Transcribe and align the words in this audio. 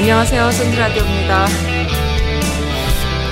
안녕하세요. 0.00 0.50
손드라디오입니다. 0.52 1.46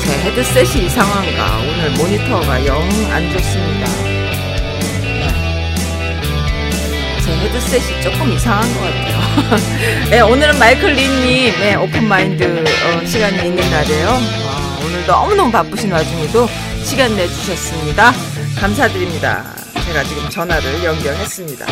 제 0.05 0.13
헤드셋이 0.21 0.85
이상한가? 0.85 1.59
오늘 1.61 1.91
모니터가 1.93 2.67
영 2.67 2.79
안 3.11 3.33
좋습니다. 3.33 3.87
네. 5.03 5.29
제 7.25 7.33
헤드셋이 7.35 8.03
조금 8.03 8.31
이상한 8.33 8.71
것 8.75 8.81
같아요. 8.81 9.57
네, 10.11 10.21
오늘은 10.21 10.59
마이클 10.59 10.93
린님, 10.93 11.55
네, 11.59 11.75
오픈마인드 11.75 12.45
어, 12.45 13.07
시간이 13.07 13.49
있는 13.49 13.71
날이에요. 13.71 14.09
와, 14.09 14.79
오늘 14.85 15.07
너무너무 15.07 15.51
바쁘신 15.51 15.91
와중에도 15.91 16.47
시간 16.85 17.17
내주셨습니다. 17.17 18.13
감사드립니다. 18.61 19.43
제가 19.87 20.05
지금 20.05 20.29
전화를 20.29 20.85
연결했습니다. 20.85 21.67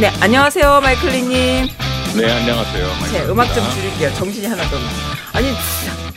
네, 0.00 0.10
안녕하세요. 0.20 0.80
마이클 0.80 1.10
린님. 1.10 1.68
네, 2.16 2.30
안녕하세요. 2.30 2.86
제 3.10 3.24
음악 3.30 3.46
좀 3.54 3.64
줄일게요. 3.70 4.12
정신이 4.14 4.46
하나도 4.46 4.76
없네. 4.76 4.88
아니 5.32 5.48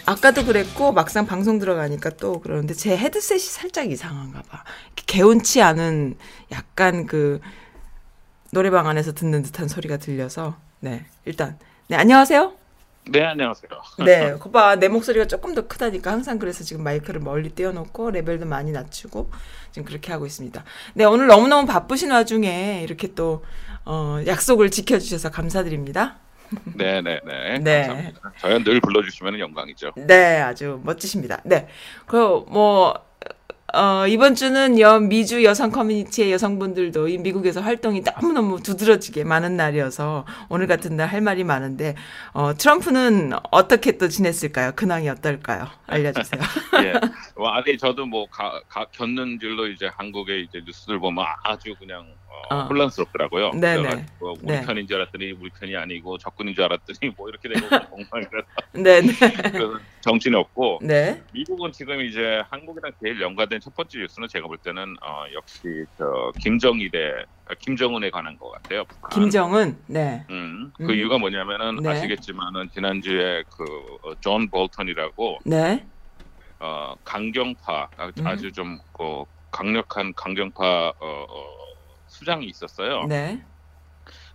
아까도 0.06 0.46
그랬고 0.46 0.92
막상 0.92 1.26
방송 1.26 1.58
들어가니까 1.58 2.10
또 2.12 2.42
그러는데 2.42 2.74
제 2.74 2.98
헤드셋이 2.98 3.40
살짝 3.40 3.90
이상한가 3.90 4.42
봐. 4.44 4.64
개운치 5.06 5.62
않은 5.62 6.18
약간 6.52 7.06
그 7.06 7.40
노래방 8.52 8.88
안에서 8.88 9.14
듣는 9.14 9.42
듯한 9.44 9.70
소리가 9.70 9.98
들려서 9.98 10.58
네 10.82 11.06
일단 11.24 11.58
네 11.88 11.96
안녕하세요. 11.96 12.54
네, 13.08 13.24
안녕하세요. 13.24 13.70
네, 14.04 14.34
거봐 14.40 14.78
내 14.78 14.88
목소리가 14.88 15.28
조금 15.28 15.54
더 15.54 15.68
크다니까 15.68 16.12
항상 16.12 16.40
그래서 16.40 16.64
지금 16.64 16.84
마이크를 16.84 17.22
멀리 17.22 17.54
떼어놓고 17.54 18.10
레벨도 18.10 18.48
많이 18.48 18.72
낮추고 18.72 19.30
지금 19.72 19.86
그렇게 19.86 20.12
하고 20.12 20.26
있습니다. 20.26 20.64
네, 20.96 21.06
오늘 21.06 21.28
너무 21.28 21.48
너무 21.48 21.68
바쁘신 21.68 22.10
와중에 22.12 22.82
이렇게 22.84 23.14
또 23.14 23.46
어, 23.86 24.20
약속을 24.26 24.72
지켜주셔서 24.72 25.32
감사드립니다. 25.32 26.18
네, 26.76 27.02
네, 27.02 27.20
네. 27.26 27.60
네. 27.60 27.88
감사합니다. 27.88 28.32
저희 28.40 28.64
늘 28.64 28.80
불러주시면 28.82 29.40
영광이죠. 29.40 29.92
네, 29.98 30.40
아주 30.42 30.80
멋지십니다. 30.84 31.42
네. 31.44 31.68
그, 32.06 32.44
뭐, 32.48 32.94
어, 33.74 34.08
이번 34.08 34.36
주는 34.36 34.80
여, 34.80 35.00
미주 35.00 35.44
여성 35.44 35.70
커뮤니티의 35.72 36.32
여성분들도 36.32 37.10
이 37.10 37.18
미국에서 37.18 37.60
활동이 37.62 38.02
너무너무 38.02 38.62
두드러지게 38.62 39.24
많은 39.26 39.58
날이어서 39.58 40.26
오늘 40.50 40.68
같은 40.68 40.96
날 40.96 41.10
할 41.10 41.20
말이 41.22 41.44
많은데, 41.44 41.96
어, 42.34 42.54
트럼프는 42.54 43.34
어떻게 43.52 43.98
또 43.98 44.08
지냈을까요? 44.08 44.74
근황이 44.76 45.10
어떨까요? 45.10 45.68
알려주세요. 45.88 46.42
예. 46.86 46.94
뭐, 47.36 47.50
아니, 47.50 47.78
저도 47.78 48.06
뭐, 48.06 48.28
가, 48.30 48.62
가, 48.70 48.86
겪는 48.92 49.40
줄로 49.42 49.68
이제 49.68 49.90
한국의 49.98 50.44
이제 50.44 50.62
뉴스를 50.66 51.00
보면 51.00 51.26
아주 51.44 51.74
그냥 51.80 52.06
어, 52.50 52.56
어. 52.56 52.64
혼란스럽더라고요. 52.68 53.52
네네. 53.52 53.82
그래가지고 53.82 54.34
우리 54.44 54.54
네. 54.54 54.62
편인 54.66 54.88
줄 54.88 54.98
알았더니 54.98 55.32
우리 55.32 55.50
편이 55.60 55.76
아니고 55.76 56.18
적군인 56.18 56.54
줄 56.54 56.64
알았더니 56.64 57.14
뭐 57.18 57.28
이렇게 57.30 57.50
되고 57.50 57.66
엉망이라서 57.66 58.46
네네. 58.74 59.08
그래서 59.52 59.80
정신이 60.02 60.36
없고 60.36 60.80
네. 60.84 61.22
미국은 61.34 61.72
지금 61.72 62.02
이제 62.02 62.42
한국이랑 62.50 62.92
제일 63.04 63.22
연관된 63.22 63.60
첫 63.62 63.74
번째 63.74 64.00
뉴스는 64.00 64.28
제가 64.28 64.48
볼 64.48 64.58
때는 64.58 64.96
어, 65.04 65.26
역시 65.34 65.86
저 65.98 66.32
김정일의 66.40 67.26
아, 67.48 67.54
김정은에 67.60 68.10
관한 68.10 68.38
것 68.38 68.50
같아요. 68.52 68.86
북한. 68.86 69.22
김정은, 69.22 69.78
네. 69.88 70.26
음, 70.32 70.72
음. 70.80 70.88
그 70.88 70.94
이유가 70.94 71.18
뭐냐면은 71.20 71.76
네. 71.84 71.90
아시겠지만은 71.90 72.70
지난주에 72.74 73.44
그존 73.50 74.50
볼턴이라고 74.50 75.40
네. 75.46 75.86
어, 76.60 76.96
강경파 77.04 77.90
아- 77.98 78.12
음. 78.18 78.28
아주 78.28 78.52
좀 78.52 78.80
그, 78.94 79.24
강력한 79.52 80.14
강경파 80.16 80.94
어, 81.00 81.26
어, 81.30 81.65
수장이 82.16 82.46
있었어요. 82.46 83.06
네. 83.08 83.44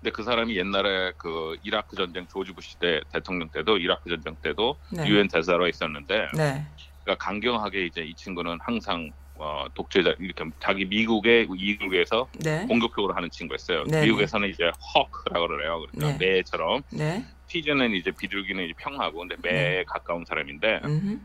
근데 0.00 0.10
그 0.10 0.22
사람이 0.22 0.56
옛날에 0.56 1.12
그 1.16 1.56
이라크 1.62 1.96
전쟁 1.96 2.26
조지 2.26 2.52
부시 2.52 2.78
때 2.78 3.00
대통령 3.10 3.48
때도 3.50 3.78
이라크 3.78 4.08
전쟁 4.08 4.36
때도 4.42 4.76
네. 4.92 5.06
유엔 5.06 5.28
대사로 5.28 5.68
있었는데 5.68 6.28
네. 6.36 6.66
그러니까 7.02 7.24
강경하게 7.24 7.86
이제 7.86 8.02
이 8.02 8.14
친구는 8.14 8.58
항상 8.60 9.10
어, 9.34 9.66
독재자 9.74 10.14
이렇게 10.18 10.44
자기 10.60 10.84
미국의 10.84 11.48
이익을 11.56 11.92
위해서 11.92 12.28
네. 12.40 12.66
공격적으로 12.66 13.14
하는 13.14 13.30
친구였어요. 13.30 13.84
네. 13.84 14.02
미국에서는 14.04 14.48
이제 14.50 14.70
허크라고 14.94 15.48
그래요. 15.48 15.86
그러니까 15.90 16.18
네. 16.18 16.26
매처럼 16.26 16.82
네. 16.92 17.24
피즈는 17.48 17.94
이제 17.94 18.10
비둘기는 18.10 18.62
이제 18.64 18.74
평하고 18.78 19.20
근데 19.20 19.36
매에 19.42 19.84
가까운 19.84 20.24
사람인데 20.26 20.80
음흠. 20.84 21.20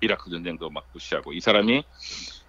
이라크 0.00 0.30
전쟁도 0.30 0.70
막 0.70 0.84
부시하고 0.92 1.32
이 1.32 1.40
사람이 1.40 1.84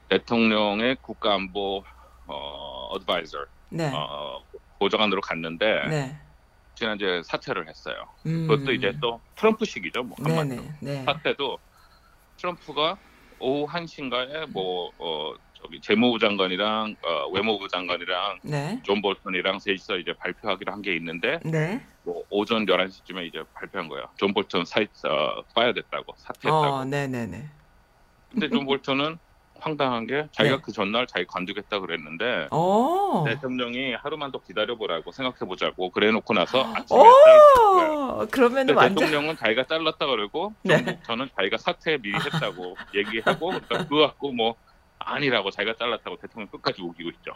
대통령의 0.09 0.97
국가안보 1.01 1.83
어 2.29 2.87
advisor 2.91 3.45
네. 3.69 3.91
어 3.93 4.43
보좌관으로 4.79 5.21
갔는데 5.21 5.87
네. 5.89 6.19
지난주에 6.75 7.23
사퇴를 7.23 7.67
했어요. 7.67 7.95
음. 8.25 8.47
그것도 8.47 8.71
이제 8.71 8.93
또 9.01 9.19
트럼프식이죠. 9.35 10.03
뭐 10.03 10.15
한마디로 10.21 10.61
네네. 10.61 10.71
네. 10.81 11.03
사퇴도 11.03 11.57
트럼프가 12.37 12.97
오후 13.39 13.67
1시인가에 13.67 14.49
뭐 14.51 14.91
어, 14.97 15.33
저기 15.61 15.81
재무부 15.81 16.19
장관이랑 16.19 16.95
어, 17.03 17.27
외무부 17.31 17.67
장관이랑 17.67 18.39
네. 18.43 18.79
존 18.83 19.01
볼턴이랑 19.01 19.59
셋이서 19.59 19.97
이제 19.97 20.13
발표하기로 20.13 20.71
한 20.71 20.81
게 20.81 20.95
있는데 20.95 21.39
네. 21.43 21.85
뭐 22.03 22.23
오전 22.29 22.65
11시쯤에 22.65 23.27
이제 23.27 23.43
발표한 23.53 23.89
거예요. 23.89 24.05
존 24.17 24.33
볼턴 24.33 24.63
사임 24.63 24.85
어, 25.05 25.41
fire됐다고 25.53 26.13
사퇴했다고. 26.17 26.65
어, 26.65 26.85
네네네. 26.85 27.49
근데 28.31 28.49
존 28.49 28.63
볼턴은 28.65 29.17
황당한 29.61 30.07
게 30.07 30.27
자기가 30.31 30.57
네. 30.57 30.61
그 30.63 30.71
전날 30.71 31.07
자기 31.07 31.25
관두겠다 31.25 31.79
그랬는데 31.79 32.47
오. 32.51 33.23
대통령이 33.27 33.93
하루만 33.95 34.31
더 34.31 34.39
기다려보라고 34.39 35.11
생각해보자고 35.11 35.91
그래놓고 35.91 36.33
나서 36.33 36.63
아침에 36.73 36.99
오. 36.99 37.03
잘랐어요. 37.03 37.99
어, 38.09 38.25
그러면은 38.31 38.67
근데 38.67 38.79
완전 38.79 39.05
대통령은 39.05 39.37
자기가 39.37 39.65
잘랐다 39.65 40.05
그러고 40.05 40.53
네. 40.63 40.77
존 40.77 40.85
볼턴은 40.85 41.29
자기가 41.35 41.57
사퇴 41.57 41.97
미리 41.97 42.15
했다고 42.15 42.75
얘기하고 42.95 43.47
그러니까 43.49 43.77
그거 43.85 44.07
갖고 44.07 44.31
뭐 44.31 44.55
아니라고 44.99 45.51
자기가 45.51 45.75
잘랐다고 45.77 46.17
대통령 46.17 46.47
끝까지 46.49 46.81
우기고 46.81 47.09
있죠. 47.11 47.31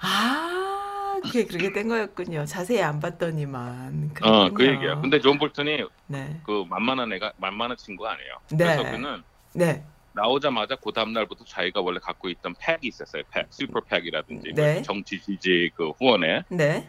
아, 0.00 1.16
그게 1.22 1.44
그렇게 1.44 1.72
된 1.72 1.88
거였군요. 1.88 2.44
자세히 2.46 2.80
안 2.82 3.00
봤더니만. 3.00 4.12
어, 4.22 4.44
그 4.48 4.54
그랬군요. 4.54 4.70
얘기야. 4.70 5.00
근데 5.00 5.20
존 5.20 5.38
볼턴이 5.38 5.84
네. 6.06 6.40
그 6.44 6.64
만만한 6.68 7.12
애가 7.12 7.32
만만한 7.36 7.76
친구가 7.76 8.12
아니에요. 8.12 8.34
네. 8.50 8.56
그래서 8.56 8.82
그는 8.84 9.22
네. 9.52 9.84
나오자마자 10.18 10.76
그 10.76 10.92
다음 10.92 11.12
날부터 11.12 11.44
자기가 11.44 11.80
원래 11.80 12.00
갖고 12.02 12.28
있던 12.28 12.54
팩이 12.58 12.80
있었어요. 12.82 13.22
PAC, 13.30 13.46
super 13.50 13.80
PAC이라든지 13.80 14.52
네. 14.54 14.82
정치 14.82 15.20
지지 15.20 15.70
그 15.74 15.90
후원에 15.90 16.42
네. 16.50 16.88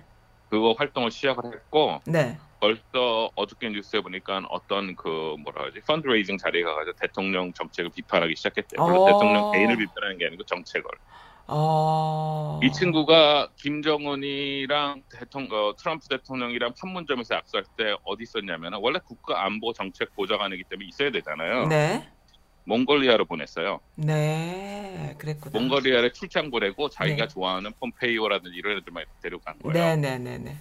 그거 0.50 0.74
활동을 0.78 1.12
시작을 1.12 1.54
했고 1.54 2.02
네. 2.08 2.38
벌써 2.60 3.30
어저께 3.36 3.70
뉴스에 3.70 4.02
보니까 4.02 4.42
어떤 4.50 4.96
그 4.96 5.36
뭐라 5.44 5.68
하지 5.68 5.80
fundraising 5.82 6.38
자리에 6.38 6.64
가가지고 6.64 6.98
대통령 7.00 7.54
정책을 7.54 7.92
비판하기 7.92 8.36
시작했대요. 8.36 8.84
물론 8.84 9.02
어. 9.02 9.06
대통령 9.06 9.52
개인을 9.52 9.78
비판하는 9.78 10.18
게 10.18 10.26
아니고 10.26 10.44
정책을. 10.44 10.90
어. 11.52 12.60
이 12.64 12.72
친구가 12.72 13.50
김정은이랑 13.58 15.04
대통령 15.10 15.70
어, 15.70 15.76
트럼프 15.76 16.08
대통령이랑 16.08 16.74
판문점에서 16.80 17.36
약속할 17.36 17.64
때 17.78 17.96
어디 18.04 18.24
있었냐면 18.24 18.74
원래 18.82 19.00
국가 19.06 19.46
안보 19.46 19.72
정책 19.74 20.14
보좌관이기 20.16 20.64
때문에 20.66 20.88
있어야 20.88 21.12
되잖아요. 21.12 21.68
네. 21.68 22.08
몽골리아로 22.70 23.26
보냈어요. 23.26 23.80
네. 23.96 25.16
그랬구나. 25.18 25.60
몽골리아에 25.60 26.12
출장 26.12 26.52
보내고 26.52 26.90
자기가 26.90 27.26
네. 27.26 27.28
좋아하는 27.28 27.72
폼페이오라든지 27.80 28.56
이런 28.56 28.78
애들만 28.78 29.06
데려간 29.22 29.58
거예요. 29.60 29.74
네, 29.74 29.96
네, 29.96 30.18
네, 30.20 30.38
네. 30.38 30.56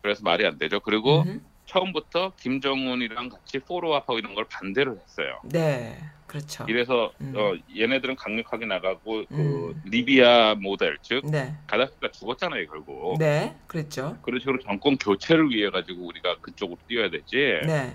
그래서 0.00 0.22
말이 0.22 0.46
안 0.46 0.56
되죠. 0.58 0.78
그리고 0.80 1.22
음흠. 1.22 1.40
처음부터 1.66 2.32
김정은이랑 2.38 3.28
같이 3.28 3.58
포로업하고 3.58 4.18
이런 4.18 4.34
걸 4.34 4.44
반대를 4.44 4.98
했어요. 5.00 5.40
네. 5.44 5.98
그렇죠. 6.26 6.64
이래서 6.68 7.12
음. 7.20 7.34
어, 7.36 7.54
얘네들은 7.76 8.16
강력하게 8.16 8.64
나가고 8.66 9.24
그 9.26 9.34
음. 9.34 9.82
리비아 9.84 10.54
모델 10.54 10.96
즉 11.02 11.26
네. 11.26 11.54
가다피가 11.66 12.10
죽었잖아요 12.12 12.66
결국. 12.68 13.18
네. 13.18 13.54
그랬죠. 13.66 14.16
그런 14.22 14.38
식으로 14.40 14.58
정권 14.60 14.96
교체를 14.96 15.50
위해 15.50 15.70
가지고 15.70 16.06
우리가 16.06 16.36
그쪽으로 16.40 16.78
뛰어야 16.88 17.10
되지. 17.10 17.60
네. 17.66 17.94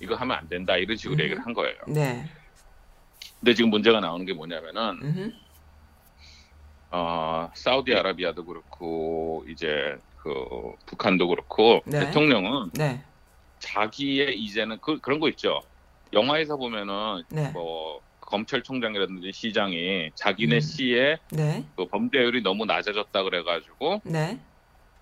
이거 0.00 0.14
하면 0.14 0.36
안 0.36 0.48
된다 0.48 0.76
이런 0.76 0.96
식으로 0.96 1.16
음. 1.16 1.20
얘기를 1.24 1.44
한 1.44 1.54
거예요. 1.54 1.76
네. 1.88 2.24
근데 3.40 3.54
지금 3.54 3.70
문제가 3.70 4.00
나오는 4.00 4.24
게 4.24 4.32
뭐냐면은 4.32 4.98
음흠. 5.02 5.32
어, 6.90 7.50
사우디아라비아도 7.54 8.44
그렇고 8.44 9.44
이제 9.48 9.96
그 10.16 10.32
북한도 10.86 11.28
그렇고 11.28 11.82
네. 11.86 12.00
대통령은 12.00 12.70
네. 12.74 13.02
자기의 13.58 14.38
이제는 14.38 14.78
그 14.80 14.98
그런 15.00 15.20
거 15.20 15.28
있죠. 15.30 15.60
영화에서 16.12 16.56
보면은 16.56 17.22
네. 17.30 17.50
뭐 17.50 18.00
검찰총장이라든지 18.20 19.32
시장이 19.32 20.10
자기네 20.14 20.56
음. 20.56 20.60
시에 20.60 21.16
네. 21.30 21.64
그 21.76 21.86
범죄율이 21.86 22.42
너무 22.42 22.64
낮아졌다 22.64 23.22
그래가지고 23.22 24.00
네. 24.04 24.40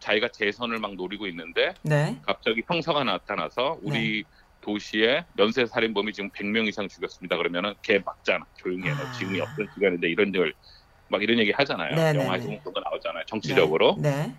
자기가 0.01 0.29
재선을 0.29 0.79
막 0.79 0.95
노리고 0.95 1.27
있는데 1.29 1.75
네. 1.83 2.19
갑자기 2.27 2.63
형사가 2.67 3.05
나타나서 3.05 3.79
우리 3.83 4.25
도시에 4.65 5.25
연쇄 5.39 5.67
살인범이 5.67 6.13
지금 6.13 6.31
100명 6.31 6.67
이상 6.67 6.89
죽였습니다. 6.89 7.37
그러면은 7.37 7.75
걔 7.83 7.99
막잖아. 7.99 8.45
조용히 8.55 8.89
해. 8.89 8.95
너 8.95 9.05
아. 9.05 9.11
지금이 9.13 9.41
어떤 9.41 9.69
시간인데 9.75 10.09
이런 10.09 10.33
걸막 10.33 11.23
이런 11.23 11.39
얘기 11.39 11.53
하잖아요. 11.53 11.95
네, 11.95 12.13
네, 12.13 12.25
영화에서 12.25 12.49
네. 12.49 12.61
그런 12.61 12.73
거 12.73 12.81
나오잖아요. 12.81 13.25
정치적으로 13.27 13.99
네. 14.01 14.35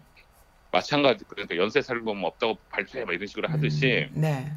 마찬가지 0.72 1.24
그러니까 1.25 1.56
연쇄 1.57 1.81
살인범 1.81 2.24
없다고 2.24 2.60
발표해 2.69 3.06
막 3.06 3.13
이런 3.13 3.27
식으로 3.27 3.48
하듯이 3.48 4.10
음, 4.16 4.22
네. 4.22 4.51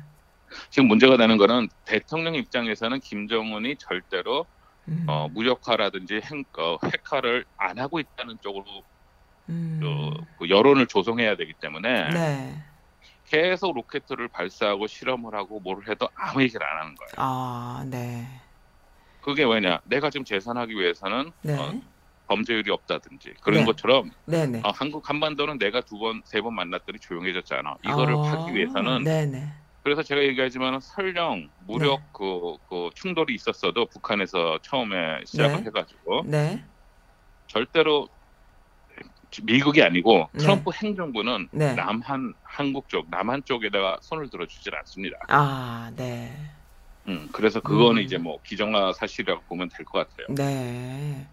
지금 0.70 0.88
문제가 0.88 1.17
되는 1.17 1.37
거는 1.37 1.69
대통령 1.85 2.35
입장에서는 2.35 2.99
김정은이 3.00 3.76
절대로 3.79 4.47
음. 4.88 5.05
어, 5.06 5.29
무력화라든지 5.29 6.14
행, 6.14 6.44
어, 6.59 6.79
핵화를 6.82 7.44
안 7.59 7.79
하고 7.79 8.00
있다는 8.00 8.38
쪽으로 8.41 8.64
음. 9.50 9.81
어, 9.85 10.14
그 10.38 10.49
여론을 10.49 10.87
조성해야 10.87 11.37
되기 11.37 11.53
때문에 11.61 12.09
네. 12.09 12.62
계속 13.32 13.75
로켓을 13.75 14.28
발사하고 14.28 14.86
실험을 14.86 15.34
하고 15.34 15.60
뭘 15.60 15.86
해도 15.88 16.08
아무 16.14 16.42
얘기를 16.42 16.64
안 16.66 16.78
하는 16.80 16.94
거예요. 16.96 17.10
아, 17.19 17.84
네. 17.86 18.26
그게 19.20 19.44
왜냐? 19.44 19.80
내가 19.84 20.10
지금 20.10 20.25
재산하기 20.25 20.75
위해서는 20.75 21.32
네. 21.42 21.54
어, 21.58 21.72
범죄율이 22.26 22.70
없다든지 22.70 23.34
그런 23.42 23.60
네. 23.60 23.64
것처럼 23.64 24.10
네, 24.26 24.46
네. 24.46 24.60
어, 24.64 24.70
한국 24.70 25.08
한반도는 25.08 25.58
내가 25.58 25.80
두 25.82 25.98
번, 25.98 26.22
세 26.25 26.40
번 26.40 26.54
만났더니 26.54 26.98
조용해졌잖아. 27.00 27.76
이거를 27.82 28.14
아, 28.16 28.32
하기 28.32 28.54
위해서는 28.54 29.04
네, 29.04 29.26
네. 29.26 29.44
그래서 29.82 30.02
제가 30.02 30.22
얘기하지만 30.25 30.80
설령 30.80 31.50
무력 31.58 32.00
네. 32.00 32.06
그, 32.12 32.56
그 32.69 32.90
충돌이 32.94 33.34
있었어도 33.34 33.86
북한에서 33.88 34.58
처음에 34.62 35.25
시작을 35.26 35.60
네. 35.60 35.64
해가지고 35.66 36.25
네. 36.26 36.64
절대로 37.46 38.08
미국이 39.42 39.82
아니고 39.82 40.28
네. 40.32 40.38
트럼프 40.40 40.70
행정부는 40.72 41.48
네. 41.52 41.75
남한 41.75 42.34
한국 42.42 42.88
쪽 42.88 43.08
남한 43.10 43.44
쪽에다가 43.44 43.98
손을 44.00 44.30
들어주질 44.30 44.75
않습니다. 44.76 45.19
아, 45.28 45.90
네. 45.96 46.32
음, 47.08 47.28
그래서 47.32 47.60
그거는 47.60 47.98
음. 48.02 48.04
이제 48.04 48.19
뭐 48.19 48.38
기정화 48.42 48.92
사실이라고 48.94 49.42
보면 49.48 49.69
될 49.70 49.84
것 49.86 50.08
같아요. 50.08 50.26
네. 50.34 51.26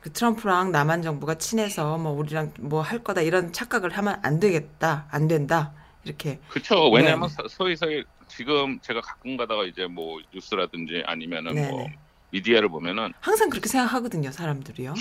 그 0.00 0.12
트럼프랑 0.12 0.70
남한 0.72 1.02
정부가 1.02 1.34
친해서 1.36 1.98
뭐 1.98 2.12
우리랑 2.12 2.52
뭐 2.60 2.82
할 2.82 3.02
거다 3.02 3.20
이런 3.20 3.52
착각을 3.52 3.90
하면 3.96 4.20
안 4.22 4.38
되겠다. 4.40 5.06
안 5.10 5.26
된다. 5.28 5.72
이렇게. 6.04 6.38
그렇죠. 6.48 6.90
왜냐하면 6.90 7.28
네. 7.28 7.34
서- 7.34 7.48
서히 7.48 7.76
서히 7.76 8.04
지금 8.28 8.78
제가 8.80 9.00
가끔 9.00 9.36
가다가 9.36 9.64
이제 9.64 9.86
뭐 9.86 10.20
뉴스라든지 10.32 11.02
아니면은 11.06 11.54
네, 11.54 11.68
뭐 11.70 11.80
네. 11.82 11.98
미디어를 12.30 12.68
보면은 12.68 13.12
항상 13.20 13.48
그렇게 13.50 13.68
생각하거든요, 13.68 14.30
사람들이요. 14.30 14.94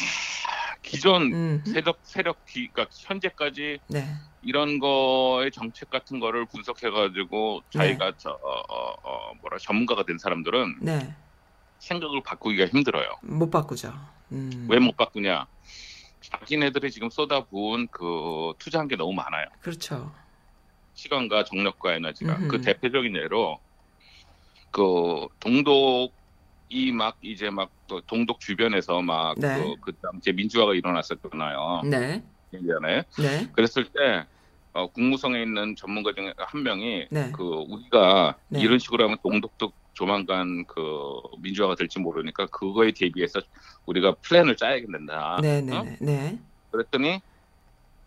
기존 0.87 1.33
음. 1.33 1.63
세력 1.65 1.99
세력 2.03 2.45
기 2.45 2.69
그러니까 2.71 2.95
현재까지 3.05 3.79
네. 3.89 4.05
이런 4.41 4.79
거의 4.79 5.51
정책 5.51 5.89
같은 5.89 6.19
거를 6.19 6.45
분석해 6.45 6.89
가지고 6.89 7.61
네. 7.73 7.79
자기가 7.79 8.13
저 8.17 8.29
어, 8.29 8.49
어, 8.69 8.93
어, 9.03 9.33
뭐라 9.41 9.57
전문가가 9.61 10.05
된 10.05 10.17
사람들은 10.17 10.79
네. 10.81 11.15
생각을 11.79 12.21
바꾸기가 12.23 12.67
힘들어요. 12.67 13.07
못 13.23 13.49
바꾸죠. 13.49 13.93
음. 14.31 14.67
왜못 14.69 14.95
바꾸냐? 14.95 15.47
자기네들이 16.21 16.91
지금 16.91 17.09
쏟아부은 17.09 17.87
그 17.91 18.53
투자한 18.59 18.87
게 18.87 18.95
너무 18.95 19.13
많아요. 19.13 19.45
그렇죠. 19.59 20.13
시간과 20.93 21.43
정력과 21.43 21.93
에너지가 21.95 22.37
음흠. 22.37 22.47
그 22.47 22.61
대표적인 22.61 23.15
예로 23.15 23.59
그 24.71 25.27
동독 25.39 26.13
이 26.69 26.91
막 26.91 27.17
이제 27.21 27.49
막그 27.49 28.01
동독 28.07 28.39
주변에서 28.39 29.01
막그 29.01 29.39
네. 29.39 29.75
그다음 29.81 30.17
이제 30.17 30.31
민주화가 30.31 30.73
일어났었잖아요. 30.73 31.81
네. 31.85 32.23
예전에 32.53 33.03
네. 33.19 33.47
그랬을 33.53 33.85
때 33.85 34.25
어, 34.73 34.87
국무성에 34.87 35.41
있는 35.41 35.75
전문가 35.75 36.13
중에 36.13 36.33
한 36.37 36.63
명이 36.63 37.07
네. 37.09 37.31
그 37.31 37.43
우리가 37.43 38.35
네. 38.49 38.59
이런 38.61 38.79
식으로 38.79 39.05
하면 39.05 39.17
동독도 39.23 39.71
조만간 39.93 40.65
그 40.65 41.19
민주화가 41.39 41.75
될지 41.75 41.99
모르니까 41.99 42.45
그거에 42.47 42.91
대비해서 42.91 43.39
우리가 43.87 44.15
플랜을 44.21 44.55
짜야 44.55 44.79
된다. 44.91 45.39
네, 45.41 45.57
어? 45.59 45.61
네, 45.61 45.83
네. 45.83 45.97
네. 45.99 46.39
그랬더니 46.71 47.21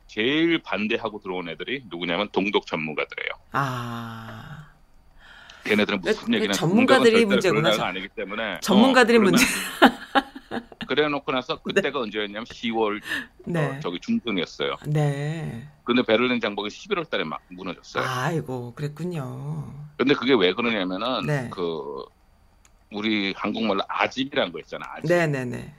제일 0.06 0.60
반대하고 0.62 1.20
들어온 1.20 1.48
애들이 1.48 1.84
누구냐면 1.88 2.28
동독 2.30 2.66
전문가들이에요. 2.66 3.30
아. 3.52 4.69
걔네들은 5.70 6.00
무슨 6.00 6.26
그 6.26 6.34
얘기나 6.34 6.52
전문가들이 6.52 7.24
문제구나. 7.24 7.70
아니기 7.86 8.08
때문에 8.08 8.58
전문가들이 8.60 9.18
어, 9.18 9.20
문제. 9.20 9.44
그래놓고 10.88 11.30
나서 11.30 11.56
그때가 11.62 12.00
언제였냐면 12.00 12.44
10월 12.44 13.00
네. 13.46 13.64
어, 13.64 13.80
저기 13.80 14.00
중순이었어요. 14.00 14.76
네. 14.86 15.68
근데 15.84 16.02
베를린 16.02 16.40
장벽이 16.40 16.68
11월달에 16.68 17.22
막 17.22 17.40
무너졌어요. 17.48 18.04
아이고, 18.04 18.74
그랬군요. 18.74 19.72
근데 19.96 20.14
그게 20.14 20.34
왜 20.34 20.52
그러냐면은 20.52 21.24
네. 21.26 21.48
그 21.52 22.04
우리 22.90 23.32
한국말로 23.36 23.82
아집이란 23.86 24.50
거 24.50 24.58
있잖아. 24.58 24.84
아집. 24.96 25.08
네, 25.08 25.28
네, 25.28 25.44
네. 25.44 25.72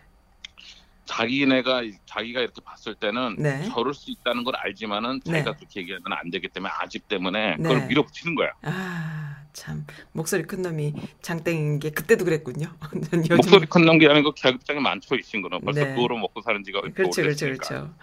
자기네가 1.04 1.82
자기가 2.06 2.40
이렇게 2.40 2.62
봤을 2.64 2.96
때는 2.96 3.36
네. 3.38 3.66
저럴 3.74 3.94
수 3.94 4.12
있다는 4.12 4.46
걸 4.46 4.56
알지만은 4.56 5.20
자기가 5.26 5.52
네. 5.52 5.58
그렇게 5.58 5.82
얘기하면 5.82 6.06
안 6.14 6.32
되기 6.32 6.48
때문에 6.48 6.72
아집 6.80 7.10
때문에 7.10 7.58
네. 7.58 7.64
그걸 7.64 7.86
밀어붙이는 7.88 8.36
거야. 8.36 8.52
아, 8.62 9.41
참. 9.54 9.86
목소리 10.12 10.44
큰 10.44 10.62
놈이 10.62 10.94
장땡인 11.22 11.80
게 11.80 11.90
그때도 11.90 12.26
그랬군요. 12.26 12.68
전 13.10 13.20
요즘 13.22 13.36
목소리 13.36 13.66
큰 13.66 13.86
놈이 13.86 14.08
아니고 14.08 14.34
계급장이 14.34 14.80
많죠 14.80 15.16
이 15.16 15.22
친구는 15.22 15.62
벌써 15.62 15.84
네. 15.84 15.96
그거로 15.96 16.18
먹고 16.18 16.42
사는 16.42 16.64
지가 16.64 16.82
그렇죠, 16.94 17.22
그렇죠. 17.22 17.46
그렇죠. 17.46 17.94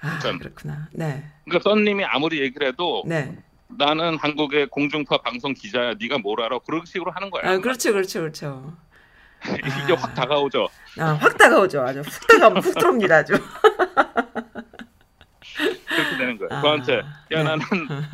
아, 0.00 0.18
참. 0.20 0.38
그렇구나. 0.38 0.88
네. 0.92 1.24
그러니까 1.44 1.68
썬님이 1.68 2.04
아무리 2.04 2.40
얘기를 2.40 2.68
해도 2.68 3.02
네. 3.06 3.36
나는 3.68 4.16
한국의 4.16 4.68
공중파 4.68 5.18
방송 5.18 5.52
기자야. 5.52 5.94
네가 6.00 6.18
뭘 6.18 6.40
알아? 6.42 6.60
그런 6.60 6.84
식으로 6.86 7.10
하는 7.10 7.30
거야. 7.30 7.42
아, 7.44 7.58
그렇죠, 7.58 7.92
그렇죠, 7.92 8.20
그렇죠. 8.20 8.76
이게 9.44 9.92
확 9.94 10.14
다가오죠. 10.14 10.68
아, 10.98 11.04
확 11.12 11.36
다가오죠. 11.36 11.82
아주 11.82 12.00
훅 12.00 12.26
다가오면 12.26 12.62
훅 12.62 12.74
들어옵니다, 12.74 13.16
아주. 13.16 13.34
그렇게 15.58 16.16
되는 16.16 16.38
거야. 16.38 16.48
아, 16.58 16.62
저한테 16.62 16.96
야 16.98 17.02
네. 17.30 17.42
나는 17.42 17.64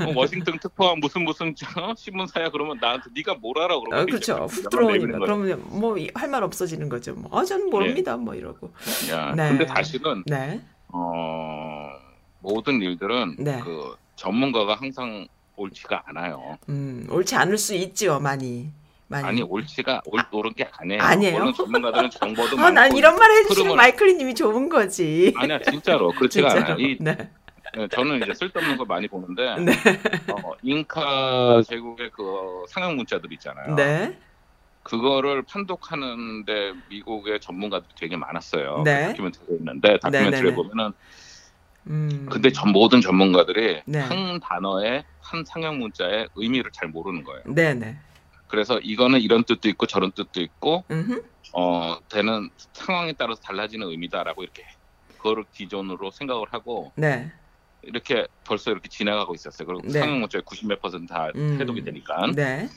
뭐 0.04 0.12
워싱턴 0.16 0.58
특파원 0.58 1.00
무슨 1.00 1.24
무슨 1.24 1.54
저 1.54 1.66
신문사야 1.96 2.50
그러면 2.50 2.78
나한테 2.80 3.10
네가 3.14 3.34
뭘 3.34 3.58
알아? 3.58 3.78
그러면 3.80 3.98
아, 3.98 4.02
이제 4.02 4.10
그렇죠. 4.10 4.38
막훅 4.38 4.70
들어오니까. 4.70 5.18
그러면 5.18 5.62
뭐 5.80 5.96
할 6.14 6.28
말 6.30 6.42
없어지는 6.42 6.88
거죠. 6.88 7.14
뭐, 7.14 7.38
아, 7.38 7.44
저는 7.44 7.70
모릅니다. 7.70 8.16
뭐 8.16 8.34
이러고. 8.34 8.72
야, 9.10 9.32
네. 9.34 9.48
근데 9.50 9.66
사실은 9.66 10.22
네. 10.26 10.60
어, 10.88 11.90
모든 12.40 12.80
일들은 12.82 13.36
네. 13.38 13.60
그 13.62 13.94
전문가가 14.16 14.74
항상 14.74 15.26
옳지가 15.56 16.02
않아요. 16.06 16.58
음, 16.68 17.06
옳지 17.10 17.36
않을 17.36 17.58
수 17.58 17.74
있지요, 17.74 18.18
많이. 18.18 18.70
많이. 19.22 19.28
아니 19.28 19.42
옳지가 19.42 20.02
옳, 20.06 20.20
옳은 20.32 20.54
게 20.54 20.68
아니에요. 20.78 21.02
아니에요? 21.02 21.38
물론 21.38 21.54
전문가들은 21.54 22.10
정보도 22.10 22.56
아, 22.58 22.60
많고 22.62 22.70
난 22.74 22.96
이런 22.96 23.16
말 23.16 23.30
해주시는 23.30 23.72
흐름을- 23.72 23.76
마이클리 23.76 24.14
님이 24.14 24.34
좋은 24.34 24.68
거지. 24.68 25.32
아니야 25.36 25.58
진짜로 25.60 26.10
그렇지가 26.12 26.48
진짜로. 26.50 26.72
않아요. 26.74 26.86
이 26.86 26.96
네. 27.00 27.16
네, 27.76 27.88
저는 27.88 28.22
이제 28.22 28.32
쓸데없는 28.34 28.76
걸 28.76 28.86
많이 28.86 29.08
보는데 29.08 29.56
네. 29.58 29.72
어, 30.32 30.52
잉카 30.62 31.62
제국의 31.68 32.10
그 32.12 32.64
상형 32.68 32.96
문자들 32.96 33.32
있잖아요. 33.32 33.74
네. 33.74 34.16
그거를 34.84 35.42
판독하는데 35.42 36.72
미국의 36.90 37.40
전문가들이 37.40 37.90
되게 37.98 38.16
많았어요. 38.16 38.82
네. 38.84 39.06
그 39.06 39.08
다큐멘터리 39.12 39.46
있는데 39.58 39.98
다큐멘터리 39.98 40.30
네, 40.30 40.42
네, 40.42 40.50
네. 40.50 40.54
보면은 40.54 40.92
음. 41.86 42.26
근데 42.30 42.50
전 42.52 42.70
모든 42.70 43.00
전문가들이 43.00 43.82
네. 43.86 43.98
한 44.00 44.40
단어의 44.40 45.04
한 45.20 45.44
상형 45.44 45.78
문자의 45.78 46.28
의미를 46.34 46.70
잘 46.72 46.88
모르는 46.88 47.24
거예요. 47.24 47.42
네네. 47.46 47.96
그래서 48.54 48.78
이거는 48.78 49.20
이런 49.20 49.42
뜻도 49.42 49.68
있고 49.70 49.86
저런 49.86 50.12
뜻도 50.12 50.40
있고 50.40 50.84
음. 50.92 51.20
어 51.52 51.98
되는 52.08 52.50
상황에 52.72 53.12
따라서 53.18 53.40
달라지는 53.40 53.88
의미다라고 53.88 54.44
이렇게 54.44 54.64
그거를 55.16 55.44
기존으로 55.52 56.12
생각을 56.12 56.46
하고 56.52 56.92
네. 56.94 57.32
이렇게 57.82 58.28
벌써 58.44 58.70
이렇게 58.70 58.88
지나가고 58.88 59.34
있었어요. 59.34 59.66
그리고 59.66 59.82
네. 59.82 59.98
상형 59.98 60.20
문자의 60.20 60.42
90몇 60.42 60.80
퍼센트 60.80 61.12
다 61.12 61.30
음. 61.34 61.58
해독이 61.60 61.82
되니까. 61.82 62.30
네. 62.32 62.68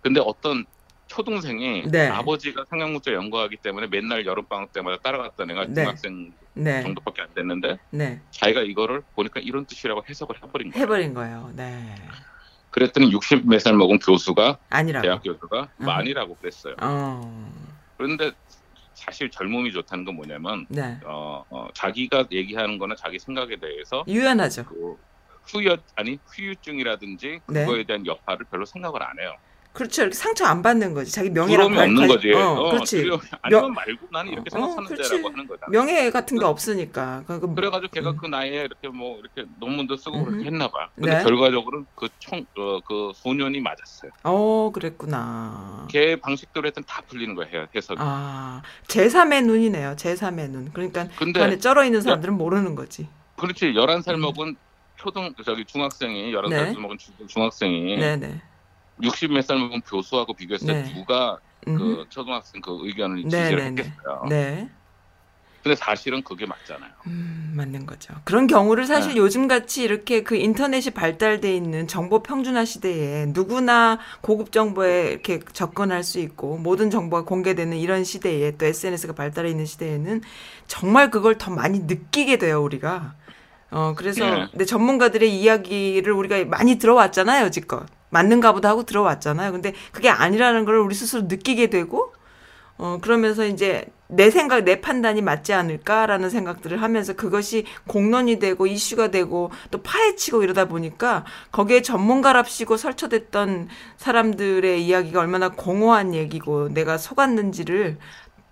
근데 0.00 0.22
어떤 0.24 0.64
초등생이 1.08 1.90
네. 1.90 2.08
아버지가 2.08 2.64
상형문자 2.70 3.12
연구하기 3.12 3.58
때문에 3.58 3.88
맨날 3.88 4.24
여름 4.24 4.46
방학 4.46 4.72
때마다 4.72 4.96
따라갔던 5.02 5.50
애가 5.50 5.66
네. 5.66 5.74
중학생 5.74 6.32
네. 6.54 6.82
정도밖에 6.82 7.22
안 7.22 7.28
됐는데 7.34 7.78
네. 7.90 8.22
자기가 8.30 8.62
이거를 8.62 9.02
보니까 9.14 9.40
이런 9.40 9.66
뜻이라고 9.66 10.02
해석을 10.08 10.36
해버린 10.42 10.70
거예요. 10.70 10.82
해버린 10.82 11.12
거예요. 11.12 11.52
네. 11.54 11.94
그랬더니 12.76 13.10
60몇 13.10 13.58
살 13.58 13.74
먹은 13.74 13.98
교수가 14.00 14.58
아니라고. 14.68 15.02
대학 15.02 15.22
교수가 15.22 15.68
음. 15.80 15.86
많이라고 15.86 16.36
그랬어요. 16.36 16.76
어. 16.82 17.50
그런데 17.96 18.32
사실 18.92 19.30
젊음이 19.30 19.72
좋다는 19.72 20.04
건 20.04 20.16
뭐냐면 20.16 20.66
네. 20.68 21.00
어, 21.06 21.42
어, 21.48 21.68
자기가 21.72 22.26
얘기하는 22.30 22.76
거나 22.76 22.94
자기 22.94 23.18
생각에 23.18 23.56
대해서 23.56 24.04
유연하죠. 24.06 24.66
그 24.66 24.96
후유 25.44 25.74
아니 25.94 26.18
후유증이라든지 26.26 27.40
네. 27.48 27.64
그거에 27.64 27.84
대한 27.84 28.04
여파를 28.04 28.44
별로 28.50 28.66
생각을 28.66 29.02
안 29.02 29.18
해요. 29.20 29.34
그렇죠. 29.76 30.02
이렇게 30.02 30.16
상처 30.16 30.46
안 30.46 30.62
받는 30.62 30.94
거지. 30.94 31.12
자기 31.12 31.28
명예랑 31.28 31.68
부러움이 31.68 31.78
없는 31.78 31.96
관- 31.96 32.08
거지. 32.08 32.32
어, 32.32 32.38
어, 32.52 32.70
그렇지. 32.70 32.96
두려움이 33.02 33.22
아니면 33.42 33.74
말고 33.74 34.06
나는 34.10 34.32
이렇게 34.32 34.48
어. 34.48 34.58
생각하는데라고 34.58 35.28
하는 35.28 35.46
거다. 35.46 35.66
명예 35.70 36.10
같은 36.10 36.38
게 36.38 36.44
없으니까. 36.46 37.24
그- 37.26 37.54
그래가지고 37.54 37.90
걔가 37.92 38.10
음. 38.12 38.16
그 38.16 38.26
나이에 38.26 38.62
이렇게 38.62 38.88
뭐 38.88 39.18
이렇게 39.20 39.44
논문도 39.60 39.96
쓰고 39.98 40.16
음흠. 40.16 40.30
그렇게 40.30 40.46
했나 40.46 40.68
봐. 40.68 40.88
근데 40.94 41.18
네. 41.18 41.22
결과적으로는 41.24 41.86
그총그 41.94 42.80
그 42.88 43.12
소년이 43.16 43.60
맞았어요. 43.60 44.10
어, 44.24 44.70
그랬구나. 44.72 45.86
걔 45.90 46.16
방식대로 46.16 46.66
했더니 46.68 46.86
다 46.86 47.02
풀리는 47.06 47.34
거예요 47.34 47.66
해석이. 47.74 47.98
아, 48.00 48.62
제3의 48.88 49.44
눈이네요. 49.44 49.96
제3의 49.96 50.48
눈. 50.48 50.70
그러니까 50.72 51.04
그 51.04 51.10
근데 51.26 51.42
안에 51.42 51.58
쩔어 51.58 51.84
있는 51.84 52.00
사람들은 52.00 52.34
모르는 52.34 52.74
거지. 52.76 53.08
그렇지 53.36 53.74
11살 53.74 54.14
음. 54.14 54.20
먹은 54.22 54.56
초등 54.96 55.34
저기 55.44 55.66
중학생이 55.66 56.32
11살 56.32 56.48
네. 56.48 56.78
먹은 56.78 56.96
중- 56.96 57.26
중학생이 57.28 57.96
네, 57.98 58.16
네. 58.16 58.40
60몇 59.02 59.42
살 59.42 59.58
먹은 59.58 59.82
교수하고 59.82 60.34
비교했을 60.34 60.66
때 60.66 60.82
네. 60.82 60.94
누가 60.94 61.38
음. 61.68 61.76
그 61.76 62.06
초등학생 62.08 62.60
그 62.60 62.78
의견을 62.82 63.22
네, 63.24 63.28
지지를 63.28 63.56
네, 63.56 63.70
네. 63.70 63.82
했겠어요. 63.82 64.24
네. 64.28 64.70
근데 65.66 65.74
사실은 65.74 66.22
그게 66.22 66.46
맞잖아요. 66.46 66.92
음, 67.08 67.54
맞는 67.56 67.86
거죠. 67.86 68.14
그런 68.22 68.46
경우를 68.46 68.86
사실 68.86 69.14
네. 69.14 69.16
요즘 69.18 69.48
같이 69.48 69.82
이렇게 69.82 70.22
그 70.22 70.36
인터넷이 70.36 70.94
발달돼 70.94 71.56
있는 71.56 71.88
정보 71.88 72.22
평준화 72.22 72.64
시대에 72.64 73.26
누구나 73.30 73.98
고급 74.20 74.52
정보에 74.52 75.10
이렇게 75.10 75.40
접근할 75.52 76.04
수 76.04 76.20
있고 76.20 76.56
모든 76.58 76.88
정보가 76.88 77.24
공개되는 77.24 77.76
이런 77.78 78.04
시대에 78.04 78.56
또 78.56 78.64
SNS가 78.64 79.14
발달해 79.14 79.50
있는 79.50 79.66
시대에는 79.66 80.20
정말 80.68 81.10
그걸 81.10 81.36
더 81.36 81.50
많이 81.50 81.80
느끼게 81.80 82.38
돼요, 82.38 82.62
우리가. 82.62 83.14
어, 83.72 83.94
그래서 83.96 84.24
네. 84.24 84.46
근데 84.52 84.64
전문가들의 84.64 85.36
이야기를 85.36 86.12
우리가 86.12 86.44
많이 86.44 86.76
들어왔잖아요, 86.76 87.44
여지껏. 87.46 87.86
맞는가 88.10 88.52
보다 88.52 88.68
하고 88.68 88.84
들어왔잖아요. 88.84 89.52
근데 89.52 89.72
그게 89.92 90.08
아니라는 90.08 90.64
걸 90.64 90.78
우리 90.78 90.94
스스로 90.94 91.22
느끼게 91.22 91.68
되고 91.68 92.12
어, 92.78 92.98
그러면서 93.00 93.46
이제 93.46 93.86
내 94.08 94.30
생각, 94.30 94.62
내 94.62 94.80
판단이 94.80 95.22
맞지 95.22 95.52
않을까라는 95.52 96.30
생각들을 96.30 96.80
하면서 96.80 97.14
그것이 97.14 97.64
공론이 97.88 98.38
되고 98.38 98.66
이슈가 98.66 99.10
되고 99.10 99.50
또 99.70 99.82
파헤치고 99.82 100.42
이러다 100.42 100.66
보니까 100.66 101.24
거기에 101.50 101.82
전문가랍시고 101.82 102.76
설쳐됐던 102.76 103.68
사람들의 103.96 104.84
이야기가 104.84 105.20
얼마나 105.20 105.48
공허한 105.48 106.14
얘기고 106.14 106.68
내가 106.68 106.98
속았는지를 106.98 107.98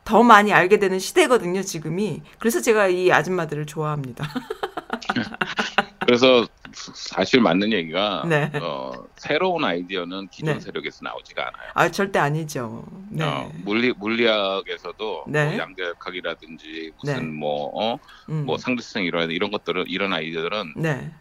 더 0.04 0.22
많이 0.22 0.52
알게 0.52 0.78
되는 0.78 0.98
시대거든요, 0.98 1.62
지금이. 1.62 2.22
그래서 2.38 2.60
제가 2.60 2.88
이 2.88 3.10
아줌마들을 3.10 3.66
좋아합니다. 3.66 4.28
그래서 6.04 6.46
사실 6.74 7.40
맞는 7.40 7.72
얘기가 7.72 8.24
네. 8.28 8.50
어, 8.60 8.92
새로운 9.16 9.64
아이디어는 9.64 10.28
기존 10.28 10.54
네. 10.54 10.60
세력에서 10.60 11.00
나오지가 11.02 11.42
않아요. 11.42 11.70
아, 11.74 11.90
절대 11.90 12.18
아니죠. 12.18 12.84
네. 13.10 13.24
어, 13.24 13.50
물리 13.64 13.92
물리학에서도 13.92 15.24
네. 15.28 15.46
뭐 15.46 15.58
양자역학이라든지 15.58 16.92
무슨 17.00 17.14
네. 17.14 17.20
뭐 17.38 17.70
어, 17.74 17.98
음. 18.28 18.44
뭐 18.46 18.58
상대성 18.58 19.04
이런 19.04 19.30
이런 19.30 19.50
것들은 19.50 19.84
이런 19.88 20.12
아이디어들은 20.12 20.74
네. 20.76 21.12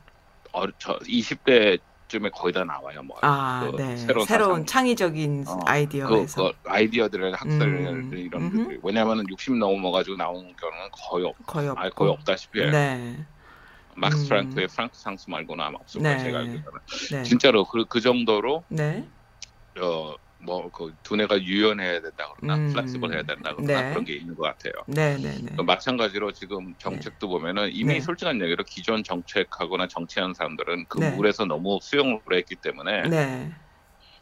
어, 0.52 0.66
저 0.78 0.98
20대 1.00 1.80
쯤에 2.08 2.30
거의 2.30 2.54
다 2.54 2.64
나와요. 2.64 3.02
뭐 3.02 3.18
아, 3.22 3.70
그 3.72 3.82
네. 3.82 3.98
새로운 3.98 4.26
새로운. 4.28 4.66
창의적인 4.68 5.46
어, 5.48 5.58
그, 5.58 5.62
아이디어에서. 5.66 6.54
그 6.62 6.70
아이디어들의 6.70 7.34
학설 7.34 7.62
음, 7.62 8.14
이런. 8.14 8.52
것들이 8.52 8.80
왜냐하면 8.84 9.26
60 9.30 9.58
넘어가지고 9.58 10.18
나오는 10.18 10.54
경우는 10.56 10.90
거의 10.92 11.26
없, 11.26 11.36
거의 11.48 11.70
없고. 11.70 11.82
아 11.82 11.90
거의 11.90 12.12
없다시피 12.12 12.62
해요. 12.62 12.72
네. 12.72 13.26
막스 13.96 14.24
음. 14.24 14.28
플랑크의 14.30 14.68
플랑크 14.68 14.96
상수 14.98 15.30
말고는 15.30 15.64
아마 15.64 15.78
없을 15.80 16.02
거예요. 16.02 16.18
네. 16.18 16.24
제가 16.24 16.40
알기로는. 16.40 16.80
네. 17.12 17.24
진짜로 17.24 17.66
그, 17.66 17.86
그 17.86 18.02
정도로 18.02 18.64
네. 18.70 19.08
어, 19.80 20.16
뭐, 20.40 20.70
그, 20.72 20.94
두뇌가 21.04 21.42
유연해야 21.42 22.02
된다 22.02 22.34
그러나, 22.36 22.56
음. 22.56 22.74
flexible 22.74 23.14
해야 23.14 23.24
된다 23.24 23.54
그러나, 23.56 23.82
네. 23.82 23.90
그런 23.92 24.04
게 24.04 24.14
있는 24.14 24.36
것 24.36 24.44
같아요. 24.44 24.74
네, 24.88 25.16
네, 25.18 25.38
네. 25.42 25.56
그 25.56 25.62
마찬가지로 25.62 26.34
지금 26.34 26.74
정책도 26.78 27.30
보면은 27.30 27.70
이미 27.72 27.94
네. 27.96 28.00
솔직한 28.02 28.42
얘기로 28.42 28.64
기존 28.66 29.04
정책하거나 29.04 29.88
정치하는 29.88 30.34
사람들은 30.34 30.86
그 30.90 31.00
네. 31.00 31.12
물에서 31.12 31.46
너무 31.46 31.80
수영을 31.82 32.20
했기 32.34 32.56
때문에 32.56 33.04
네. 33.04 33.52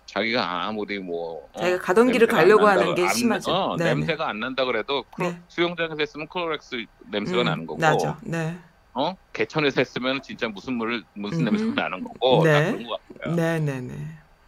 자기가 0.05 0.65
아무리 0.67 0.99
뭐 0.99 1.47
어, 1.53 1.59
자기가 1.59 1.79
가던 1.79 2.11
길을 2.11 2.27
가려고 2.27 2.67
하는 2.67 2.83
난다고- 2.83 2.95
게 2.95 3.03
안- 3.07 3.13
심하죠. 3.15 3.51
어, 3.51 3.77
네, 3.77 3.85
냄새가 3.85 4.27
안 4.29 4.39
난다 4.39 4.63
그래도 4.65 5.05
네. 5.17 5.39
수영장에서 5.47 5.95
했으면 5.99 6.27
클로렉스 6.27 6.85
냄새가 7.09 7.41
음, 7.41 7.45
나는 7.45 7.65
거고 7.65 7.79
나죠. 7.79 8.17
네. 8.23 8.57
어 8.93 9.15
개천에서 9.33 9.81
했으면 9.81 10.21
진짜 10.21 10.47
무슨 10.49 10.73
물 10.73 11.03
무슨. 11.13 11.45
냄새가 11.45 11.73
나는 11.73 12.03
거고 12.03 12.43
네. 12.43 12.51
다 12.51 12.71
그런 12.71 12.87
것 12.87 12.99
같아요. 13.07 13.35
네, 13.35 13.59
네, 13.59 13.81
네. 13.81 13.93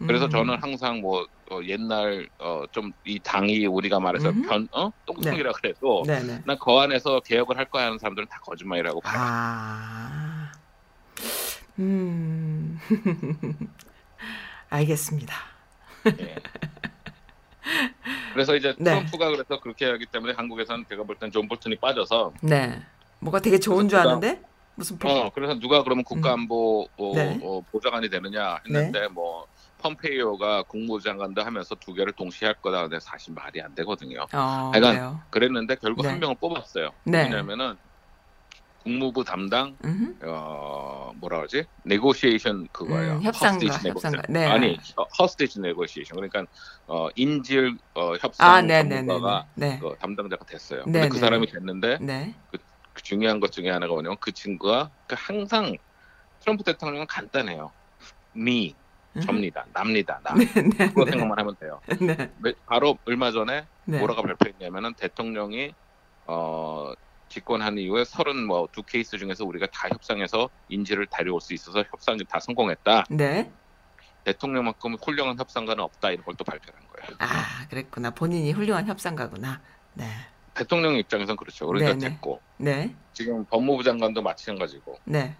그래서 0.05 0.25
음. 0.25 0.29
저는 0.31 0.57
항상 0.61 0.99
뭐 1.01 1.25
어, 1.49 1.59
옛날 1.63 2.27
어, 2.39 2.63
좀 2.71 2.91
이 3.05 3.19
당이 3.19 3.65
우리가 3.67 3.99
말해서 3.99 4.29
음흠. 4.29 4.47
변 4.47 4.67
어? 4.71 4.91
똥통이라 5.05 5.51
그래도 5.53 6.03
네, 6.05 6.21
네. 6.23 6.41
난그 6.45 6.71
안에서 6.71 7.19
개혁을 7.21 7.57
할 7.57 7.65
거야 7.65 7.85
하는 7.85 7.97
사람들은 7.99 8.27
다 8.29 8.39
거짓말이라고 8.43 8.99
봐요. 9.01 9.13
아. 9.17 10.51
음. 11.79 12.79
알겠습니다. 14.69 15.35
예. 16.19 16.35
그래서 18.33 18.55
이제 18.55 18.73
네. 18.77 18.91
트럼프가 18.91 19.29
그래서 19.29 19.59
그렇게 19.59 19.85
하기 19.85 20.05
때문에 20.07 20.33
한국에서는 20.33 20.85
제가 20.89 21.03
볼 21.03 21.15
땐 21.17 21.31
존 21.31 21.47
볼튼이 21.47 21.77
빠져서 21.77 22.33
네. 22.41 22.81
뭐가 23.23 23.39
되게 23.39 23.57
좋은 23.59 23.87
줄 23.89 23.97
아는데 23.99 24.41
무슨 24.75 24.97
표- 24.97 25.09
어 25.09 25.31
그래서 25.33 25.57
누가 25.59 25.83
그러면 25.83 26.03
국가안보 26.03 26.87
어, 26.97 27.11
음. 27.11 27.15
네. 27.15 27.39
어, 27.43 27.61
보좌관이 27.71 28.09
되느냐 28.09 28.59
했는데 28.65 29.07
뭐 29.07 29.47
폼페이오가 29.79 30.63
국무장관도 30.63 31.41
하면서 31.43 31.75
두 31.75 31.93
개를 31.93 32.13
동시에 32.13 32.47
할 32.47 32.55
거다 32.61 32.83
근데 32.83 32.99
사실 32.99 33.33
말이 33.33 33.61
안 33.61 33.75
되거든요. 33.75 34.25
어, 34.31 34.71
그래요. 34.73 35.19
그랬는데 35.29 35.75
결국 35.75 36.03
네. 36.03 36.09
한 36.09 36.19
명을 36.19 36.35
뽑았어요. 36.39 36.89
네. 37.03 37.23
왜냐면은 37.23 37.75
국무부 38.83 39.23
담당 39.23 39.77
음흠. 39.83 40.15
어 40.25 41.11
뭐라 41.15 41.37
그러지? 41.37 41.65
negotiation 41.83 42.67
그거예요. 42.71 43.13
음, 43.13 43.21
협상가, 43.23 43.65
협상가. 43.65 44.21
네. 44.27 44.45
아니 44.45 44.77
hostage 45.19 45.61
negotiation 45.61 46.15
그러니까 46.17 46.45
어 46.87 47.07
인질 47.15 47.77
어, 47.93 48.13
아, 48.13 48.17
협상 48.19 48.67
네, 48.67 48.83
네, 48.83 48.89
네, 49.01 49.05
전문가가 49.05 49.45
네. 49.55 49.79
그 49.79 49.95
담당자가 49.99 50.45
됐어요. 50.45 50.79
네, 50.85 50.91
근데 51.01 51.09
그 51.09 51.13
네. 51.15 51.19
사람이 51.19 51.47
됐는데 51.47 51.97
네. 52.01 52.35
그 52.51 52.57
중요한 53.01 53.39
것 53.39 53.51
중에 53.51 53.69
하나가 53.69 53.93
뭐냐면 53.93 54.17
그 54.19 54.31
친구가 54.31 54.89
그 55.07 55.15
항상 55.17 55.75
트럼프 56.39 56.63
대통령은 56.63 57.07
간단해요. 57.07 57.71
me, 58.35 58.75
음. 59.15 59.21
접니다, 59.21 59.65
납니다, 59.73 60.19
나. 60.23 60.33
네, 60.33 60.45
네, 60.45 60.87
그거 60.89 61.05
네. 61.05 61.11
생각만 61.11 61.39
하면 61.39 61.55
돼요. 61.59 61.79
네. 61.99 62.31
매- 62.39 62.53
바로 62.65 62.97
얼마 63.05 63.31
전에 63.31 63.65
네. 63.85 63.99
뭐라고 63.99 64.21
발표했냐면은 64.23 64.93
대통령이 64.95 65.73
어 66.25 66.93
집권한 67.29 67.77
이후에 67.77 68.03
서른 68.05 68.45
뭐두 68.45 68.83
케이스 68.83 69.17
중에서 69.17 69.43
우리가 69.45 69.67
다 69.67 69.87
협상해서 69.89 70.49
인질을 70.69 71.07
데려올 71.07 71.41
수 71.41 71.53
있어서 71.53 71.83
협상이 71.89 72.23
다 72.25 72.39
성공했다. 72.39 73.05
네. 73.09 73.51
대통령만큼 74.23 74.95
훌륭한 74.95 75.37
협상가는 75.37 75.83
없다 75.83 76.11
이런 76.11 76.23
걸 76.25 76.35
또 76.37 76.43
발표한 76.43 76.79
거예요. 76.93 77.15
아, 77.19 77.67
그랬구나. 77.69 78.11
본인이 78.11 78.51
훌륭한 78.51 78.87
협상가구나. 78.87 79.61
네. 79.95 80.05
대통령 80.53 80.95
입장에선 80.97 81.35
그렇죠. 81.35 81.67
그러니까 81.67 81.93
네, 81.93 81.99
네. 81.99 82.09
됐고 82.09 82.41
네. 82.57 82.95
지금 83.13 83.45
법무부 83.45 83.83
장관도 83.83 84.21
마찬가지고 84.21 84.99
네. 85.05 85.35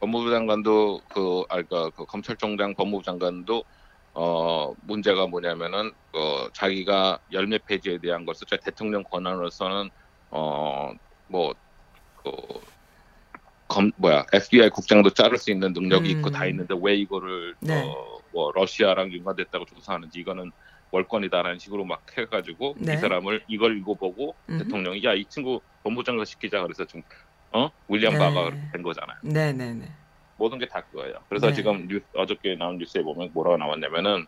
법무부 0.00 0.30
장관도 0.30 1.00
그 1.08 1.42
아까 1.48 1.90
그 1.90 2.04
검찰총장 2.06 2.74
법무부 2.74 3.02
장관도 3.04 3.64
어 4.14 4.74
문제가 4.82 5.26
뭐냐면은 5.26 5.92
어 6.12 6.48
자기가 6.52 7.18
열매 7.32 7.58
폐지에 7.58 7.98
대한 7.98 8.24
것을 8.24 8.46
저 8.48 8.56
대통령 8.56 9.02
권한으로서는 9.04 9.90
어 10.30 10.92
뭐 11.28 11.54
그 12.22 12.30
검 13.68 13.90
뭐야 13.96 14.26
FBI 14.32 14.70
국장도 14.70 15.10
자를 15.10 15.38
수 15.38 15.50
있는 15.50 15.72
능력이 15.72 16.14
음. 16.14 16.18
있고 16.18 16.30
다 16.30 16.46
있는데 16.46 16.74
왜 16.80 16.94
이거를 16.94 17.56
네. 17.60 17.82
어 17.84 18.16
뭐 18.36 18.52
러시아랑 18.54 19.14
연관됐다고 19.14 19.64
조사하는지 19.64 20.20
이거는 20.20 20.52
월권이다라는 20.96 21.58
식으로 21.58 21.84
막 21.84 22.02
해가지고 22.16 22.76
네. 22.78 22.94
이 22.94 22.96
사람을 22.96 23.44
이걸 23.48 23.76
읽어보고 23.78 24.34
음흠. 24.48 24.64
대통령이 24.64 25.04
야 25.04 25.12
이 25.14 25.24
친구 25.26 25.60
법무장관 25.84 26.24
시키자 26.24 26.62
그래서 26.62 26.84
좀 26.86 27.02
어? 27.52 27.70
윌리엄 27.88 28.14
네. 28.14 28.18
바가 28.18 28.44
그렇게 28.44 28.60
된 28.72 28.82
거잖아요. 28.82 29.16
네, 29.22 29.52
네, 29.52 29.72
네. 29.74 29.90
모든 30.38 30.58
게 30.58 30.66
다 30.66 30.80
그거예요. 30.82 31.14
그래서 31.28 31.48
네. 31.48 31.52
지금 31.54 31.86
뉴, 31.88 32.00
어저께 32.14 32.56
나온 32.56 32.78
뉴스에 32.78 33.02
보면 33.02 33.30
뭐라고 33.32 33.56
나왔냐면은 33.56 34.26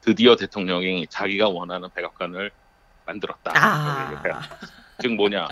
드디어 0.00 0.34
대통령이 0.36 1.06
자기가 1.08 1.48
원하는 1.48 1.88
백악관을 1.94 2.50
만들었다. 3.06 3.52
아. 3.54 4.22
즉 5.00 5.14
뭐냐? 5.14 5.48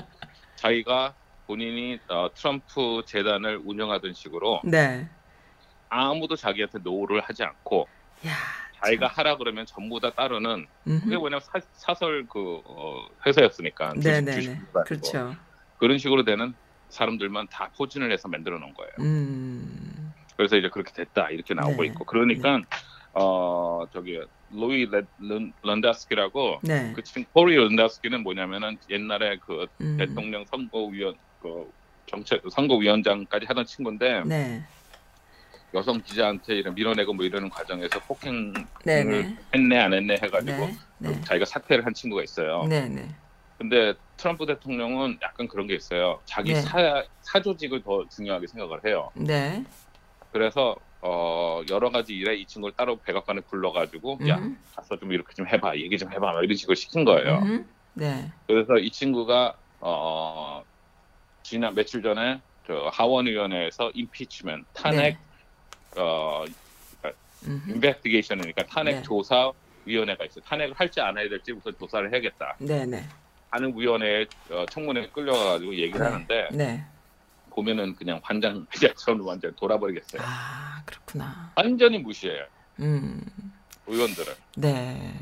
자기가 0.57 1.15
본인이 1.47 1.99
어, 2.09 2.29
트럼프 2.35 3.03
재단을 3.07 3.61
운영하던 3.65 4.13
식으로 4.15 4.61
네. 4.65 5.09
아무도 5.89 6.37
자기한테 6.37 6.79
no를 6.81 7.21
하지 7.21 7.43
않고 7.45 7.89
야. 8.27 8.33
자기가 8.85 9.07
하라 9.09 9.37
그러면 9.37 9.67
전부 9.69 10.01
다 10.01 10.11
따르는 10.15 10.67
음흠. 10.87 11.01
그게 11.05 11.17
뭐냐면 11.17 11.41
사, 11.41 11.61
사설 11.73 12.27
그 12.29 12.61
어, 12.67 13.07
회사였으니까 13.27 13.95
네네네. 13.95 14.33
주식도 14.33 14.57
아니고. 14.75 14.85
그렇죠. 14.85 15.35
그런 15.77 15.99
식으로 15.99 16.25
되는 16.25 16.55
사람들만 16.91 17.49
다 17.51 17.71
포진을 17.77 18.11
해서 18.13 18.29
만들어 18.29 18.59
놓은 18.59 18.75
거예요. 18.75 18.91
음. 19.01 20.13
그래서 20.37 20.57
이제 20.57 20.69
그렇게 20.71 20.91
됐다 20.93 21.31
이렇게 21.31 21.55
나오고 21.55 21.83
네. 21.83 21.89
있고 21.89 22.05
그러니까 22.05 22.61
어 23.13 23.85
저기 23.93 24.19
로이 24.51 24.87
레- 24.87 25.03
런- 25.19 25.53
런다스키라고 25.63 26.61
네. 26.63 26.93
그 26.95 27.03
친구 27.03 27.29
코리 27.33 27.57
런다스키는 27.57 28.23
뭐냐면은 28.23 28.79
옛날에 28.89 29.39
그 29.41 29.67
음. 29.83 29.97
대통령 29.99 30.45
선거위원 30.51 31.15
그 31.39 31.67
정책 32.07 32.43
선거위원장까지 32.51 33.47
하던 33.47 33.65
친구인데 33.67 34.25
네. 34.25 34.63
여성 35.75 36.01
기자한테 36.01 36.57
이런 36.57 36.75
밀어내고 36.75 37.13
뭐 37.13 37.25
이러는 37.25 37.49
과정에서 37.49 38.01
폭행을 38.01 38.53
네네. 38.85 39.37
했네 39.55 39.79
안 39.79 39.93
했네 39.93 40.15
해가지고 40.15 40.67
네. 40.99 41.11
네. 41.11 41.21
자기가 41.23 41.45
사퇴를 41.45 41.87
한 41.87 41.95
친구가 41.95 42.23
있어요. 42.23 42.65
네네. 42.65 43.09
근데 43.59 43.95
트럼프 44.17 44.47
대통령은 44.47 45.19
약간 45.23 45.47
그런 45.47 45.67
게 45.67 45.75
있어요. 45.75 46.21
자기 46.25 46.55
네. 46.55 46.61
사 46.61 47.05
사조직을 47.21 47.83
더 47.83 48.07
중요하게 48.09 48.47
생각을 48.49 48.85
해요. 48.87 49.11
네. 49.15 49.65
그래서 50.33 50.77
어 51.03 51.63
여러 51.71 51.91
가지 51.91 52.15
일에 52.15 52.37
이 52.37 52.47
친구를 52.47 52.75
따로 52.77 52.97
백악관에 52.97 53.43
불러가지고 53.43 54.19
야 54.29 54.39
음흠. 54.39 54.57
가서 54.75 54.99
좀 54.99 55.13
이렇게 55.13 55.33
좀 55.35 55.47
해봐 55.47 55.77
얘기 55.77 55.97
좀 55.97 56.11
해봐 56.11 56.33
막 56.33 56.43
이런 56.43 56.57
식으로 56.57 56.75
시킨 56.75 57.05
거예요. 57.05 57.39
음흠. 57.39 57.65
네. 57.95 58.31
그래서 58.47 58.77
이 58.79 58.91
친구가 58.91 59.55
어 59.81 60.63
지난 61.43 61.75
며칠 61.75 62.03
전에 62.03 62.41
저 62.67 62.91
하원 62.93 63.27
위원회에서 63.27 63.93
임피치먼 63.95 64.65
탄핵 64.73 65.19
어 65.97 66.45
음흠. 67.47 67.71
인베스티게이션이니까 67.71 68.67
탄핵 68.67 68.97
네. 68.97 69.03
조사 69.03 69.51
위원회가 69.85 70.25
있어요. 70.25 70.45
탄핵을 70.45 70.75
할지 70.75 71.01
안 71.01 71.17
해야 71.17 71.29
될지 71.29 71.53
우선 71.53 71.75
조사를 71.79 72.13
해야겠다 72.13 72.57
네네. 72.59 73.05
하는 73.51 73.73
위원회 73.77 74.27
어, 74.51 74.65
청문회에 74.71 75.09
끌려가가지고 75.09 75.75
얘기를 75.75 76.01
네. 76.01 76.07
하는데 76.07 76.49
네. 76.53 76.85
보면은 77.51 77.95
그냥 77.97 78.21
환장 78.23 78.67
리액션으로 78.79 79.25
완전 79.27 79.55
돌아버리겠어요. 79.57 80.23
아 80.25 80.83
그렇구나. 80.85 81.53
완전히 81.57 81.99
무시해요 81.99 82.45
음. 82.81 83.21
의원들을. 83.87 84.35
네. 84.57 85.15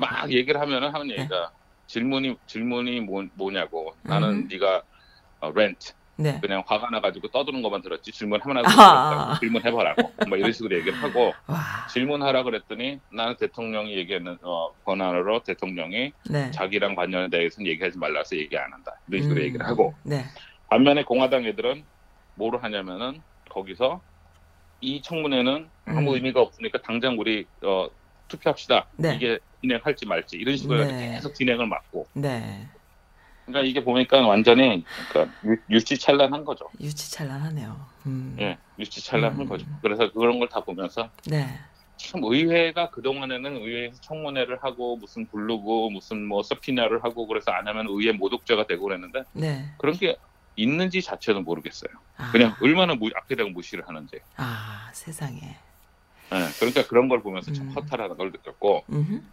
막 0.00 0.30
얘기를 0.32 0.60
하면은 0.60 0.92
하는 0.92 1.10
얘기가 1.10 1.52
질문이 1.86 2.36
질문이 2.46 3.00
뭐, 3.00 3.24
뭐냐고 3.34 3.94
나는 4.02 4.28
음. 4.30 4.48
네가 4.50 4.82
어, 5.40 5.52
렌트 5.54 5.92
네. 6.20 6.38
그냥 6.40 6.62
화가 6.66 6.90
나가지고 6.90 7.28
떠드는 7.28 7.62
것만 7.62 7.80
들었지 7.80 8.12
질문 8.12 8.40
하나도 8.42 8.68
못 8.68 8.78
아. 8.78 9.10
들었다고 9.10 9.40
질문해보라고 9.40 10.12
뭐 10.28 10.38
이런 10.38 10.52
식으로 10.52 10.76
얘기를 10.76 11.02
하고 11.02 11.32
와. 11.46 11.86
질문하라 11.90 12.42
그랬더니 12.42 13.00
나는 13.10 13.36
대통령이 13.36 13.96
얘기하는 13.96 14.38
어, 14.42 14.70
권한으로 14.84 15.42
대통령이 15.42 16.12
네. 16.30 16.50
자기랑 16.50 16.94
관련에 16.94 17.28
대해서는 17.30 17.70
얘기하지 17.70 17.98
말라서 17.98 18.36
얘기 18.36 18.56
안 18.58 18.72
한다 18.72 18.92
이런 19.08 19.22
식으로 19.22 19.40
음. 19.40 19.44
얘기를 19.44 19.66
하고 19.66 19.94
네. 20.02 20.24
반면에 20.68 21.04
공화당 21.04 21.44
애들은 21.46 21.84
뭐를 22.34 22.62
하냐면은 22.62 23.22
거기서 23.48 24.00
이 24.82 25.02
청문회는 25.02 25.68
아무 25.86 26.10
음. 26.10 26.14
의미가 26.14 26.40
없으니까 26.40 26.82
당장 26.82 27.18
우리 27.18 27.46
어, 27.62 27.88
투표합시다 28.28 28.86
네. 28.96 29.16
이게 29.16 29.38
진행할지 29.62 30.06
말지 30.06 30.36
이런 30.36 30.56
식으로 30.56 30.84
네. 30.84 31.12
계속 31.14 31.34
진행을 31.34 31.66
막고 31.66 32.06
네. 32.12 32.68
그러니까 33.50 33.60
이게 33.68 33.82
보니까 33.84 34.26
완전히 34.26 34.84
그러니까 35.10 35.34
유- 35.44 35.56
유치찬란한 35.76 36.44
거죠. 36.44 36.68
유치찬란하네요. 36.80 37.86
음. 38.06 38.36
예, 38.40 38.58
유치찬란한 38.78 39.40
음. 39.40 39.48
거죠. 39.48 39.66
그래서 39.82 40.10
그런 40.12 40.38
걸 40.38 40.48
다 40.48 40.60
보면서 40.60 41.10
네. 41.26 41.46
참 41.96 42.22
의회가 42.24 42.90
그 42.90 43.02
동안에는 43.02 43.56
의회에서 43.56 44.00
청문회를 44.00 44.58
하고 44.62 44.96
무슨 44.96 45.26
부르고 45.26 45.90
무슨 45.90 46.26
뭐 46.26 46.42
서피나를 46.42 47.04
하고 47.04 47.26
그래서 47.26 47.50
안 47.52 47.68
하면 47.68 47.86
의회 47.88 48.12
모독죄가 48.12 48.66
되고 48.66 48.84
그랬는데 48.84 49.22
네. 49.32 49.66
그런 49.78 49.94
게 49.96 50.16
있는지 50.56 51.02
자체도 51.02 51.42
모르겠어요. 51.42 51.90
아. 52.16 52.30
그냥 52.32 52.54
얼마나 52.62 52.94
무, 52.94 53.10
앞에다가 53.14 53.50
무시를 53.50 53.86
하는지. 53.86 54.18
아 54.36 54.88
세상에. 54.92 55.38
예, 56.32 56.38
그러니까 56.58 56.86
그런 56.86 57.08
걸 57.08 57.22
보면서 57.22 57.52
참 57.52 57.68
음. 57.68 57.72
허탈하다는 57.72 58.16
걸 58.16 58.30
느꼈고 58.32 58.84
음. 58.90 59.28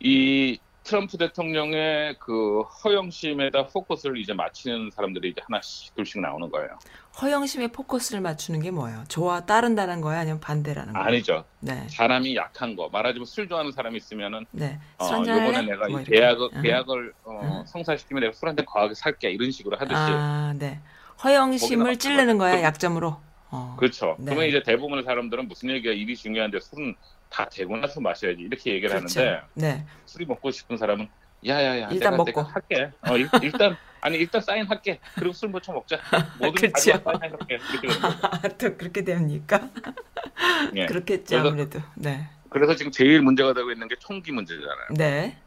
이 0.00 0.58
트럼프 0.84 1.16
대통령의 1.16 2.16
그 2.18 2.62
허영심에다 2.62 3.68
포커스를 3.68 4.18
이제 4.18 4.32
맞추는 4.32 4.90
사람들이 4.92 5.30
이제 5.30 5.40
하나씩 5.44 5.94
둘씩 5.94 6.20
나오는 6.20 6.50
거예요. 6.50 6.76
허영심의 7.20 7.68
포커스를 7.68 8.20
맞추는 8.20 8.60
게 8.60 8.70
뭐예요? 8.70 9.04
좋아 9.08 9.40
따른다는 9.46 10.00
거야 10.00 10.20
아니면 10.20 10.40
반대라는 10.40 10.92
거야? 10.92 11.04
아니죠. 11.04 11.44
네. 11.60 11.86
사람이 11.88 12.34
약한 12.36 12.74
거 12.74 12.88
말하자면 12.88 13.26
술 13.26 13.48
좋아하는 13.48 13.70
사람이 13.70 13.96
있으면은 13.96 14.44
네. 14.50 14.78
어, 14.98 15.04
할래? 15.06 15.62
내가 15.62 15.88
뭐. 15.88 16.02
계약을 16.02 16.48
응. 16.56 16.62
계약을 16.62 17.12
어, 17.24 17.40
응. 17.42 17.66
성사시키면 17.66 18.20
내가 18.22 18.32
술 18.32 18.48
한 18.48 18.56
잔 18.56 18.66
과하게 18.66 18.94
살게 18.94 19.30
이런 19.30 19.50
식으로 19.50 19.76
하듯이 19.76 19.94
아, 19.96 20.52
네. 20.58 20.80
허영심을 21.22 21.96
찌르는 21.98 22.38
거야 22.38 22.54
좀- 22.56 22.62
약점으로. 22.64 23.16
어. 23.54 23.76
그렇죠. 23.78 24.16
네. 24.18 24.26
그러면 24.32 24.48
이제 24.48 24.62
대부분의 24.62 25.04
사람들은 25.04 25.46
무슨 25.46 25.68
얘기가 25.70 25.92
일이 25.92 26.16
중요한데 26.16 26.58
술은 26.60 26.96
다 27.32 27.48
되고 27.48 27.76
나서 27.78 28.00
마셔야지 28.00 28.42
이렇게 28.42 28.72
얘기를 28.74 28.90
그렇죠. 28.96 29.20
하는데 29.20 29.46
네. 29.54 29.86
술이 30.04 30.26
먹고 30.26 30.50
싶은 30.50 30.76
사람은 30.76 31.08
야야야 31.46 31.88
일단 31.90 31.98
내가, 31.98 32.10
먹고. 32.18 32.24
내가 32.26 32.42
할게. 32.42 32.90
어, 33.08 33.16
일, 33.16 33.28
일단 33.42 33.76
아니 34.00 34.18
일단 34.18 34.40
사인 34.42 34.66
할게. 34.66 35.00
그리고 35.14 35.32
술 35.32 35.48
먼저 35.48 35.72
먹자. 35.72 35.98
뭐든 36.38 36.54
그렇죠. 36.70 36.92
가져와 36.92 37.18
사인 37.18 37.32
할게. 37.32 37.54
이렇게 37.72 37.88
되는 37.88 38.00
거죠. 38.00 38.18
아, 38.26 38.40
또 38.58 38.76
그렇게 38.76 39.02
됩니까? 39.04 39.68
예. 40.76 40.86
그렇겠죠 40.86 41.24
그래서- 41.36 41.48
아무래도. 41.48 41.80
네. 41.96 42.28
그래서 42.50 42.76
지금 42.76 42.92
제일 42.92 43.22
문제가 43.22 43.54
되고 43.54 43.72
있는 43.72 43.88
게 43.88 43.96
총기 43.98 44.30
문제잖아요. 44.30 44.88
네. 44.90 45.38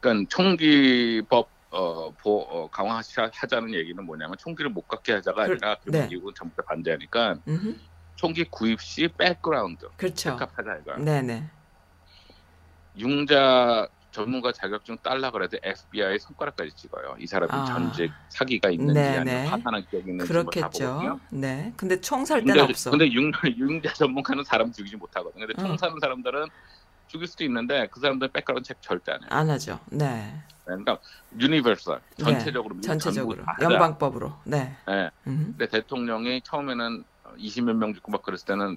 그러니까 0.00 0.28
총기법 0.34 1.48
어, 1.70 2.10
보, 2.12 2.40
어, 2.42 2.70
강화하자는 2.70 3.74
얘기는 3.74 4.02
뭐냐면 4.04 4.36
총기를 4.38 4.70
못 4.70 4.86
갖게 4.88 5.12
하자가 5.12 5.44
그- 5.46 5.52
아니라 5.52 5.76
그러면 5.82 6.02
네. 6.02 6.08
미국은 6.14 6.32
전부 6.34 6.54
다 6.56 6.62
반대하니까 6.68 7.36
음흠. 7.48 7.76
총기 8.16 8.44
구입 8.44 8.80
시 8.80 9.08
background 9.08 9.88
그렇죠. 9.96 10.36
백합하자 10.36 10.76
이거. 10.82 10.96
네네. 10.96 11.44
융자 12.98 13.88
전문가 14.12 14.52
자격증 14.52 14.96
딸라 14.98 15.32
그래도 15.32 15.58
FBI 15.60 16.20
손가락까지 16.20 16.70
찍어요. 16.76 17.16
이 17.18 17.26
사람이 17.26 17.50
아. 17.52 17.64
전직 17.64 18.12
사기가 18.28 18.70
있는지 18.70 18.94
네네. 18.94 19.18
아니면 19.18 19.50
파산한 19.50 19.86
기억이 19.90 20.10
있는지 20.10 20.28
그렇겠죠. 20.32 20.68
보거든요. 20.70 21.20
네. 21.30 21.72
근데 21.76 22.00
총 22.00 22.24
살 22.24 22.44
때는 22.44 22.62
없어. 22.62 22.90
근데 22.92 23.10
융, 23.10 23.32
융자 23.58 23.92
전문가는 23.92 24.44
사람 24.44 24.70
죽이지 24.72 24.96
못하거든요. 24.96 25.46
근데 25.48 25.60
총 25.60 25.72
어. 25.72 25.76
사는 25.76 25.96
사람들은 26.00 26.46
죽일 27.08 27.26
수도 27.26 27.42
있는데 27.44 27.88
그 27.90 27.98
사람들 27.98 28.28
background 28.28 28.68
check 28.68 28.80
절대 28.82 29.10
안 29.12 29.20
해요. 29.20 29.28
안 29.30 29.50
하죠. 29.50 29.80
네. 29.90 30.32
그러니까 30.64 30.98
universal 31.38 32.00
네. 32.18 32.24
전체적으로 32.24 32.74
미국 32.76 32.86
전체적으로. 32.86 33.44
연방법으로. 33.60 34.32
네. 34.44 34.76
예. 34.88 35.10
음. 35.26 35.54
근데 35.58 35.66
대통령이 35.68 36.40
처음에는 36.42 37.04
20몇 37.38 37.74
명 37.74 37.94
죽고 37.94 38.12
막 38.12 38.22
그랬을 38.22 38.46
때는 38.46 38.76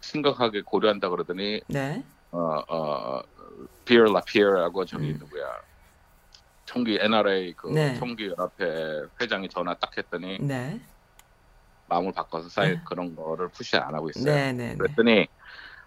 심각하게 0.00 0.62
고려한다 0.62 1.08
그러더니 1.08 1.60
네. 1.68 2.04
어, 2.30 2.38
어, 2.68 3.22
피어 3.84 4.04
라피어라고 4.04 4.84
저기 4.84 5.10
음. 5.10 5.18
누구야 5.18 5.46
총기 6.64 6.98
NRA 7.00 7.54
그 7.54 7.68
네. 7.68 7.94
총기 7.94 8.28
연합회 8.28 9.02
회장이 9.20 9.48
전화 9.48 9.74
딱 9.74 9.96
했더니 9.96 10.38
네. 10.40 10.80
마음을 11.86 12.12
바꿔서 12.12 12.48
사이 12.48 12.70
네. 12.70 12.80
그런 12.84 13.14
거를 13.14 13.48
push 13.48 13.76
안 13.76 13.94
하고 13.94 14.08
있어요. 14.10 14.34
네, 14.34 14.52
네, 14.52 14.68
네. 14.70 14.76
그랬더니 14.76 15.26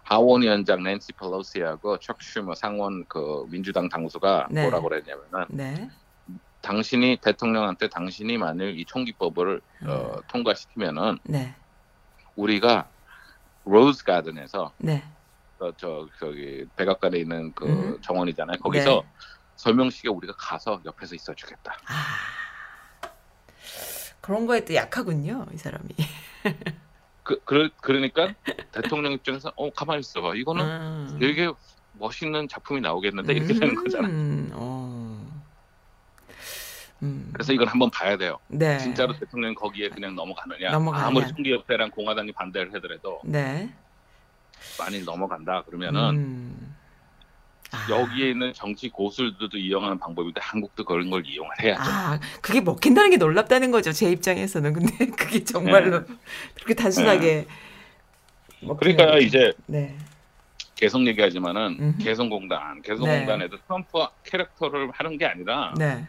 하원 0.04 0.42
위원장 0.42 0.84
낸시 0.84 1.12
펠로시하고 1.14 1.98
척 1.98 2.22
슈머 2.22 2.54
상원 2.54 3.04
그 3.08 3.44
민주당 3.50 3.88
당수가 3.88 4.48
네. 4.50 4.62
뭐라고 4.62 4.88
그랬냐면은 4.88 5.46
네. 5.50 5.90
당신이 6.62 7.18
대통령한테 7.22 7.88
당신이 7.88 8.38
만일 8.38 8.78
이 8.78 8.84
총기법을 8.84 9.60
음. 9.82 9.88
어, 9.88 10.20
통과시키면은 10.28 11.18
네. 11.24 11.54
우리가 12.36 12.88
로즈 13.64 14.04
가든에서 14.04 14.72
네. 14.78 15.02
어, 15.58 15.72
저 15.76 16.06
저기 16.20 16.66
백악관에 16.76 17.18
있는 17.18 17.52
그 17.54 17.66
음. 17.66 18.00
정원이잖아요. 18.02 18.58
거기서 18.58 19.02
네. 19.02 19.26
서명식에 19.56 20.08
우리가 20.08 20.34
가서 20.36 20.80
옆에서 20.84 21.14
있어주겠다. 21.14 21.76
아. 21.86 22.36
그런 24.20 24.46
거에 24.46 24.64
또 24.64 24.74
약하군요, 24.74 25.46
이 25.52 25.56
사람이. 25.56 25.88
그, 27.22 27.40
그 27.44 27.68
그러니까 27.80 28.34
대통령 28.70 29.12
입장에서 29.12 29.52
어 29.56 29.70
가만히 29.70 30.00
있어봐. 30.00 30.34
이거는 30.34 30.64
음. 30.64 31.18
되게 31.20 31.50
멋있는 31.92 32.46
작품이 32.48 32.80
나오겠는데 32.80 33.32
이렇게 33.32 33.54
되는 33.54 33.74
거잖아. 33.74 34.08
음, 34.08 34.50
어. 34.52 34.95
음. 37.02 37.30
그래서 37.32 37.52
이건 37.52 37.68
한번 37.68 37.90
봐야 37.90 38.16
돼요. 38.16 38.38
네. 38.48 38.78
진짜로 38.78 39.12
대통령 39.18 39.54
거기에 39.54 39.88
그냥 39.90 40.14
넘어가느냐. 40.14 40.70
넘어가느냐. 40.70 41.06
아무리 41.08 41.26
총기협회랑 41.28 41.90
공화당이 41.90 42.32
반대를 42.32 42.74
하더라도 42.74 43.20
네. 43.24 43.70
많이 44.78 45.02
넘어간다 45.04 45.62
그러면은 45.64 46.16
음. 46.16 46.74
아. 47.72 47.86
여기에 47.90 48.30
있는 48.30 48.52
정치 48.54 48.88
고술들도 48.88 49.58
이용하는 49.58 49.98
방법인데 49.98 50.40
한국도 50.40 50.84
그런 50.84 51.10
걸 51.10 51.26
이용을 51.26 51.50
해야죠. 51.60 51.82
아, 51.84 52.20
그게 52.40 52.60
먹힌다는 52.60 53.10
게 53.10 53.16
놀랍다는 53.16 53.70
거죠. 53.70 53.92
제 53.92 54.10
입장에서는. 54.10 54.72
근데 54.72 55.06
그게 55.16 55.44
정말로 55.44 56.04
그렇게 56.54 56.74
단순하게 56.74 57.46
먹히는 58.60 58.96
그러니까 58.96 59.06
거죠. 59.06 59.18
이제 59.26 59.52
네. 59.66 59.96
계속 60.76 61.06
얘기하지만은 61.06 61.76
음흠. 61.80 61.98
개성공단, 62.04 62.82
개성공단에도 62.82 63.58
트럼프 63.62 64.06
캐릭터를 64.24 64.90
하는 64.92 65.18
게 65.18 65.26
아니라 65.26 65.74
네. 65.76 66.06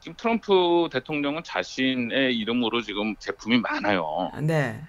지금 0.00 0.14
트럼프 0.16 0.88
대통령은 0.90 1.42
자신의 1.44 2.36
이름으로 2.38 2.80
지금 2.80 3.14
제품이 3.16 3.60
많아요. 3.60 4.30
네. 4.42 4.82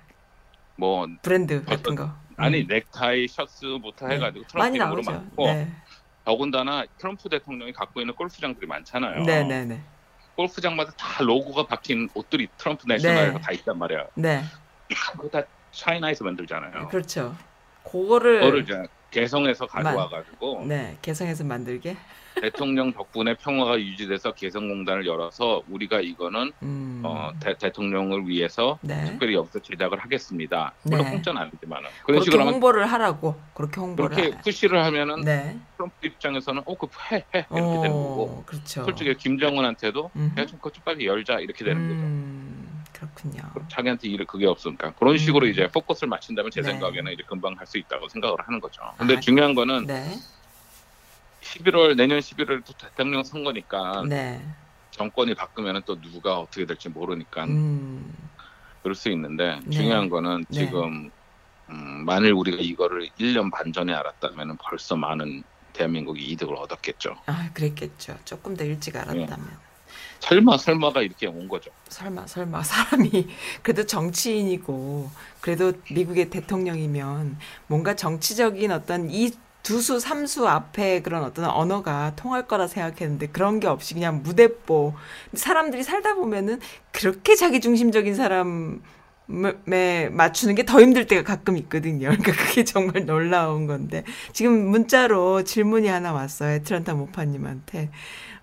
뭐 0.78 1.06
브랜드 1.22 1.64
같은 1.66 1.96
거. 1.96 2.12
아니 2.38 2.62
음. 2.62 2.68
넥타이, 2.68 3.28
셔츠부터 3.28 4.08
네. 4.08 4.16
해가지고 4.16 4.48
트럼프 4.48 4.76
이름으로 4.76 4.96
나오죠. 4.96 5.12
많고 5.12 5.46
네. 5.48 5.72
더군다나 6.24 6.86
트럼프 6.98 7.30
대통령이 7.30 7.74
갖고 7.74 8.00
있는 8.00 8.16
골프장들이 8.16 8.66
많잖아요. 8.66 9.24
네, 9.24 9.44
네, 9.44 9.66
네. 9.66 9.82
골프장마다 10.36 10.94
다 10.94 11.24
로고가 11.24 11.68
박힌 11.68 12.10
옷들이 12.14 12.48
트럼프 12.58 12.88
내셔널에서 12.88 13.34
네. 13.38 13.42
다 13.42 13.52
있단 13.52 13.78
말이야. 13.78 14.08
네. 14.16 14.44
그거 15.12 15.28
다 15.30 15.46
차이나에서 15.72 16.24
만들잖아요. 16.24 16.88
그렇죠. 16.88 17.36
그거를 17.84 18.40
그거를 18.40 18.64
이제 18.64 18.88
개성에서 19.12 19.68
가져와가지고 19.68 20.66
네, 20.68 20.98
개성에서 21.02 21.44
만들게. 21.44 21.98
대통령 22.40 22.94
덕분에 22.94 23.36
평화가 23.36 23.80
유지돼서 23.80 24.34
개성공단을 24.34 25.06
열어서 25.06 25.62
우리가 25.70 26.00
이거는 26.02 26.52
음. 26.64 27.02
어, 27.04 27.32
대, 27.40 27.56
대통령을 27.58 28.28
위해서 28.28 28.80
네. 28.82 29.04
특별히 29.06 29.34
여기서 29.36 29.60
제작을 29.60 30.00
하겠습니다. 30.00 30.74
물론 30.84 31.06
네. 31.06 31.12
공짜는 31.12 31.42
아니지만은 31.42 31.90
그런 32.06 32.24
식으로 32.24 32.46
홍보를 32.46 32.86
하라고. 32.92 33.36
그렇게 33.54 33.80
홍보를 33.82 34.16
그렇게 34.16 34.36
하- 34.36 34.42
푸시를 34.42 34.84
하면은 34.86 35.22
네. 35.22 35.58
트럼프 35.78 36.06
입장에서는 36.06 36.64
어 36.66 36.76
그해 36.78 37.26
해 37.36 37.46
이렇게 37.52 37.82
되는 37.82 37.92
거고 37.92 38.24
어, 38.24 38.44
그렇죠. 38.46 38.84
솔직히 38.84 39.16
김정은한테도 39.16 40.12
음흠. 40.16 40.40
야좀 40.40 40.58
그거 40.60 40.70
좀 40.72 40.84
빨리 40.84 41.06
열자 41.06 41.40
이렇게 41.40 41.64
되는 41.66 41.82
거죠. 41.88 42.00
음, 42.02 42.84
그렇군요. 42.94 43.42
그럼 43.54 43.68
자기한테 43.70 44.08
일 44.10 44.26
그게 44.26 44.46
없으니까 44.48 44.94
그런 44.94 45.18
식으로 45.18 45.46
음. 45.46 45.52
이제 45.52 45.68
포커스를 45.68 46.10
맞춘다면 46.10 46.52
제 46.52 46.62
네. 46.62 46.72
생각에는 46.72 47.12
이제 47.14 47.24
금방 47.28 47.56
할 47.58 47.66
수 47.68 47.78
있다고 47.78 48.10
생각을 48.10 48.36
하는 48.40 48.60
거죠. 48.60 48.82
근데 48.98 49.16
아, 49.16 49.20
중요한 49.20 49.54
거는 49.54 49.86
네. 49.88 50.16
11월 51.52 51.96
내년 51.96 52.20
11월 52.20 52.64
또 52.66 52.74
대통령 52.74 53.24
선거니까 53.24 54.04
네. 54.08 54.42
정권이 54.92 55.36
바꾸면은 55.36 55.82
또 55.86 56.00
누가 56.00 56.40
어떻게 56.40 56.66
될지 56.66 56.90
모르니까 56.90 57.46
음. 57.46 58.14
그럴 58.84 58.96
수 58.96 59.10
있는데 59.10 59.60
네. 59.66 59.70
중요한 59.70 60.10
거는 60.10 60.46
네. 60.50 60.66
지금 60.66 61.12
음, 61.70 62.06
만일 62.06 62.34
우리가 62.34 62.58
이거를 62.60 63.10
1년 63.20 63.52
반 63.52 63.72
전에 63.72 63.94
알았다면 63.94 64.58
벌써 64.58 64.96
많은 64.96 65.44
대한민국이 65.74 66.24
이득을 66.32 66.56
얻었겠죠. 66.56 67.16
아, 67.26 67.50
그랬겠죠. 67.54 68.18
조금 68.26 68.56
더 68.56 68.66
일찍 68.66 68.96
알았다면. 68.96 69.28
네. 69.28 69.72
설마 70.20 70.58
설마가 70.58 71.02
이렇게 71.02 71.28
온 71.28 71.48
거죠. 71.48 71.72
설마 71.90 72.28
설마 72.28 72.62
사람이 72.64 73.28
그래도 73.62 73.86
정치인이고 73.86 75.10
그래도 75.40 75.74
미국의 75.92 76.30
대통령이면 76.30 77.38
뭔가 77.68 77.96
정치적인 77.96 78.72
어떤 78.72 79.10
이 79.10 79.32
두수 79.64 80.00
삼수 80.00 80.48
앞에 80.48 81.02
그런 81.02 81.24
어떤 81.24 81.46
언어가 81.46 82.14
통할 82.16 82.48
거라 82.48 82.68
생각했는데 82.68 83.28
그런 83.28 83.60
게 83.60 83.68
없이 83.68 83.94
그냥 83.94 84.22
무대뽀 84.24 84.94
사람들이 85.34 85.84
살다 85.84 86.16
보면은 86.16 86.60
그렇게 86.92 87.36
자기 87.36 87.62
중심적인 87.62 88.16
사람에 88.16 88.80
맞추는 90.12 90.56
게 90.56 90.64
더 90.64 90.82
힘들 90.82 91.08
때가 91.08 91.24
가끔 91.24 91.58
있거든요. 91.58 92.10
그러니까 92.18 92.32
그게 92.34 92.64
정말 92.64 93.06
놀라운 93.06 93.68
건데 93.68 94.04
지금 94.34 94.68
문자로 94.70 95.44
질문이 95.44 95.88
하나 95.88 96.14
왔어요. 96.14 96.54
애틀란타 96.56 96.94
모파님한테 96.96 97.90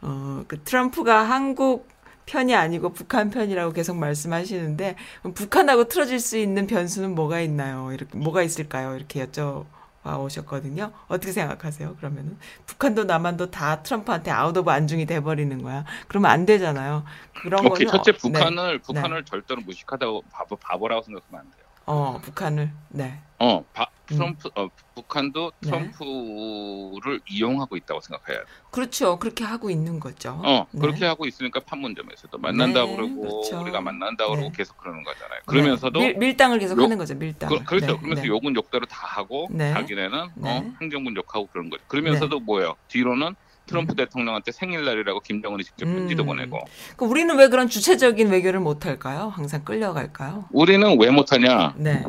어, 0.02 0.44
그 0.48 0.62
트럼프가 0.62 1.22
한국 1.22 1.88
편이 2.26 2.54
아니고 2.54 2.92
북한 2.92 3.30
편이라고 3.30 3.72
계속 3.72 3.96
말씀하시는데 3.96 4.96
북한하고 5.34 5.88
틀어질 5.88 6.20
수 6.20 6.36
있는 6.36 6.66
변수는 6.66 7.14
뭐가 7.14 7.40
있나요? 7.40 7.90
이렇게 7.92 8.16
뭐가 8.18 8.42
있을까요? 8.42 8.94
이렇게 8.96 9.24
여쭤 9.24 9.64
오셨거든요. 10.04 10.92
어떻게 11.08 11.32
생각하세요? 11.32 11.96
그러면은 11.96 12.38
북한도 12.66 13.04
남한도 13.04 13.50
다 13.50 13.82
트럼프한테 13.82 14.30
out 14.30 14.56
of 14.56 14.70
안중이 14.70 15.06
돼버리는 15.06 15.62
거야. 15.62 15.84
그러면 16.06 16.30
안 16.30 16.46
되잖아요. 16.46 17.04
그런 17.42 17.66
오케이 17.66 17.86
거는 17.86 18.02
첫째 18.04 18.10
어, 18.12 18.30
네. 18.30 18.38
북한을 18.38 18.78
북한을 18.78 19.24
절대로 19.24 19.60
무식하다고 19.62 20.22
바보 20.30 20.56
바보라고 20.56 21.02
생각하면 21.02 21.40
안 21.40 21.50
돼요. 21.50 21.64
어, 21.86 22.20
북한을 22.22 22.70
네. 22.90 23.20
어 23.38 23.64
바- 23.72 23.84
음. 23.84 23.97
트럼프 24.08 24.48
어, 24.56 24.68
북한도 24.94 25.52
네. 25.60 25.68
트럼프를 25.70 27.20
이용하고 27.28 27.76
있다고 27.76 28.00
생각해야 28.00 28.40
돼. 28.42 28.46
그렇죠. 28.70 29.18
그렇게 29.18 29.44
하고 29.44 29.70
있는 29.70 30.00
거죠. 30.00 30.40
어 30.42 30.66
네. 30.70 30.80
그렇게 30.80 31.04
하고 31.04 31.26
있으니까 31.26 31.60
판문점에서도 31.60 32.36
만난다고 32.38 32.90
네, 32.90 32.96
그러고 32.96 33.20
그렇죠. 33.20 33.60
우리가 33.60 33.80
만난다고 33.80 34.32
그러고 34.32 34.48
네. 34.48 34.56
계속 34.56 34.76
그러는 34.78 35.02
거잖아요. 35.04 35.40
그러면서도 35.46 36.00
네. 36.00 36.06
밀, 36.08 36.18
밀당을 36.18 36.58
계속 36.58 36.78
욕- 36.78 36.84
하는 36.84 36.96
거죠. 36.98 37.14
밀당. 37.14 37.48
그. 37.50 37.54
네, 37.54 37.64
그러면서 37.64 38.22
네. 38.22 38.28
욕은 38.28 38.56
욕대로 38.56 38.86
다 38.86 38.98
하고 39.06 39.46
네. 39.50 39.72
자기네는 39.72 40.28
네. 40.36 40.50
어, 40.58 40.72
행정군 40.80 41.14
욕하고 41.16 41.46
그런 41.52 41.68
거죠. 41.70 41.82
그러면서도 41.88 42.40
뭐예요? 42.40 42.74
뒤로는 42.88 43.34
트럼프 43.66 43.94
대통령한테 43.94 44.50
생일날이라고 44.50 45.20
김정은이 45.20 45.62
직접 45.62 45.84
편지도 45.84 46.22
음. 46.24 46.28
보내고 46.28 46.58
그 46.96 47.04
우리는 47.04 47.36
왜 47.36 47.48
그런 47.48 47.68
주체적인 47.68 48.30
외교를 48.30 48.60
못 48.60 48.86
할까요? 48.86 49.30
항상 49.34 49.62
끌려갈까요? 49.62 50.46
우리는 50.52 50.98
왜 50.98 51.10
못하냐? 51.10 51.74
네. 51.76 52.02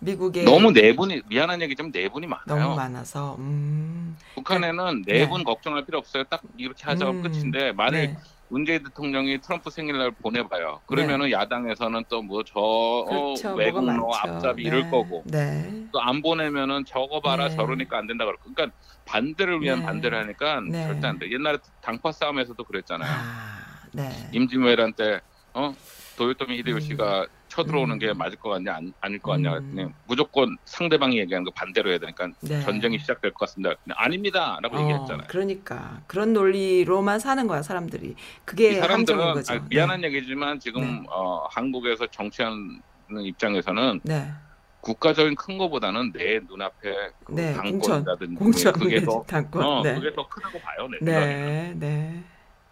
미국에 0.00 0.44
너무 0.44 0.70
내분이 0.70 1.22
미안한 1.28 1.60
얘기지만 1.62 1.90
내분이 1.92 2.26
많아요. 2.26 2.44
너무 2.46 2.76
많아서 2.76 3.36
음. 3.38 4.16
북한에는 4.34 5.02
네. 5.06 5.20
내분 5.20 5.44
걱정할 5.44 5.84
필요 5.84 5.98
없어요. 5.98 6.24
딱 6.24 6.42
이렇게 6.56 6.84
하자고 6.84 7.12
음. 7.12 7.22
끝인데 7.22 7.72
만일 7.72 8.00
네. 8.00 8.16
문재인 8.48 8.82
대통령이 8.82 9.40
트럼프 9.40 9.70
생일날 9.70 10.12
보내봐요. 10.12 10.80
그러면은 10.86 11.30
야당에서는 11.30 12.04
또 12.08 12.22
뭐저 12.22 12.52
그렇죠. 12.54 13.48
어, 13.48 13.50
뭐가 13.50 13.54
외국 13.54 13.84
너 13.84 13.92
많죠. 13.92 14.10
앞잡이 14.14 14.62
네. 14.62 14.68
이럴 14.68 14.90
거고 14.90 15.22
네. 15.26 15.86
또안 15.92 16.22
보내면은 16.22 16.84
저거 16.86 17.20
봐라 17.20 17.48
네. 17.48 17.56
저러니까 17.56 17.98
안 17.98 18.06
된다 18.06 18.24
그러고 18.24 18.42
그러니까 18.54 18.74
반대를 19.04 19.60
위한 19.62 19.80
네. 19.80 19.84
반대를 19.84 20.18
하니까 20.18 20.60
네. 20.60 20.86
절대 20.86 21.06
안 21.08 21.18
돼. 21.18 21.30
옛날에 21.30 21.58
당파 21.82 22.12
싸움에서도 22.12 22.62
그랬잖아요. 22.62 23.10
아, 23.10 23.58
네. 23.92 24.10
임진왜란 24.32 24.92
때 24.94 25.20
어? 25.54 25.74
도요토미 26.16 26.58
히데요시가 26.58 27.26
쳐들어오는 27.58 27.96
음. 27.96 27.98
게 27.98 28.12
맞을 28.12 28.38
것 28.38 28.50
같냐 28.50 28.76
안, 28.76 28.92
아닐 29.00 29.18
것 29.18 29.32
같냐 29.32 29.56
음. 29.58 29.72
그랬더니 29.72 29.94
무조건 30.06 30.56
상대방이 30.64 31.18
얘기하는 31.18 31.44
거 31.44 31.50
반대로 31.50 31.90
해야 31.90 31.98
되니까 31.98 32.28
네. 32.40 32.60
전쟁이 32.62 32.98
시작될 32.98 33.32
것 33.32 33.40
같습니다. 33.46 33.74
아닙니다라고 33.88 34.76
어, 34.76 34.80
얘기했잖아요. 34.82 35.26
그러니까 35.28 36.00
그런 36.06 36.32
논리로만 36.32 37.18
사는 37.18 37.46
거야 37.46 37.62
사람들이. 37.62 38.08
이 38.08 38.14
그게 38.44 38.74
사람들은 38.74 39.34
거죠. 39.34 39.54
아, 39.54 39.60
미안한 39.68 40.04
얘기지만 40.04 40.60
지금 40.60 40.82
네. 40.82 41.06
어, 41.10 41.46
한국에서 41.50 42.06
정치하는 42.06 42.80
입장에서는 43.22 44.00
네. 44.04 44.18
네. 44.20 44.32
국가적인 44.80 45.34
큰 45.34 45.58
거보다는 45.58 46.12
내 46.12 46.38
눈앞에 46.38 47.10
그 47.24 47.32
네, 47.32 47.52
당권이라든지 47.52 48.36
공천 48.36 48.72
그게 48.72 49.00
더 49.02 49.24
당권. 49.26 49.64
어, 49.64 49.82
네. 49.82 49.94
그게 49.94 50.12
더 50.14 50.28
크다고 50.28 50.60
봐요 50.60 50.88
내 50.88 50.98
생각에. 51.04 51.26
네, 51.26 51.74
네. 51.76 52.24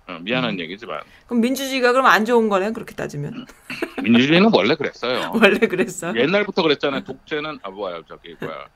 어, 0.09 0.19
미안한 0.21 0.55
음. 0.55 0.61
얘기지만 0.61 1.01
그럼 1.27 1.41
민주주의가 1.41 1.93
그럼 1.93 2.07
안 2.07 2.25
좋은 2.25 2.49
거네 2.49 2.71
그렇게 2.73 2.95
따지면 2.95 3.47
민주주의는 4.03 4.51
원래 4.55 4.77
그랬어요. 4.77 5.33
원래 5.35 5.59
그랬어. 5.59 6.15
옛날부터 6.17 6.63
그랬잖아요. 6.63 7.03
독재는 7.05 7.59
아 7.63 7.71
뭐야 7.71 8.03
저기 8.09 8.37
뭐야 8.41 8.69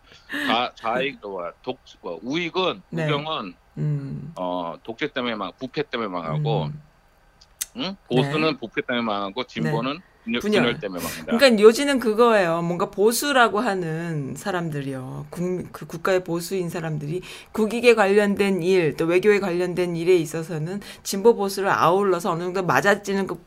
좌 0.47 0.73
좌익 0.75 1.21
뭐야 1.21 1.53
독 1.63 1.79
뭐, 2.01 2.19
우익은 2.23 2.83
네. 2.91 3.05
우경은 3.07 3.55
음. 3.79 4.33
어 4.37 4.77
독재 4.83 5.13
때문에 5.13 5.37
막 5.37 5.57
부패 5.57 5.83
때문에 5.83 6.09
망하고 6.09 6.65
음. 6.65 6.83
응? 7.77 7.97
보수는 8.09 8.59
부패 8.59 8.83
때문에 8.83 9.05
망하고 9.05 9.45
진보는 9.45 10.01
분열, 10.25 10.41
분열. 10.41 10.63
분열 10.63 10.81
때문에 10.81 11.03
망한다. 11.03 11.37
그러니까 11.37 11.63
요지는 11.63 11.99
그거예요. 11.99 12.63
뭔가 12.63 12.91
보수라고 12.91 13.61
하는 13.61 14.35
사람들이요. 14.37 15.27
국, 15.31 15.73
그 15.73 15.87
국가의 15.87 16.25
보수인 16.25 16.69
사람들이 16.69 17.23
국익에 17.53 17.95
관련된 17.95 18.63
일, 18.63 18.97
또 18.97 19.07
외교에 19.07 19.41
관련된 19.41 19.97
일에 19.97 20.17
있어서는 20.17 20.81
진보 21.03 21.35
보수를 21.35 21.71
아울러서 21.71 22.33
어느 22.33 22.43
정도 22.43 22.63
맞아지는 22.63 23.27
그 23.27 23.43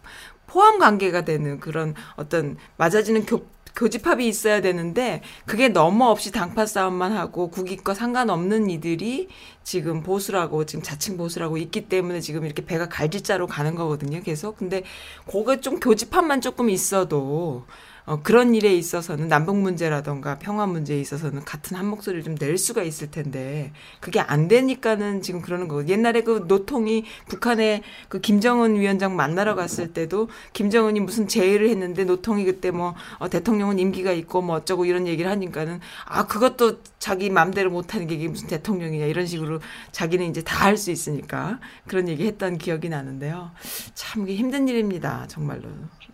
포함 0.47 0.77
관계가 0.77 1.25
되는 1.25 1.59
그런 1.59 1.95
어떤 2.15 2.57
맞아지는 2.77 3.25
교, 3.25 3.43
교집합이 3.75 4.27
있어야 4.27 4.61
되는데 4.61 5.21
그게 5.45 5.69
너무 5.69 6.05
없이 6.05 6.31
당파 6.31 6.65
싸움만 6.65 7.11
하고 7.11 7.49
국익과 7.49 7.93
상관없는 7.93 8.69
이들이 8.69 9.29
지금 9.63 10.03
보수라고 10.03 10.65
지금 10.65 10.83
자칭 10.83 11.17
보수라고 11.17 11.57
있기 11.57 11.89
때문에 11.89 12.19
지금 12.19 12.45
이렇게 12.45 12.65
배가 12.65 12.87
갈질자로 12.87 13.47
가는 13.47 13.75
거거든요. 13.75 14.21
계속. 14.21 14.57
근데 14.57 14.83
그거 15.25 15.59
좀 15.59 15.79
교집합만 15.79 16.41
조금 16.41 16.69
있어도 16.69 17.65
어, 18.05 18.21
그런 18.21 18.53
일에 18.55 18.73
있어서는 18.75 19.27
남북 19.29 19.57
문제라던가 19.57 20.37
평화 20.39 20.65
문제에 20.67 20.99
있어서는 20.99 21.45
같은 21.45 21.77
한 21.77 21.85
목소리를 21.87 22.23
좀 22.23 22.35
낼 22.39 22.57
수가 22.57 22.83
있을 22.83 23.11
텐데 23.11 23.71
그게 24.01 24.19
안 24.19 24.47
되니까는 24.47 25.21
지금 25.21 25.41
그러는 25.41 25.67
거고 25.67 25.87
옛날에 25.87 26.21
그 26.21 26.45
노통이 26.47 27.05
북한에 27.27 27.83
그 28.09 28.19
김정은 28.19 28.75
위원장 28.79 29.15
만나러 29.15 29.55
갔을 29.55 29.93
때도 29.93 30.29
김정은이 30.53 30.99
무슨 30.99 31.27
제의를 31.27 31.69
했는데 31.69 32.03
노통이 32.03 32.43
그때 32.45 32.71
뭐 32.71 32.95
어, 33.19 33.29
대통령은 33.29 33.79
임기가 33.79 34.11
있고 34.13 34.41
뭐 34.41 34.57
어쩌고 34.57 34.85
이런 34.85 35.07
얘기를 35.07 35.29
하니까는 35.31 35.79
아 36.05 36.27
그것도 36.27 36.79
자기 36.99 37.29
맘대로 37.29 37.69
못하는 37.71 38.07
게 38.07 38.15
이게 38.15 38.27
무슨 38.27 38.47
대통령이냐 38.47 39.05
이런 39.05 39.25
식으로 39.27 39.59
자기는 39.91 40.25
이제 40.29 40.41
다 40.43 40.63
할 40.63 40.77
수 40.77 40.91
있으니까 40.91 41.59
그런 41.87 42.07
얘기 42.09 42.25
했던 42.25 42.57
기억이 42.57 42.89
나는데요. 42.89 43.51
참 43.95 44.23
이게 44.23 44.35
힘든 44.35 44.67
일입니다. 44.67 45.25
정말로. 45.27 45.63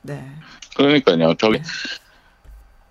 네. 0.01 0.25
그러니까요. 0.75 1.35
저기 1.35 1.61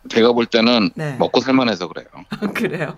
제가 0.09 0.33
볼 0.33 0.47
때는 0.47 0.90
네. 0.94 1.16
먹고 1.18 1.40
살만해서 1.40 1.88
그래요. 1.88 2.07
그래요. 2.55 2.94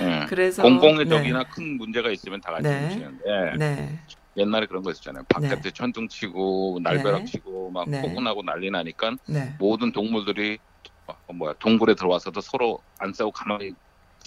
예. 0.00 0.26
그래서 0.28 0.62
공공의 0.62 1.04
네. 1.04 1.08
적이나 1.10 1.44
큰 1.44 1.76
문제가 1.76 2.10
있으면 2.10 2.40
다 2.40 2.52
같이 2.52 2.68
네. 2.68 2.80
뭉치는데 2.80 3.56
네. 3.58 3.98
옛날에 4.36 4.66
그런 4.66 4.82
거 4.82 4.90
있었잖아요. 4.90 5.24
바깥에 5.28 5.60
네. 5.60 5.70
천둥 5.70 6.08
치고 6.08 6.80
날벼락 6.82 7.20
네. 7.20 7.24
치고 7.26 7.70
막 7.70 7.88
네. 7.88 8.00
폭군하고 8.00 8.42
난리 8.42 8.70
나니까 8.70 9.16
네. 9.26 9.54
모든 9.58 9.92
동물들이 9.92 10.58
어, 11.06 11.32
뭐야 11.32 11.54
동굴에 11.58 11.94
들어와서도 11.94 12.40
서로 12.40 12.80
안 12.98 13.12
싸우고 13.12 13.32
가만히. 13.32 13.72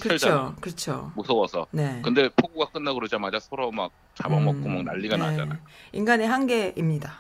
그렇죠. 0.02 0.56
그렇죠. 0.62 1.12
무서워서. 1.16 1.68
네. 1.72 2.00
근데 2.04 2.30
폭우가 2.30 2.72
끝나고 2.72 3.00
그러자마자 3.00 3.40
서로 3.40 3.72
막 3.72 3.92
잡아먹고 4.16 4.68
음, 4.68 4.76
막 4.76 4.84
난리가 4.84 5.18
네. 5.18 5.24
나잖아. 5.24 5.60
인간의 5.94 6.28
한계입니다. 6.28 7.14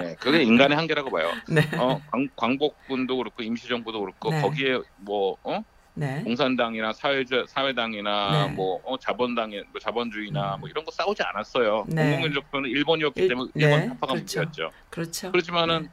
예, 0.00 0.14
그게 0.20 0.42
인간의 0.42 0.76
한계라고 0.76 1.10
봐요. 1.10 1.30
네. 1.48 1.62
어, 1.78 2.00
광, 2.10 2.28
광복군도 2.36 3.16
그렇고 3.16 3.42
임시정부도 3.42 4.00
그렇고 4.00 4.30
네. 4.30 4.40
거기에 4.42 4.78
뭐 4.98 5.36
어? 5.42 5.62
네. 5.96 6.22
공산당이나 6.24 6.92
사회주, 6.92 7.44
사회당이나 7.48 8.46
네. 8.48 8.52
뭐 8.54 8.80
어, 8.84 8.98
자본당이 8.98 9.62
뭐 9.70 9.80
자본주의나 9.80 10.56
음. 10.56 10.60
뭐 10.60 10.68
이런 10.68 10.84
거 10.84 10.90
싸우지 10.90 11.22
않았어요. 11.22 11.84
네. 11.88 12.02
공공민족표는 12.10 12.68
일본이었기 12.70 13.22
일- 13.22 13.28
때문에 13.28 13.50
네, 13.54 13.64
일본 13.64 13.88
타파가 13.90 14.14
그렇죠. 14.14 14.40
문제였죠. 14.40 14.70
그렇죠. 14.90 15.30
그렇지만은 15.32 15.88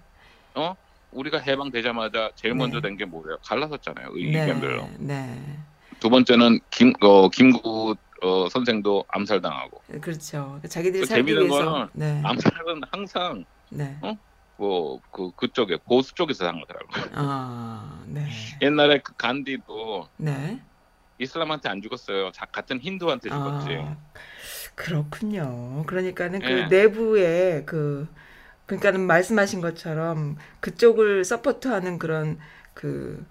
어 0.56 0.76
우리가 1.12 1.40
해방되자마자 1.40 2.32
제일 2.36 2.56
먼저 2.56 2.78
네. 2.80 2.90
된게 2.90 3.06
뭐예요? 3.06 3.38
갈라섰잖아요. 3.46 4.14
네. 4.14 4.22
의견별로. 4.22 4.90
네. 5.00 5.58
두 6.00 6.10
번째는 6.10 6.60
김 6.70 6.94
어, 7.02 7.30
김구 7.30 7.96
어, 8.24 8.50
선생도 8.50 9.06
암살당하고 9.08 9.82
그렇죠. 10.00 10.60
자기들이 10.68 11.02
그 11.02 11.06
살기 11.06 11.36
위해서. 11.36 11.48
거는 11.48 11.88
네. 11.94 12.22
암살은 12.24 12.82
항상 12.92 13.46
네. 13.70 13.98
뭐그 14.58 15.32
그쪽에 15.36 15.78
보수 15.78 16.14
쪽에서 16.14 16.46
당하더라고요. 16.46 17.06
아, 17.14 18.04
네. 18.08 18.28
옛날에 18.62 19.00
그 19.00 19.14
간디도 19.16 20.08
네. 20.18 20.62
이슬람한테 21.18 21.70
안 21.70 21.82
죽었어요. 21.82 22.32
자, 22.32 22.46
같은 22.46 22.80
힌두한테 22.80 23.30
죽었지. 23.30 23.76
아, 23.80 23.96
그렇군요. 24.76 25.84
그러니까는 25.86 26.40
그 26.40 26.46
예. 26.50 26.66
내부에 26.66 27.64
그 27.66 28.08
그러니까는 28.72 29.02
말씀하신 29.06 29.60
것처럼 29.60 30.38
그쪽을 30.62 31.26
support하는 31.26 32.00
그런 32.00 32.40
그 32.74 33.26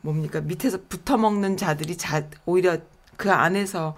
뭡니까 0.00 0.40
밑에서 0.40 0.78
붙어 0.88 1.18
먹는 1.18 1.58
자들이 1.58 1.98
자 1.98 2.26
오히려 2.46 2.78
그 3.18 3.30
안에서 3.30 3.94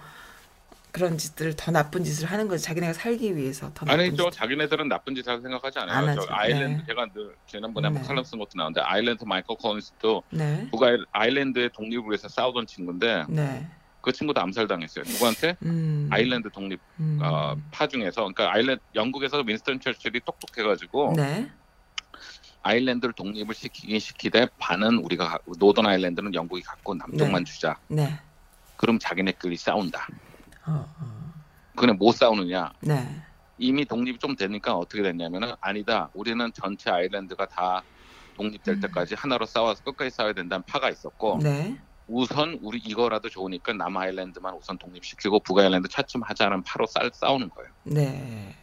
그런 0.91 1.17
짓들을 1.17 1.55
더 1.55 1.71
나쁜 1.71 2.03
짓을 2.03 2.27
하는 2.27 2.49
거죠. 2.49 2.65
자기네가 2.65 2.93
살기 2.95 3.37
위해서 3.37 3.71
더 3.75 3.87
나쁜 3.87 4.01
아니죠. 4.01 4.31
짓. 4.31 4.39
자기네들은 4.39 4.89
나쁜 4.89 5.15
짓할 5.15 5.41
생각하지 5.41 5.79
않아요. 5.79 6.09
안저 6.09 6.23
하죠. 6.23 6.35
아일랜드 6.35 6.81
네. 6.81 6.87
제가 6.89 7.07
늘 7.15 7.35
지난번에 7.47 7.89
네. 7.89 7.95
한번 7.95 8.03
칼럼 8.09 8.25
쓴 8.25 8.41
것도 8.41 8.51
나오는데 8.57 8.81
아일랜드 8.81 9.25
마이클 9.25 9.55
콜린스도 9.57 10.25
네. 10.31 10.69
북아일 10.73 11.07
아일랜드의 11.13 11.71
독립을 11.73 12.07
위해서 12.09 12.29
싸우던 12.29 12.67
친구인데 12.67 13.25
네. 13.29 13.69
그 14.03 14.13
친구도 14.13 14.41
암살당했어요. 14.41 15.05
누구한테? 15.07 15.57
음. 15.63 16.09
아일랜드 16.11 16.51
독립 16.51 16.81
음. 17.01 17.21
어, 17.23 17.57
파 17.71 17.87
중에서 17.87 18.23
그러니까 18.23 18.53
아일랜드 18.53 18.83
영국에서 18.97 19.39
윈스턴 19.47 19.81
처칠이 19.81 20.21
똑똑해가지고 20.25 21.15
네. 21.17 21.49
아일랜드를 22.65 23.15
독립을 23.15 23.55
시키긴 23.55 23.99
시키되 24.01 24.49
반은 24.59 24.99
우리가 24.99 25.29
가- 25.29 25.39
노던 25.59 25.87
아일랜드는 25.87 26.35
영국이 26.35 26.63
갖고 26.63 26.95
남쪽만 26.95 27.45
주자. 27.45 27.79
네. 27.89 28.19
그럼 28.77 28.99
자기네끼리 28.99 29.57
싸운다. 29.57 30.07
어, 30.67 30.95
어. 31.01 31.33
그냥 31.77 31.97
못 31.97 32.13
싸우느냐? 32.13 32.73
네. 32.81 33.23
이미 33.59 33.85
독립이 33.85 34.19
좀 34.19 34.35
되니까 34.35 34.75
어떻게 34.77 35.03
됐냐면은 35.03 35.53
아니다. 35.61 36.11
우리는 36.15 36.53
전체 36.53 36.91
아일랜드가 36.91 37.47
다 37.47 37.83
독립될 38.37 38.75
음. 38.77 38.81
때까지 38.81 39.15
하나로 39.15 39.47
싸워서 39.47 39.83
끝까지 39.85 40.11
싸워야 40.11 40.33
된다는 40.33 40.65
파가 40.67 40.91
있었고 40.91 41.39
네. 41.43 41.77
우선 42.13 42.59
우리 42.61 42.79
이거라도 42.79 43.31
좋으니까 43.31 43.73
남 43.73 43.97
아일랜드만 43.97 44.55
우선 44.55 44.77
독립시키고 44.77 45.41
북 45.41 45.59
아일랜드 45.59 45.89
차츰 45.89 46.23
하자는 46.23 46.63
파로 46.63 46.87
싸, 46.87 47.09
싸우는 47.13 47.49
거예요. 47.49 47.71
네. 47.85 48.55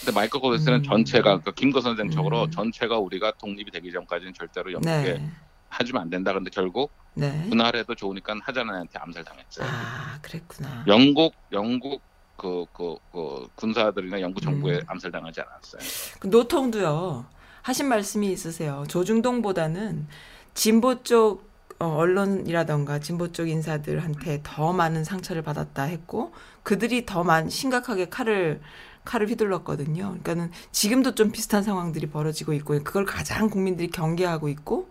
근데 0.00 0.12
마이클 0.12 0.40
콜린스는 0.40 0.78
음. 0.78 0.82
전체가 0.82 1.40
그 1.40 1.52
김거 1.52 1.80
선생적으로 1.80 2.44
음. 2.44 2.50
전체가 2.50 2.98
우리가 2.98 3.32
독립이 3.32 3.70
되기 3.70 3.92
전까지는 3.92 4.32
절대로 4.32 4.72
영국에 4.72 5.18
네. 5.18 5.30
하지면 5.68 6.02
안 6.02 6.10
된다. 6.10 6.32
근데 6.32 6.50
결국 6.50 6.90
네. 7.12 7.46
분할해도 7.50 7.94
좋으니까 7.94 8.36
하자는 8.42 8.74
애한테 8.74 8.98
암살당했어요. 8.98 9.66
아, 9.68 10.18
그랬구나. 10.22 10.84
영국 10.86 11.34
영국 11.52 12.00
그, 12.36 12.64
그, 12.72 12.96
그 13.12 13.48
군사들이나 13.56 14.20
영국 14.20 14.40
정부에 14.40 14.76
음. 14.76 14.82
암살당하지 14.86 15.40
않았어요. 15.42 15.82
그 16.20 16.26
노통도요. 16.28 17.26
하신 17.62 17.86
말씀이 17.88 18.32
있으세요. 18.32 18.84
조중동보다는 18.88 20.06
진보 20.54 21.02
쪽 21.02 21.42
어, 21.42 21.47
언론이라던가 21.86 22.98
진보 22.98 23.30
쪽 23.30 23.48
인사들한테 23.48 24.40
더 24.42 24.72
많은 24.72 25.04
상처를 25.04 25.42
받았다 25.42 25.84
했고 25.84 26.32
그들이 26.62 27.06
더 27.06 27.22
많, 27.22 27.48
심각하게 27.48 28.08
칼을 28.08 28.60
칼을 29.04 29.28
휘둘렀거든요. 29.28 30.02
그러니까는 30.02 30.50
지금도 30.70 31.14
좀 31.14 31.30
비슷한 31.30 31.62
상황들이 31.62 32.08
벌어지고 32.08 32.52
있고 32.54 32.82
그걸 32.82 33.04
가장 33.04 33.48
국민들이 33.48 33.88
경계하고 33.88 34.48
있고 34.48 34.90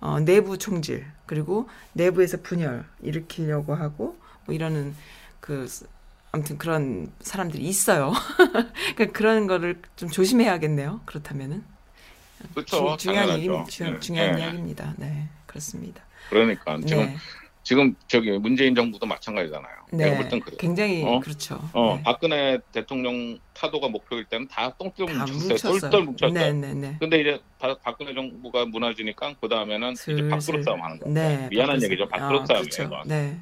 어, 0.00 0.20
내부 0.20 0.58
총질 0.58 1.06
그리고 1.24 1.68
내부에서 1.94 2.38
분열 2.42 2.84
일으키려고 3.00 3.74
하고 3.74 4.18
뭐 4.44 4.54
이러는 4.54 4.94
그 5.40 5.66
아무튼 6.32 6.58
그런 6.58 7.10
사람들이 7.20 7.62
있어요. 7.64 8.12
그러니까 8.96 9.16
그런 9.16 9.46
거를 9.46 9.80
좀 9.96 10.10
조심해야겠네요. 10.10 11.00
그렇다면은 11.06 11.64
그렇죠. 12.52 12.96
주, 12.96 13.04
중요한 13.04 13.28
당연하죠. 13.28 13.70
주, 13.70 13.84
네. 13.84 14.00
중요한 14.00 14.34
네. 14.34 14.42
이야기입니다. 14.42 14.94
네, 14.98 15.28
그렇습니다. 15.46 16.02
그러니까 16.30 16.78
지금 16.86 17.06
네, 17.06 17.16
지금 17.62 17.94
저기 18.08 18.30
문재인 18.38 18.74
정부도 18.74 19.06
마찬가지잖아요. 19.06 19.74
내가 19.92 20.16
볼 20.16 20.28
땐 20.28 20.40
그래. 20.40 20.56
굉장히 20.58 21.02
어? 21.04 21.20
그렇죠. 21.20 21.60
어, 21.72 21.94
네. 21.96 22.02
박근혜 22.02 22.58
대통령 22.72 23.38
타도가 23.54 23.88
목표일 23.88 24.24
때는 24.26 24.48
다 24.48 24.74
똥똥 24.76 25.06
다 25.06 25.24
뭉쳤어요. 25.24 25.80
똘똘 25.80 26.02
뭉쳤어요. 26.02 26.32
네, 26.32 26.52
네, 26.52 26.74
네. 26.74 26.96
근데 27.00 27.20
이제 27.20 27.40
바- 27.58 27.78
박근혜 27.78 28.12
정부가 28.14 28.66
무너지니까 28.66 29.34
그 29.40 29.48
다음에는 29.48 29.94
이제. 29.94 30.28
밖으로 30.28 30.62
싸움 30.62 30.82
하는 30.82 30.98
거예요. 30.98 31.14
네, 31.14 31.48
미안한 31.50 31.76
밖으로 31.76 31.84
얘기죠. 31.84 32.08
밖으로 32.08 32.40
아, 32.42 32.46
싸움이에요. 32.46 32.68
그렇죠. 32.70 33.02
네, 33.06 33.38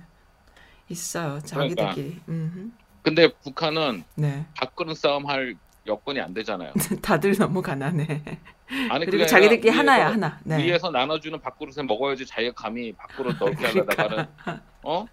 있어요. 0.88 1.40
자기들끼리. 1.40 2.21
음흠. 2.29 2.71
근데 3.03 3.29
북한은 3.42 4.05
네, 4.14 4.45
밖으로 4.57 4.95
싸움 4.95 5.27
할 5.27 5.57
여건이 5.87 6.21
안 6.21 6.33
되잖아요. 6.35 6.73
다들 7.03 7.37
너무 7.37 7.61
가난해. 7.62 8.23
아니 8.90 9.05
그리고 9.05 9.27
자기들끼리 9.27 9.71
하나야 9.71 10.12
하나. 10.12 10.38
네. 10.45 10.59
위에서 10.64 10.90
나눠주는 10.90 11.40
밥그릇에 11.40 11.83
먹어야지 11.85 12.25
자기가 12.27 12.55
감히 12.55 12.92
밖으로 12.92 13.33
넓게 13.38 13.57
그러니까. 13.73 14.03
하려다가는 14.05 14.27
어 14.85 15.07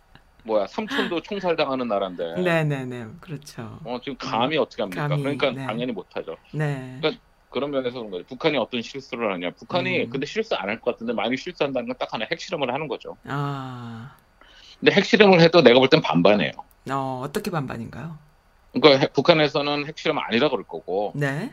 뭐야 0.44 0.68
삼촌도 0.68 1.22
총살당하는 1.22 1.88
나라인데 1.88 2.36
네, 2.42 2.64
네, 2.64 2.86
네. 2.86 3.06
그렇죠. 3.20 3.80
어 3.84 4.00
지금 4.02 4.18
감히 4.18 4.58
어떻게 4.58 4.84
합니까? 4.84 5.08
감히, 5.08 5.22
그러니까 5.24 5.52
네. 5.52 5.66
당연히 5.66 5.92
못하죠. 5.92 6.38
네. 6.54 6.98
그러니까 7.02 7.22
그런 7.50 7.72
면에서 7.72 7.98
그런 7.98 8.12
거예요. 8.12 8.24
북한이 8.26 8.58
어떤 8.58 8.82
실수를 8.82 9.34
하냐? 9.34 9.50
북한이 9.52 10.04
음. 10.04 10.10
근데 10.12 10.26
실수 10.28 10.56
안 10.56 10.70
할 10.70 10.80
것 10.80 10.92
같은데 10.92 11.14
만약 11.14 11.36
실수한다는 11.36 11.88
건 11.88 11.98
딱 11.98 12.14
하나 12.14 12.26
핵실험을 12.32 12.72
하는 12.72 12.88
거죠. 12.88 13.18
아, 13.26 14.16
근데 14.80 14.94
핵실험을 14.94 15.42
해도 15.42 15.62
내가 15.64 15.80
볼 15.80 15.90
땐 15.90 16.00
반반이에요. 16.02 16.52
어, 16.92 17.22
어떻게 17.26 17.50
반반인가요? 17.52 18.18
그러니까 18.72 19.00
핵- 19.02 19.14
북한에서는 19.14 19.86
핵실험 19.88 20.18
아니라 20.20 20.50
그럴 20.50 20.64
거고 20.66 21.14
네. 21.16 21.52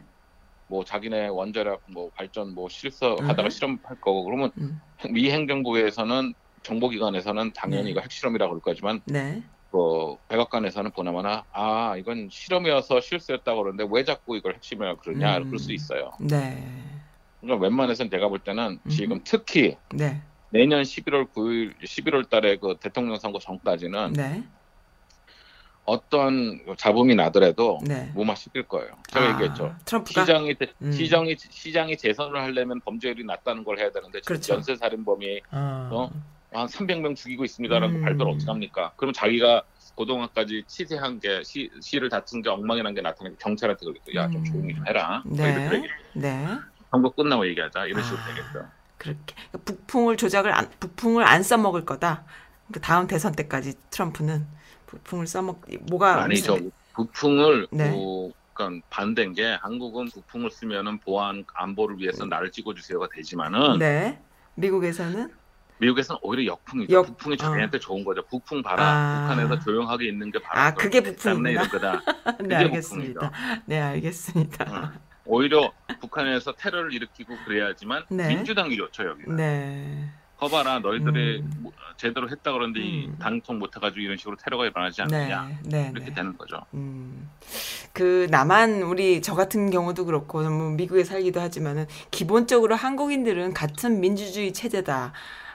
뭐 0.68 0.84
자기네 0.84 1.28
원자력 1.28 1.82
뭐 1.92 2.10
발전 2.14 2.54
뭐 2.54 2.68
실수하다가 2.68 3.42
음. 3.44 3.50
실험할 3.50 4.00
거고 4.00 4.24
그러면 4.24 4.50
음. 4.58 4.80
미 5.12 5.30
행정부에서는 5.30 6.34
정보기관에서는 6.62 7.52
당연히 7.54 7.84
네. 7.84 7.90
이거 7.90 8.00
핵실험이라고 8.00 8.50
그럴 8.52 8.60
거지만 8.60 9.00
네. 9.06 9.42
그 9.70 10.16
백악관에서는 10.28 10.90
보나마나 10.92 11.44
아 11.52 11.96
이건 11.96 12.28
실험이어서 12.30 13.00
실수였다고 13.00 13.62
그러는데 13.62 13.86
왜 13.90 14.04
자꾸 14.04 14.36
이걸 14.36 14.54
핵심이라고 14.56 15.00
그러냐 15.00 15.38
음. 15.38 15.44
그럴 15.44 15.58
수 15.58 15.72
있어요. 15.72 16.10
네. 16.20 16.62
그러니까 17.40 17.62
웬만해서는 17.64 18.10
제가 18.10 18.28
볼 18.28 18.40
때는 18.40 18.80
음. 18.84 18.90
지금 18.90 19.20
특히 19.24 19.76
네. 19.94 20.20
내년 20.50 20.82
11월 20.82 21.32
9일 21.32 21.74
11월 21.84 22.28
달에 22.28 22.56
그 22.56 22.76
대통령 22.80 23.16
선거 23.18 23.38
전까지는 23.38 24.14
네. 24.14 24.42
어떤 25.86 26.60
잡음이 26.76 27.14
나더라도 27.14 27.78
네. 27.86 28.10
무마 28.14 28.34
시킬 28.34 28.64
거예요. 28.64 28.90
제가 29.08 29.24
아, 29.24 29.32
얘기했죠. 29.34 29.74
트럼프가 29.84 30.20
시장이 30.22 30.54
대- 30.54 30.72
음. 30.82 30.90
시장이 30.92 31.36
시장이 31.38 31.96
재선을 31.96 32.40
하려면 32.42 32.80
범죄율이 32.80 33.24
낮다는 33.24 33.64
걸 33.64 33.78
해야 33.78 33.90
되는데 33.92 34.20
그렇죠. 34.20 34.54
연쇄 34.54 34.74
살인범이 34.76 35.40
어, 35.52 35.88
어? 35.92 36.10
한 36.52 36.66
300명 36.66 37.14
죽이고 37.14 37.44
있습니다라고 37.44 37.92
음. 37.94 38.02
발표를 38.02 38.32
어떻게 38.32 38.50
합니까? 38.50 38.92
그럼 38.96 39.12
자기가 39.12 39.62
그동안까지 39.96 40.64
치세한 40.66 41.20
게 41.20 41.42
시, 41.44 41.70
시를 41.80 42.08
다툰 42.10 42.42
게 42.42 42.50
엉망이란 42.50 42.94
게 42.94 43.00
나타나면 43.00 43.38
경찰한테 43.40 43.86
그러겠죠. 43.86 44.12
야좀 44.14 44.36
음. 44.36 44.44
조용히 44.44 44.74
좀 44.74 44.86
해라. 44.88 45.22
네. 45.24 45.82
네. 46.14 46.46
선거 46.90 47.10
끝나고 47.10 47.46
얘기하자. 47.48 47.86
이런 47.86 48.02
식으로 48.02 48.20
아. 48.20 48.26
되겠죠. 48.26 48.66
그렇게 48.98 49.34
북풍을 49.64 50.16
조작을 50.16 50.52
안, 50.52 50.68
북풍을 50.80 51.24
안 51.24 51.42
써먹을 51.42 51.84
거다. 51.84 52.24
그 52.72 52.80
다음 52.80 53.06
대선 53.06 53.32
때까지 53.32 53.74
트럼프는 53.90 54.46
북풍을 54.86 55.26
써먹 55.26 55.62
뭐가 55.90 56.22
아니죠. 56.22 56.54
무슨- 56.54 56.70
북풍을 56.94 57.66
네. 57.70 57.90
뭐, 57.90 58.32
그러니까 58.54 58.86
반대인 58.88 59.34
게 59.34 59.54
한국은 59.60 60.06
북풍을 60.10 60.50
쓰면은 60.50 60.98
보안 61.00 61.44
안보를 61.54 61.98
위해서 61.98 62.24
나를 62.24 62.50
찍어주세요가 62.50 63.08
되지만은 63.14 63.78
네. 63.78 64.18
미국에서는 64.54 65.30
미국에서는 65.78 66.18
오히려 66.22 66.52
역풍이죠. 66.52 66.94
역- 66.94 67.06
북풍이 67.06 67.34
어. 67.34 67.36
저희한테 67.36 67.78
좋은 67.78 68.02
거죠. 68.02 68.22
북풍 68.26 68.62
봐라. 68.62 68.82
아. 68.82 69.28
북한에서 69.28 69.62
조용하게 69.62 70.08
있는 70.08 70.30
게 70.30 70.38
봐라. 70.40 70.66
아, 70.68 70.74
그게 70.74 71.02
때문에 71.02 71.14
북풍이구나. 71.14 71.50
이런 71.50 71.68
거다. 71.68 72.02
네 72.38 72.42
그게 72.42 72.54
알겠습니다. 72.56 73.32
네 73.66 73.80
알겠습니다. 73.80 74.66
응. 74.94 75.00
오히려 75.26 75.70
북한에서 76.00 76.52
테러를 76.54 76.94
일으키고 76.94 77.36
그래야지만 77.44 78.04
네. 78.08 78.28
민주당이 78.28 78.74
좋죠 78.78 79.06
여기는. 79.06 79.36
네. 79.36 80.08
거봐라 80.38 80.80
너희들이 80.80 81.40
음. 81.40 81.50
뭐, 81.60 81.72
제대로 81.96 82.28
했다 82.28 82.52
이 82.80 83.06
음. 83.06 83.16
당통 83.18 83.58
못해가지고 83.58 84.00
이런 84.00 84.16
식으로 84.16 84.36
테러가 84.36 84.66
일어나지 84.66 85.02
않느냐 85.02 85.48
네. 85.62 85.82
네. 85.82 85.90
이렇게 85.92 86.10
네. 86.10 86.14
되는 86.14 86.36
거죠. 86.36 86.60
음. 86.74 87.30
그 87.92 88.26
남한 88.30 88.82
우리 88.82 89.22
저 89.22 89.34
같은 89.34 89.70
경우도 89.70 90.04
그렇고 90.04 90.42
뭐 90.42 90.70
미국에 90.70 91.04
살기도 91.04 91.40
하지만은 91.40 91.86
기본적으로 92.10 92.74
한국인들은 92.74 93.54
같은 93.54 94.00
민주주의 94.00 94.52
체제다. 94.52 95.12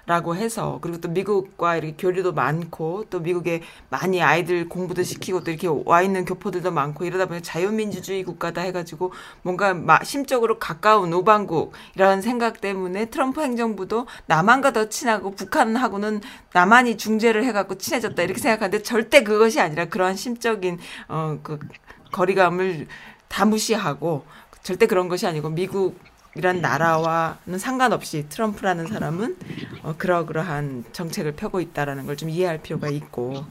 라고 0.08 0.36
해서 0.36 0.80
그리고 0.82 1.00
또 1.00 1.10
미국과 1.10 1.78
이렇게 1.78 1.94
교류도 1.98 2.34
많고 2.34 3.06
또 3.10 3.20
미국에 3.20 3.62
많이 3.90 4.22
아이들 4.22 4.68
공부도 4.68 5.04
시키고 5.04 5.44
또 5.44 5.52
이렇게 5.52 5.68
와 5.86 6.02
있는 6.02 6.26
교포들도 6.26 6.72
많고 6.72 7.06
이러다 7.06 7.28
보니 7.28 7.42
자유민주주의 7.44 8.24
국가다 8.24 8.62
해가지고 8.62 9.14
뭔가 9.44 9.74
마- 9.74 10.04
심적으로 10.04 10.58
가까운 10.60 11.14
우방국이라는 11.14 12.22
생각 12.22 12.62
때문에 12.62 13.06
트럼프 13.06 13.42
행정부도 13.42 14.08
남한과 14.26 14.74
더 14.74 14.90
친하고 14.90 15.32
북한하고는 15.32 16.22
남한이 16.54 16.98
중재를 16.98 17.44
해갖고 17.46 17.78
친해졌다 17.78 18.22
이렇게 18.24 18.40
생각하는데 18.40 18.84
절대 18.84 19.24
그것이 19.24 19.60
아니라 19.62 19.86
그러한 19.86 20.16
심적인 20.16 20.80
어 21.10 21.38
그 21.44 21.60
거리감을 22.12 22.88
다 23.28 23.46
무시하고 23.46 24.26
절대 24.64 24.86
그런 24.86 25.08
것이 25.08 25.26
아니고 25.28 25.50
미국 25.50 25.98
이란 26.36 26.62
나라와는 26.62 27.58
상관없이 27.60 28.28
트럼프라는 28.30 28.88
사람은 28.88 29.38
어, 29.84 29.96
그러그러한 29.98 30.86
정책을 30.94 31.34
펴고 31.34 31.60
있다라는 31.60 32.06
걸 32.06 32.16
좀 32.16 32.30
이해할 32.30 32.62
필요가 32.62 32.88
있고 32.90 33.46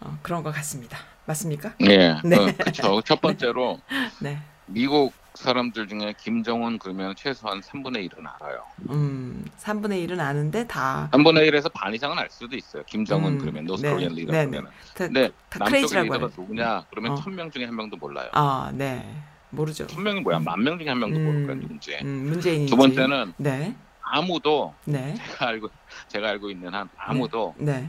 어, 0.00 0.18
그런 0.22 0.42
것 0.42 0.52
같습니다. 0.54 0.98
맞습니까? 1.24 1.74
예, 1.82 2.16
네. 2.24 2.36
어, 2.36 2.52
그렇죠. 2.56 3.00
첫 3.02 3.20
번째로 3.20 3.80
네. 4.20 4.38
미국 4.66 5.12
사람들 5.34 5.88
중에 5.88 6.14
김정은 6.18 6.78
그러면 6.78 7.14
최소한 7.16 7.60
3분의 7.62 8.08
1은 8.10 8.18
알아요. 8.18 8.62
음, 8.90 9.44
3분의 9.58 10.06
1은 10.06 10.20
아는데 10.20 10.66
다, 10.66 11.08
3분의 11.12 11.48
1에서 11.50 11.72
반 11.72 11.92
이상은 11.94 12.18
알 12.18 12.28
수도 12.30 12.54
있어요. 12.54 12.82
김정은 12.86 13.32
음, 13.32 13.38
그러면 13.38 13.64
네, 13.64 13.68
노스코리안 13.68 14.12
리더 14.12 14.32
네, 14.32 14.46
그러면. 14.46 14.70
다, 14.94 15.06
근데 15.06 15.28
다 15.48 15.58
남쪽의 15.60 15.70
크레이지라고 15.70 16.04
리더가 16.04 16.26
하죠. 16.26 16.40
누구냐? 16.42 16.84
그러면 16.90 17.12
어. 17.12 17.14
1000명 17.16 17.52
중에 17.52 17.64
한 17.64 17.74
명도 17.74 17.96
몰라요. 17.96 18.28
아, 18.32 18.70
네. 18.74 19.04
모르죠. 19.52 19.86
1000명이 19.86 20.22
뭐야? 20.22 20.38
만 20.40 20.60
명 20.62 20.78
중에 20.78 20.88
한 20.88 20.98
명도 20.98 21.18
음. 21.18 21.24
모를 21.24 21.46
거야, 21.46 21.56
누군지. 21.56 21.96
음, 22.02 22.30
문재인이 22.30 22.66
두 22.66 22.76
번째는 22.76 23.34
네. 23.36 23.74
아무도 24.02 24.74
네. 24.84 25.14
제가 25.14 25.46
알고 25.48 25.68
제가 26.08 26.28
알고 26.30 26.50
있는 26.50 26.74
한 26.74 26.88
아무도 26.96 27.54
네. 27.58 27.88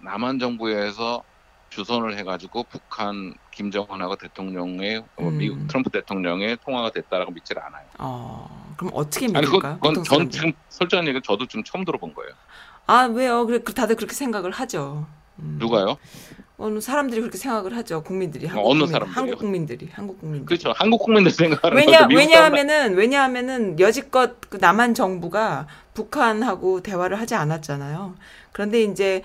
남한 0.00 0.38
정부에서 0.38 1.22
주선을 1.68 2.18
해가지고 2.18 2.64
북한 2.64 3.34
김정은하고 3.52 4.16
대통령의 4.16 4.98
어, 5.16 5.22
음. 5.28 5.38
미국 5.38 5.66
트럼프 5.68 5.90
대통령의 5.90 6.58
통화가 6.64 6.90
됐다라고 6.90 7.30
믿지를 7.32 7.62
않아요. 7.62 7.84
어, 7.98 8.74
그럼 8.76 8.90
어떻게 8.94 9.26
아니 9.26 9.34
믿을까요? 9.46 9.78
그건, 9.80 10.02
전? 10.02 10.30
지금 10.30 10.52
솔직한 10.68 11.06
얘기 11.06 11.20
저도 11.22 11.46
지금 11.46 11.62
처음 11.62 11.84
들어본 11.84 12.14
거예요. 12.14 12.32
아, 12.86 13.02
왜요? 13.04 13.46
그래, 13.46 13.58
그- 13.60 13.72
다들 13.72 13.94
그렇게 13.94 14.14
생각을 14.14 14.50
하죠. 14.50 15.06
음. 15.38 15.56
누가요? 15.60 15.96
어느 16.60 16.78
사람들이 16.78 17.20
그렇게 17.22 17.38
생각을 17.38 17.74
하죠. 17.78 18.02
국민들이 18.02 18.46
한국 18.46 18.68
어느 18.68 18.80
국민, 18.80 18.92
사람들이요? 18.92 19.16
한국 19.16 19.38
국민들이 19.38 19.88
한국 19.92 20.20
국민들. 20.20 20.46
그렇죠. 20.46 20.72
한국 20.76 20.98
국민들 20.98 21.32
생각하는 21.32 21.76
왜냐 21.76 22.06
왜냐하면은 22.06 22.94
왜냐하면은 22.94 23.80
여지껏 23.80 24.36
그 24.50 24.58
남한 24.60 24.94
정부가 24.94 25.66
북한하고 25.94 26.82
대화를 26.82 27.18
하지 27.18 27.34
않았잖아요. 27.34 28.14
그런데 28.52 28.82
이제 28.82 29.22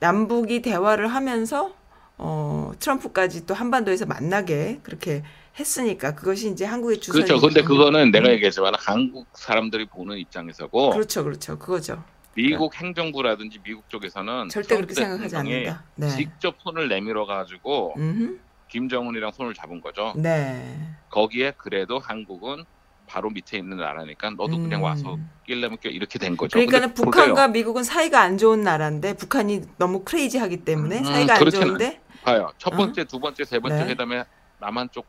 남북이 0.00 0.60
대화를 0.60 1.08
하면서 1.08 1.72
어 2.18 2.72
트럼프까지 2.78 3.46
또 3.46 3.54
한반도에서 3.54 4.04
만나게 4.04 4.80
그렇게 4.82 5.22
했으니까 5.58 6.14
그것이 6.14 6.50
이제 6.50 6.66
한국의 6.66 7.00
주선이 7.00 7.24
그렇죠. 7.24 7.40
근데 7.40 7.60
음, 7.62 7.64
그거는 7.64 8.10
내가 8.10 8.28
음. 8.28 8.32
얘기했지만 8.32 8.74
한국 8.78 9.26
사람들이 9.32 9.86
보는 9.86 10.18
입장에서고 10.18 10.90
그렇죠, 10.90 11.24
그렇죠, 11.24 11.58
그거죠. 11.58 12.04
미국 12.36 12.74
행정부라든지 12.76 13.58
미국 13.62 13.88
쪽에서는 13.88 14.50
절대 14.50 14.76
그렇게 14.76 14.94
생각하지 14.94 15.36
않는다. 15.36 15.84
네. 15.94 16.08
직접 16.10 16.56
손을 16.58 16.88
내밀어 16.88 17.24
가지고 17.24 17.94
음, 17.96 18.38
김정은이랑 18.68 19.32
손을 19.32 19.54
잡은 19.54 19.80
거죠. 19.80 20.12
네. 20.16 20.78
거기에 21.08 21.54
그래도 21.56 21.98
한국은 21.98 22.64
바로 23.06 23.30
밑에 23.30 23.56
있는 23.56 23.78
나라니까 23.78 24.30
너도 24.30 24.58
그냥 24.58 24.80
음. 24.80 24.84
와서 24.84 25.18
낄려면 25.46 25.78
껴 25.80 25.88
이렇게 25.88 26.18
된 26.18 26.36
거죠. 26.36 26.58
그러니까는 26.58 26.88
근데 26.88 27.02
북한과 27.02 27.48
미국은 27.48 27.84
사이가 27.84 28.20
안 28.20 28.36
좋은 28.36 28.62
나라인데 28.62 29.14
북한이 29.14 29.62
너무 29.78 30.04
크레이지하기 30.04 30.58
때문에 30.64 30.98
음, 30.98 31.04
사이가 31.04 31.36
안 31.36 31.50
좋은데 31.50 32.00
봐요. 32.22 32.52
첫 32.58 32.74
어? 32.74 32.76
번째, 32.76 33.04
두 33.04 33.18
번째, 33.18 33.44
세 33.44 33.58
번째 33.58 33.84
네. 33.84 33.90
회담에 33.90 34.24
남한 34.58 34.90
쪽 34.92 35.06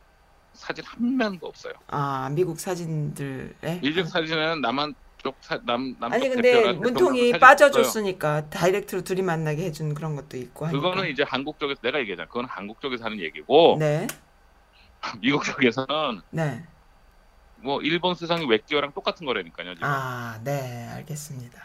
사진 0.54 0.84
한 0.86 1.16
면도 1.16 1.46
없어요. 1.46 1.74
아 1.88 2.30
미국 2.32 2.58
사진들에 2.58 3.80
일적 3.82 4.08
사진에는 4.08 4.62
남한 4.62 4.94
쪽 5.22 5.36
사, 5.40 5.58
남 5.64 5.96
남쪽 5.98 6.14
아니 6.14 6.28
근데 6.28 6.72
문통이. 6.72 7.38
빠져줬으니까 7.38 8.50
다이렉트로 8.50 9.02
둘이 9.02 9.22
만나게 9.22 9.64
해준 9.64 9.94
그런 9.94 10.14
것도 10.16 10.36
있고 10.36 10.66
하니까. 10.66 10.80
그거는 10.80 11.10
이제 11.10 11.22
한국 11.26 11.58
쪽에서 11.58 11.80
내가 11.82 11.98
얘기하잖아. 12.00 12.28
그건 12.28 12.44
한국 12.46 12.80
쪽에서 12.80 13.04
하는 13.04 13.18
얘기고 13.20 13.76
네, 13.80 14.06
미국 15.20 15.44
쪽에서는 15.44 16.20
네. 16.30 16.62
뭐 17.56 17.80
일본 17.82 18.14
수상이 18.14 18.46
외교랑 18.46 18.92
똑같은 18.92 19.26
거라니까요. 19.26 19.74
지금. 19.74 19.88
아, 19.88 20.38
네, 20.44 20.88
알겠습니다. 20.94 21.60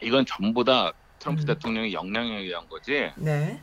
이건 0.00 0.24
전부 0.24 0.64
다 0.64 0.92
트럼프 1.18 1.42
음. 1.42 1.46
대통령의 1.46 1.92
역량에 1.92 2.38
의한 2.38 2.66
거지. 2.68 3.10
네, 3.16 3.60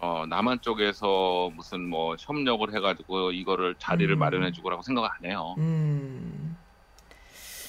어, 0.00 0.24
남한 0.28 0.62
쪽에서 0.62 1.50
무슨 1.54 1.88
뭐 1.88 2.16
협력을 2.18 2.74
해가지고 2.74 3.30
이거를 3.30 3.76
자리를 3.78 4.12
음. 4.12 4.18
마련해주고라고 4.18 4.82
생각 4.82 5.04
안 5.04 5.30
해요. 5.30 5.54
음, 5.58 6.55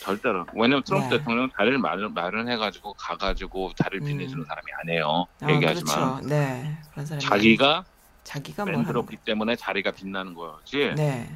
절대로. 0.08 0.46
왜냐면 0.54 0.84
트럼프 0.84 1.10
네. 1.10 1.18
대통령은 1.18 1.52
자리를 1.58 1.78
마련, 1.80 2.14
마련해가지고 2.14 2.94
가가지고 2.94 3.74
자리를 3.76 4.02
음. 4.02 4.08
빛내주는 4.08 4.46
사람이 4.46 4.66
아니에요. 4.82 5.26
아, 5.42 5.52
얘기하지만 5.52 5.96
그렇죠. 5.96 6.28
네, 6.28 6.78
그런 6.92 7.06
사람이 7.06 7.24
자기가 7.24 7.84
자기가 8.24 8.64
뭘 8.64 8.76
만들었기 8.78 9.18
때문에 9.18 9.56
자리가 9.58 9.92
빛나는 9.92 10.34
거지. 10.34 10.94
네, 10.96 11.30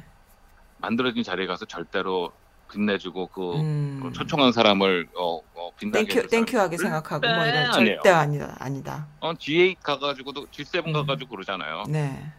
만들어진 0.78 1.22
자리에 1.22 1.46
가서 1.46 1.66
절대로 1.66 2.32
빛내주고 2.72 3.26
그 3.26 3.54
음, 3.56 4.10
초청한 4.14 4.52
사람을 4.52 5.08
어, 5.14 5.40
어 5.54 5.70
빛나게 5.78 6.06
thank 6.06 6.20
you 6.20 6.28
thank 6.28 6.47
you하게. 6.47 6.78
생각하고 6.78 7.26
뭐 7.26 7.36
절대 7.36 7.50
이런 7.50 7.74
아니에요. 7.74 7.96
절대 7.96 8.08
아니다, 8.08 8.56
아니다. 8.58 9.06
어, 9.20 9.34
G8 9.34 9.76
가가지고도 9.82 10.46
G7 10.46 10.86
음. 10.86 10.92
가가지고 10.94 11.30
그러잖아요. 11.30 11.84
네, 11.88 12.32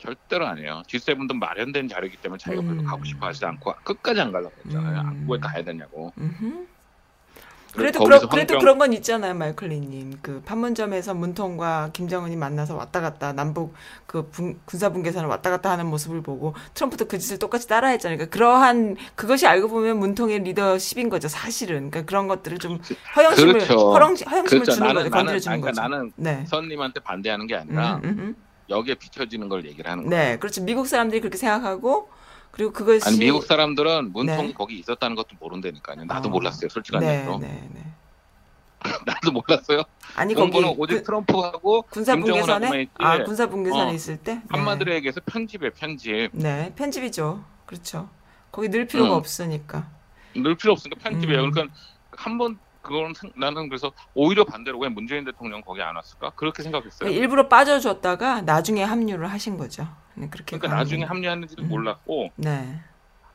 절대로 0.00 0.46
아니에요. 0.46 0.82
G7도 0.86 1.34
마련된 1.36 1.88
자리이기 1.88 2.16
때문에 2.18 2.38
자기가 2.38 2.62
별로 2.62 2.80
음. 2.80 2.84
가고 2.84 3.04
싶어 3.04 3.26
하지 3.26 3.44
않고 3.44 3.74
끝까지 3.84 4.20
안 4.20 4.32
가려고 4.32 4.52
했잖아요. 4.66 5.00
음. 5.02 5.26
왜 5.30 5.38
가야 5.38 5.62
되냐고. 5.62 6.12
음흠. 6.18 6.66
그래도 7.72 8.00
거기서 8.00 8.18
그러, 8.18 8.28
그래도 8.30 8.58
그런 8.58 8.78
건 8.78 8.92
있잖아요, 8.94 9.32
마이클리님. 9.34 10.18
그 10.22 10.42
판문점에서 10.44 11.14
문통과 11.14 11.90
김정은이 11.92 12.34
만나서 12.34 12.74
왔다 12.74 13.00
갔다 13.00 13.32
남북 13.32 13.74
그 14.06 14.28
분- 14.28 14.58
군사 14.64 14.88
분계선을 14.88 15.28
왔다 15.28 15.50
갔다 15.50 15.70
하는 15.70 15.86
모습을 15.86 16.20
보고 16.20 16.52
트럼프도 16.74 17.04
그 17.04 17.18
짓을 17.20 17.38
똑같이 17.38 17.68
따라했잖아요. 17.68 18.16
그러니까 18.16 18.34
그러한 18.34 18.96
그것이 19.14 19.46
알고 19.46 19.68
보면 19.68 20.00
문통의 20.00 20.40
리더십인 20.40 21.10
거죠, 21.10 21.28
사실은. 21.28 21.90
그러니까 21.92 22.02
그런 22.06 22.26
것들을 22.26 22.58
좀 22.58 22.80
허영심을 23.14 23.52
그렇죠. 23.52 23.92
허영, 23.92 24.14
허영심을 24.16 24.46
그렇죠. 24.64 24.72
주는 24.72 24.88
나는 24.88 25.02
거죠, 25.04 25.10
건드려 25.14 25.38
주는 25.38 25.60
그러니까 25.60 25.82
거죠. 25.82 25.94
나는 25.94 26.12
네. 26.16 26.44
선님한테 26.48 26.98
반대하는 27.00 27.46
게 27.46 27.54
음, 27.54 27.60
아니라 27.60 27.96
음, 28.02 28.04
음. 28.04 28.36
여기에 28.70 28.94
비춰지는 28.94 29.48
걸 29.48 29.66
얘기를 29.66 29.90
하는 29.90 30.08
거예요. 30.08 30.24
네, 30.24 30.38
그렇죠. 30.38 30.62
미국 30.62 30.86
사람들이 30.86 31.20
그렇게 31.20 31.36
생각하고 31.36 32.08
그리고 32.52 32.72
그것이 32.72 33.06
아니 33.06 33.18
미국 33.18 33.44
사람들은 33.44 34.12
문통이 34.12 34.48
네. 34.48 34.54
거기 34.54 34.78
있었다는 34.78 35.16
것도 35.16 35.28
모른다니까요. 35.38 36.04
나도 36.04 36.28
어. 36.28 36.32
몰랐어요. 36.32 36.68
솔직한 36.68 37.00
네, 37.00 37.18
얘기로. 37.18 37.38
네, 37.38 37.68
네. 37.74 37.84
나도 39.06 39.32
몰랐어요. 39.32 39.82
아니 40.16 40.34
거기 40.34 40.56
오직 40.78 40.94
군- 40.96 41.04
트럼프하고 41.04 41.82
군사 41.82 42.16
분계선에. 42.16 42.86
아 42.94 43.22
군사 43.24 43.46
분계선에 43.46 43.90
어. 43.90 43.94
있을 43.94 44.16
때 44.16 44.36
네. 44.36 44.42
한마디로 44.48 44.94
얘기해서 44.94 45.20
편집에 45.26 45.70
편집. 45.70 46.30
네 46.32 46.72
편집이죠. 46.76 47.44
그렇죠. 47.66 48.08
거기 48.50 48.68
늘 48.68 48.86
필요가 48.86 49.10
응. 49.10 49.14
없으니까. 49.16 49.86
늘 50.34 50.54
필요 50.56 50.72
없으니까 50.72 51.00
편집이에요. 51.02 51.42
음. 51.44 51.50
그러니까 51.50 51.74
한 52.12 52.38
번 52.38 52.58
생- 53.14 53.32
나는 53.36 53.68
그래서 53.68 53.92
오히려 54.14 54.44
반대로 54.44 54.78
왜 54.78 54.88
문재인 54.88 55.24
대통령 55.24 55.60
거기 55.62 55.82
안 55.82 55.96
왔을까? 55.96 56.30
그렇게 56.30 56.62
생각했어요. 56.62 57.10
일부러 57.10 57.48
빠져줬다가 57.48 58.42
나중에 58.42 58.82
합류를 58.82 59.26
하신 59.30 59.56
거죠. 59.56 59.86
네, 60.14 60.28
그렇게 60.28 60.56
그러니까 60.58 60.78
나중에. 60.78 61.04
합류하는지도 61.04 61.62
음. 61.62 61.68
몰랐고 61.68 62.30
네, 62.36 62.80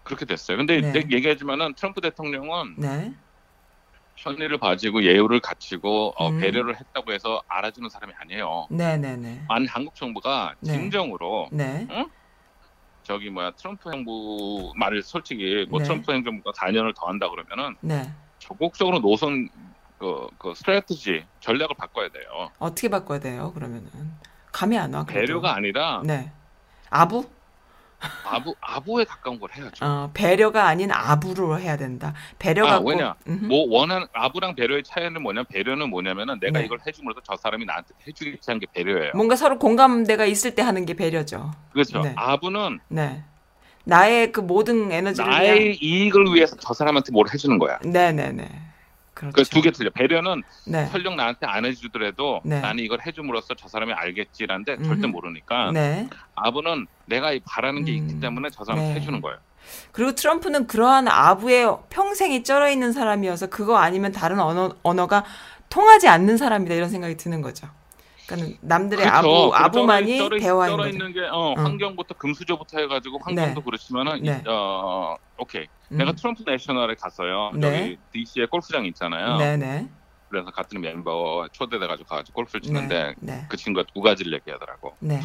그렇게 0.04 0.26
됐어요. 0.26 0.58
근데 0.58 0.82
네. 0.82 0.94
얘기하지만은 1.12 1.74
트럼프 1.76 2.02
대통령은 2.02 2.76
네, 2.78 3.14
선의를 4.18 4.58
봐지고 4.58 5.04
예우를 5.04 5.40
갖추고 5.40 6.14
어, 6.18 6.30
음. 6.30 6.40
배려를 6.40 6.76
했다고 6.80 7.12
해서 7.14 7.42
알아주는 7.48 7.90
사람이 7.90 8.14
아니에요. 8.20 8.68
네, 8.72 8.98
네, 8.98 9.16
네, 9.16 9.44
만 9.48 9.68
한국 9.68 9.96
정부가 9.96 10.56
네. 10.60 10.74
진정으로 10.74 11.50
네, 11.52 11.88
저기 13.04 13.30
뭐야 13.30 13.52
트럼프 13.52 13.92
행부 13.92 14.74
말을 14.76 15.04
솔직히 15.04 15.66
뭐 15.70 15.80
네. 15.80 15.86
트럼프 15.86 16.12
행정부가 16.12 16.52
4년을 16.54 16.96
더 16.96 17.08
한다 17.08 17.30
그러면은 17.30 17.76
네. 17.82 18.12
적극적으로 18.46 19.00
노선 19.00 19.50
그, 19.98 20.28
그 20.38 20.54
strategy 20.54 21.26
전략을 21.40 21.76
바꿔야 21.78 22.10
돼요. 22.10 22.52
어떻게 22.60 22.90
바꿔야 22.90 23.20
돼요? 23.20 23.52
그러면은 23.54 23.90
감이 24.52 24.78
안 24.78 24.94
와. 24.94 25.04
그래도. 25.04 25.26
배려가 25.26 25.56
아니라 25.56 26.02
네, 26.06 26.32
아부? 26.90 27.26
아부 28.24 28.54
아부에 28.62 29.04
가까운 29.06 29.40
걸 29.40 29.50
해야죠. 29.56 29.84
어, 29.84 30.12
배려가 30.14 30.68
아닌 30.68 30.92
아부로 30.92 31.58
해야 31.60 31.76
된다. 31.76 32.14
배려가 32.38 32.76
아, 32.76 32.82
왜냐? 32.86 33.16
음흠. 33.28 33.46
뭐 33.46 33.66
원하는 33.68 34.06
아부랑 34.14 34.54
배려의 34.56 34.84
차이는 34.84 35.24
뭐냐? 35.24 35.44
배려는 35.44 35.90
뭐냐면은 35.90 36.40
내가 36.40 36.60
네. 36.60 36.66
이걸 36.66 36.80
해줌으로써 36.86 37.22
저 37.24 37.36
사람이 37.38 37.66
나한테 37.66 37.96
해주겠지 38.06 38.52
한게 38.52 38.68
배려예요. 38.72 39.14
뭔가 39.16 39.36
서로 39.36 39.58
공감대가 39.58 40.26
있을 40.26 40.54
때 40.54 40.62
하는 40.62 40.86
게 40.86 40.94
배려죠. 40.94 41.52
그렇죠. 41.72 42.02
네. 42.02 42.14
아부는 42.16 42.80
네, 42.90 43.24
나의 43.86 44.32
그 44.32 44.42
모든 44.42 44.92
에너지를 44.92 45.30
나의 45.30 45.78
이익을 45.82 46.34
위해서 46.34 46.56
저 46.60 46.74
사람한테 46.74 47.12
뭘 47.12 47.28
해주는 47.34 47.58
거야. 47.60 47.80
네, 47.84 48.12
네, 48.12 48.32
네. 48.32 48.50
그렇죠. 49.14 49.36
그두개 49.36 49.72
틀려. 49.72 49.90
배려는 49.92 50.44
네, 50.68 50.88
설령 50.88 51.16
나한테 51.16 51.46
안 51.46 51.64
해주더라도 51.66 52.42
네. 52.44 52.60
나는 52.60 52.84
이걸 52.84 53.00
해줌으로써 53.06 53.54
저 53.56 53.70
사람이 53.70 53.94
알겠지라는데 53.94 54.74
음흠. 54.74 54.84
절대 54.84 55.08
모르니까 55.08 55.72
네. 55.72 56.10
아부는 56.36 56.86
내가 57.06 57.32
이 57.32 57.40
바라는 57.40 57.86
게 57.86 57.94
음. 57.94 57.98
있기 57.98 58.20
때문에 58.20 58.50
저 58.52 58.66
사람한테 58.66 58.94
네. 58.94 59.00
해주는 59.00 59.22
거예요. 59.22 59.38
그리고 59.94 60.14
트럼프는 60.14 60.68
그러한 60.68 61.08
아부에 61.08 61.66
평생이 61.90 62.44
쩔어 62.44 62.70
있는 62.70 62.92
사람이어서 62.92 63.48
그거 63.48 63.78
아니면 63.78 64.12
다른 64.12 64.40
언어, 64.40 64.76
언어가 64.84 65.24
통하지 65.70 66.08
않는 66.08 66.38
사람이다 66.38 66.76
이런 66.76 66.90
생각이 66.90 67.16
드는 67.16 67.42
거죠. 67.42 67.68
그러니까 68.28 68.58
남들의 68.62 69.06
아부 69.06 69.28
그렇죠. 69.52 69.56
아부만이 69.56 70.18
쩔어, 70.18 70.38
대화인 70.40 70.78
거죠. 70.78 70.90
있는 70.90 71.14
게 71.14 71.22
어, 71.32 71.54
응. 71.58 71.64
환경부터 71.66 72.16
금수저부터 72.16 72.80
해가지고 72.80 73.20
환경도 73.24 73.60
네. 73.62 73.66
그렇지만은 73.66 74.22
네. 74.24 74.42
이- 74.44 74.48
어 74.50 75.16
오케이 75.38 75.68
음. 75.92 75.98
내가 75.98 76.14
트럼프 76.14 76.44
내셔널에 76.46 76.96
갔어요. 76.96 77.52
네. 77.56 77.62
저기 77.62 77.98
DC에 78.12 78.46
골프장 78.48 78.86
있잖아요. 78.88 79.38
네네. 79.38 79.90
그래서 80.30 80.50
같은 80.52 80.82
멤버 80.82 81.48
초대돼가지고 81.52 82.08
가가지고 82.10 82.36
골프를 82.36 82.62
치는데 82.62 83.14
네. 83.20 83.34
네. 83.36 83.46
그 83.50 83.58
친구가 83.58 83.86
두 83.94 84.02
가지를 84.02 84.34
얘기하더라고. 84.34 84.96
네. 85.00 85.22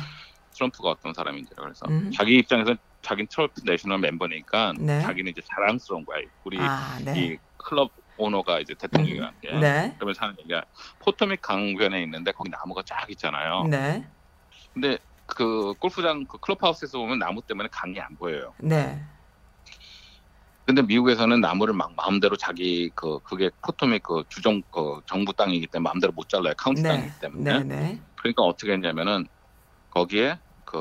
트럼프가 0.55 0.91
어떤 0.91 1.15
사람인지 1.15 1.53
그래서 1.57 1.87
음. 1.89 2.11
자기 2.15 2.37
입장에서 2.37 2.75
자기 3.03 3.27
트럼프 3.27 3.63
내셔널 3.65 3.99
멤버니까 4.01 4.75
네. 4.79 5.01
자기는 5.01 5.31
이제 5.33 5.41
자랑스러운 5.55 6.05
거야. 6.05 6.19
우리 6.45 6.59
아, 6.61 6.99
네. 7.03 7.15
이 7.19 7.39
클럽 7.57 7.93
오너가 8.21 8.61
이제 8.61 8.75
대통령이란 8.75 9.35
게. 9.41 9.53
네. 9.59 9.95
그러면서 9.97 10.23
하는 10.23 10.37
얘기가 10.41 10.65
포토믹 11.01 11.41
강변에 11.43 12.03
있는데 12.03 12.33
거기 12.33 12.51
나무가 12.51 12.83
쫙 12.85 13.09
있잖아요. 13.11 13.65
네. 13.65 14.07
근데 14.73 14.99
그 15.27 15.75
골프장 15.79 16.27
그 16.27 16.39
클럽하우스에서 16.39 16.99
보면 16.99 17.19
나무 17.19 17.43
때문에 17.43 17.69
강이 17.73 17.99
안 18.01 18.17
보여요. 18.17 18.55
네. 18.59 19.03
근데 20.67 20.83
미국에서는 20.83 21.41
나무를 21.41 21.75
막 21.75 21.95
마음대로 21.97 22.37
자기 22.37 22.91
그 22.95 23.19
그게 23.21 23.51
포토믹 23.63 24.03
그 24.03 24.23
주정 24.29 24.63
그 24.71 25.01
정부 25.07 25.33
땅이기 25.33 25.67
때문에 25.67 25.89
마음대로 25.89 26.13
못 26.13 26.29
잘라요. 26.29 26.55
카운티 26.57 26.83
네. 26.83 26.89
땅이기 26.91 27.19
때문에. 27.21 27.59
네. 27.59 27.65
네. 27.65 28.01
그러니까 28.17 28.43
어떻게 28.43 28.73
했냐면은 28.73 29.27
거기에 29.91 30.39
그 30.65 30.77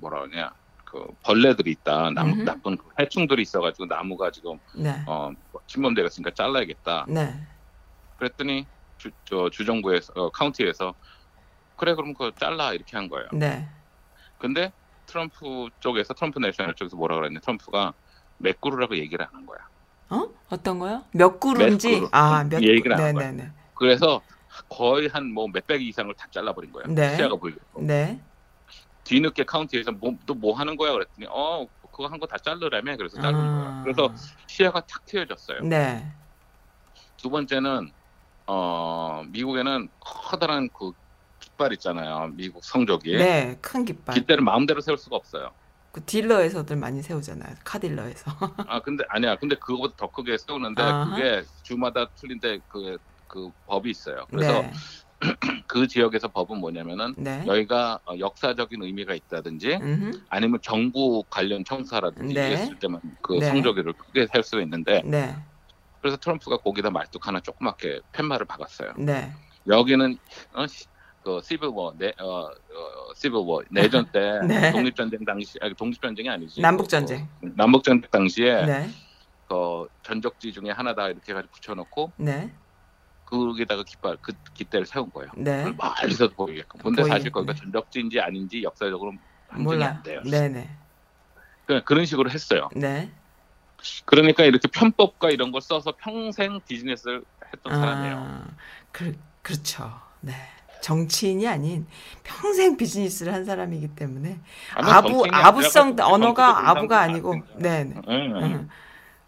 뭐라 0.00 0.20
그러냐 0.20 0.54
그 0.90 1.06
벌레들이 1.22 1.70
있다. 1.70 2.10
남, 2.10 2.30
음흠. 2.30 2.42
나쁜 2.42 2.76
그 2.76 2.84
해충들이 2.98 3.42
있어가지고 3.42 3.86
나무가 3.86 4.30
지금 4.32 4.58
네. 4.74 5.00
어 5.06 5.30
침범되었으니까 5.68 6.32
잘라야겠다. 6.34 7.06
네. 7.08 7.32
그랬더니 8.18 8.66
주, 8.98 9.10
저 9.24 9.48
주정부에서 9.50 10.12
어, 10.16 10.30
카운티에서 10.30 10.94
그래 11.76 11.94
그럼 11.94 12.12
그거 12.12 12.32
잘라 12.38 12.72
이렇게 12.72 12.96
한 12.96 13.08
거예요. 13.08 13.28
네. 13.32 13.68
근데 14.38 14.72
트럼프 15.06 15.68
쪽에서 15.78 16.12
트럼프 16.12 16.40
내셔널 16.40 16.74
쪽에서 16.74 16.96
뭐라 16.96 17.14
그랬냐 17.16 17.38
트럼프가 17.40 17.94
맥구르라고 18.38 18.96
얘기를 18.96 19.24
안 19.24 19.30
한 19.34 19.46
거야. 19.46 19.58
어? 20.10 20.28
어떤 20.50 20.80
거요? 20.80 21.04
몇 21.12 21.38
그루인지 21.38 21.88
몇 21.92 21.96
그루. 22.00 22.08
아, 22.12 22.42
몇 22.44 22.62
얘기를 22.62 22.92
안 22.94 22.98
네, 22.98 23.04
한 23.04 23.14
네, 23.14 23.20
거야. 23.20 23.30
네. 23.32 23.52
그래서 23.74 24.20
거의 24.68 25.06
한 25.08 25.32
뭐 25.32 25.46
몇백 25.46 25.80
이상을 25.82 26.12
다 26.14 26.26
잘라버린 26.32 26.72
거야. 26.72 26.84
네. 26.88 27.14
시야가 27.16 27.36
보이고. 27.36 27.60
네. 27.80 28.20
뒤늦게 29.10 29.44
카운티에서 29.44 29.92
뭐, 29.92 30.14
또 30.26 30.34
뭐 30.34 30.54
하는 30.56 30.76
거야 30.76 30.92
그랬더니 30.92 31.26
어 31.30 31.66
그거 31.92 32.06
한 32.06 32.18
거 32.20 32.26
다 32.26 32.36
자르라며 32.38 32.96
그래서 32.96 33.20
자른 33.20 33.32
거야. 33.38 33.46
아. 33.48 33.80
그래서 33.82 34.14
시야가 34.46 34.80
탁 34.86 35.04
트여졌어요. 35.06 35.62
네. 35.62 36.06
두 37.16 37.28
번째는 37.28 37.90
어 38.46 39.22
미국에는 39.28 39.88
커다란 40.00 40.68
그 40.72 40.92
깃발 41.40 41.72
있잖아요. 41.74 42.30
미국 42.34 42.64
성적이. 42.64 43.16
네. 43.16 43.58
큰 43.60 43.84
깃발. 43.84 44.14
깃대를 44.14 44.42
마음대로 44.44 44.80
세울 44.80 44.96
수가 44.98 45.16
없어요. 45.16 45.50
그 45.92 46.04
딜러에서들 46.04 46.76
많이 46.76 47.02
세우잖아요. 47.02 47.56
카딜러에서. 47.64 48.30
아 48.68 48.80
근데 48.80 49.04
아니야. 49.08 49.36
근데 49.36 49.56
그거보다 49.56 49.94
더 49.96 50.06
크게 50.10 50.38
세우는데 50.38 50.80
아하. 50.82 51.16
그게 51.16 51.42
주마다 51.64 52.08
틀린데 52.14 52.60
그, 52.68 52.96
그 53.26 53.50
법이 53.66 53.90
있어요. 53.90 54.24
그래서 54.30 54.62
네. 54.62 54.72
그 55.66 55.86
지역에서 55.86 56.28
법은 56.28 56.58
뭐냐면은 56.58 57.14
네. 57.16 57.44
여기가 57.46 58.00
어, 58.06 58.18
역사적인 58.18 58.82
의미가 58.82 59.14
있다든지 59.14 59.78
음흠. 59.80 60.20
아니면 60.28 60.58
정부 60.62 61.24
관련 61.28 61.64
청사라든지 61.64 62.34
네. 62.34 62.52
했을 62.52 62.78
때만 62.78 63.00
그 63.22 63.34
네. 63.34 63.46
성적이를 63.46 63.92
크게 63.92 64.26
셀 64.32 64.42
수가 64.42 64.62
있는데 64.62 65.02
네. 65.04 65.36
그래서 66.00 66.16
트럼프가 66.16 66.56
거기다 66.58 66.90
말뚝 66.90 67.26
하나 67.26 67.40
조그맣게 67.40 68.00
팻말을 68.12 68.46
박았어요. 68.46 68.94
네. 68.98 69.30
여기는 69.68 70.18
어, 70.54 70.66
시- 70.66 70.86
그 71.22 71.40
시빌워 71.44 71.92
내 71.98 72.14
어, 72.18 72.46
어 72.46 72.50
시빌워 73.14 73.62
내전 73.70 74.06
때 74.10 74.40
네. 74.48 74.72
독립전쟁 74.72 75.24
당시 75.26 75.58
아니 75.60 75.74
독립전쟁이 75.74 76.30
아니지 76.30 76.62
남북전쟁. 76.62 77.28
그, 77.40 77.52
남북전쟁 77.56 78.08
당시에 78.10 78.64
네. 78.64 78.88
그 79.46 79.86
전적지 80.02 80.52
중에 80.52 80.70
하나다 80.70 81.08
이렇게 81.08 81.32
해가지고 81.32 81.50
붙여놓고 81.52 82.12
네. 82.16 82.50
거기다가 83.30 83.84
깃발 83.84 84.16
그 84.20 84.32
깃대를 84.54 84.86
세운 84.86 85.10
거예요. 85.10 85.30
네. 85.36 85.72
멀리서 85.76 86.28
보이게끔. 86.28 86.80
근데 86.82 87.02
보이게, 87.02 87.16
사실 87.16 87.30
거기가 87.30 87.52
네. 87.54 87.60
전적지인지 87.60 88.20
아닌지 88.20 88.62
역사적으로 88.62 89.12
판정이. 89.48 89.82
안 89.84 90.02
돼요. 90.02 90.20
네, 90.24 90.48
네. 90.48 90.70
그냥 91.66 91.82
그런 91.84 92.04
식으로 92.04 92.30
했어요. 92.30 92.68
네. 92.74 93.10
그러니까 94.04 94.44
이렇게 94.44 94.68
편법과 94.68 95.30
이런 95.30 95.52
걸 95.52 95.60
써서 95.62 95.94
평생 95.98 96.60
비즈니스를 96.66 97.22
했던 97.54 97.74
사람이에요. 97.80 98.16
아, 98.16 98.46
그, 98.92 99.18
그렇죠. 99.42 99.90
네. 100.20 100.34
정치인이 100.82 101.46
아닌 101.46 101.86
평생 102.24 102.76
비즈니스를 102.76 103.32
한 103.34 103.44
사람이기 103.44 103.88
때문에 103.94 104.40
아부 104.74 105.24
아부성 105.30 105.94
언어가 106.00 106.70
아부가 106.70 107.00
아니고 107.00 107.34
안 107.34 107.42
네. 107.58 107.84
네. 107.84 107.94
응, 108.08 108.14
응. 108.36 108.42
음. 108.42 108.68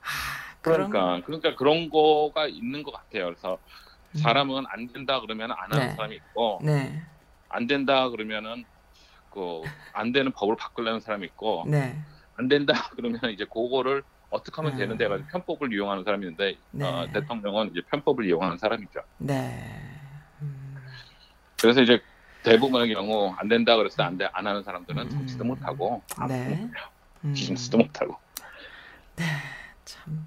아, 0.00 0.06
그런- 0.62 0.88
그러니까 0.90 1.26
그러니까 1.26 1.56
그런 1.56 1.90
거가 1.90 2.46
있는 2.46 2.82
것 2.82 2.92
같아요. 2.92 3.26
그래서 3.26 3.54
음. 3.54 3.91
사람은 4.14 4.64
안 4.68 4.88
된다 4.92 5.20
그러면 5.20 5.52
안 5.52 5.72
하는 5.72 5.88
네. 5.88 5.94
사람이 5.94 6.16
있고 6.16 6.60
네. 6.62 7.02
안 7.48 7.66
된다 7.66 8.08
그러면은 8.10 8.64
그 9.30 9.62
안 9.92 10.12
되는 10.12 10.32
법을 10.32 10.56
바꾸려는 10.56 11.00
사람이 11.00 11.26
있고 11.26 11.64
네. 11.66 11.96
안 12.36 12.48
된다 12.48 12.72
그러면 12.96 13.20
이제 13.30 13.44
그거를 13.44 14.02
어떻게 14.30 14.56
하면 14.56 14.72
음. 14.72 14.78
되는데 14.78 15.08
가지고 15.08 15.28
편법을 15.28 15.72
이용하는 15.72 16.04
사람이 16.04 16.24
있는데 16.24 16.56
네. 16.70 16.84
어, 16.84 17.06
대통령은 17.12 17.70
이제 17.70 17.82
편법을 17.90 18.24
이용하는 18.24 18.56
사람이죠. 18.56 19.00
네. 19.18 19.62
음. 20.40 20.76
그래서 21.60 21.82
이제 21.82 22.02
대부분의 22.42 22.92
경우 22.94 23.32
안 23.36 23.46
된다 23.48 23.76
그래서 23.76 24.02
안, 24.02 24.16
돼, 24.16 24.28
안 24.32 24.46
하는 24.46 24.62
사람들은 24.62 25.02
음. 25.02 25.10
정치도 25.10 25.44
못하고 25.44 26.02
네. 26.28 26.70
음. 27.24 27.32
비즈니스도 27.34 27.78
못하고 27.78 28.16
참. 29.84 30.26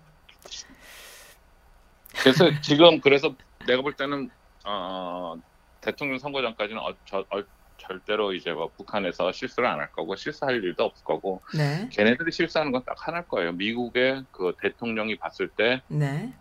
그래서 2.22 2.50
지금 2.62 3.02
그래서 3.02 3.36
내가 3.68 3.82
볼 3.82 3.94
때는 3.96 4.30
어, 4.66 5.36
대통령 5.82 6.18
선거 6.20 6.42
전까지는 6.42 6.82
어, 6.82 6.94
저, 7.06 7.20
어, 7.20 7.44
절대로 7.78 8.34
이제 8.34 8.52
뭐 8.52 8.72
북한에서 8.78 9.32
실수를 9.32 9.68
안 9.68 9.80
할 9.80 9.92
거고 9.92 10.16
실수할 10.16 10.56
일도 10.64 10.84
없을 10.86 11.04
거고 11.04 11.42
네. 11.56 11.90
걔네들이 11.92 12.32
실수하는 12.32 12.72
건 12.72 12.84
딱 12.86 12.96
하나일 12.98 13.28
거예요. 13.28 13.52
미국의 13.54 14.24
그 14.32 14.54
대통령이 14.62 15.18
봤을 15.18 15.50
때 15.50 15.82
네. 15.88 16.34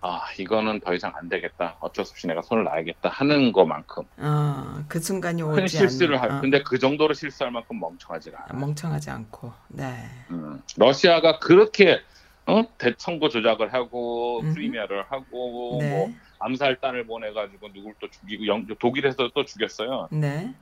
아 0.00 0.22
이거는 0.38 0.80
더 0.80 0.94
이상 0.94 1.12
안 1.14 1.28
되겠다. 1.28 1.76
어쩔 1.80 2.06
수 2.06 2.12
없이 2.12 2.26
내가 2.26 2.40
손을 2.40 2.64
놔야겠다 2.64 3.10
하는 3.10 3.52
것만큼 3.52 4.04
어, 4.16 4.82
그 4.88 4.98
순간이 4.98 5.42
오지 5.42 5.56
큰 5.60 5.66
실수를 5.68 6.16
않는- 6.16 6.20
할. 6.20 6.30
어, 6.30 6.40
근데 6.40 6.62
그 6.62 6.78
정도로 6.78 7.12
실수할 7.12 7.52
만큼 7.52 7.78
멍청하지가 7.78 8.46
않아. 8.48 8.58
멍청하지 8.58 9.10
않고. 9.10 9.52
네. 9.68 10.08
음, 10.30 10.62
러시아가 10.78 11.38
그렇게 11.38 12.00
어? 12.46 12.62
대청고 12.78 13.28
조작을 13.28 13.74
하고 13.74 14.40
음흠. 14.40 14.54
프리미어를 14.54 15.04
하고 15.10 15.76
네. 15.82 15.90
뭐 15.90 16.08
암살단을 16.40 17.06
보내가지고 17.06 17.72
누굴 17.72 17.94
또 18.00 18.08
죽이고 18.10 18.46
영, 18.46 18.66
독일에서 18.66 19.30
또 19.34 19.44
죽였어요. 19.44 20.08
네. 20.10 20.54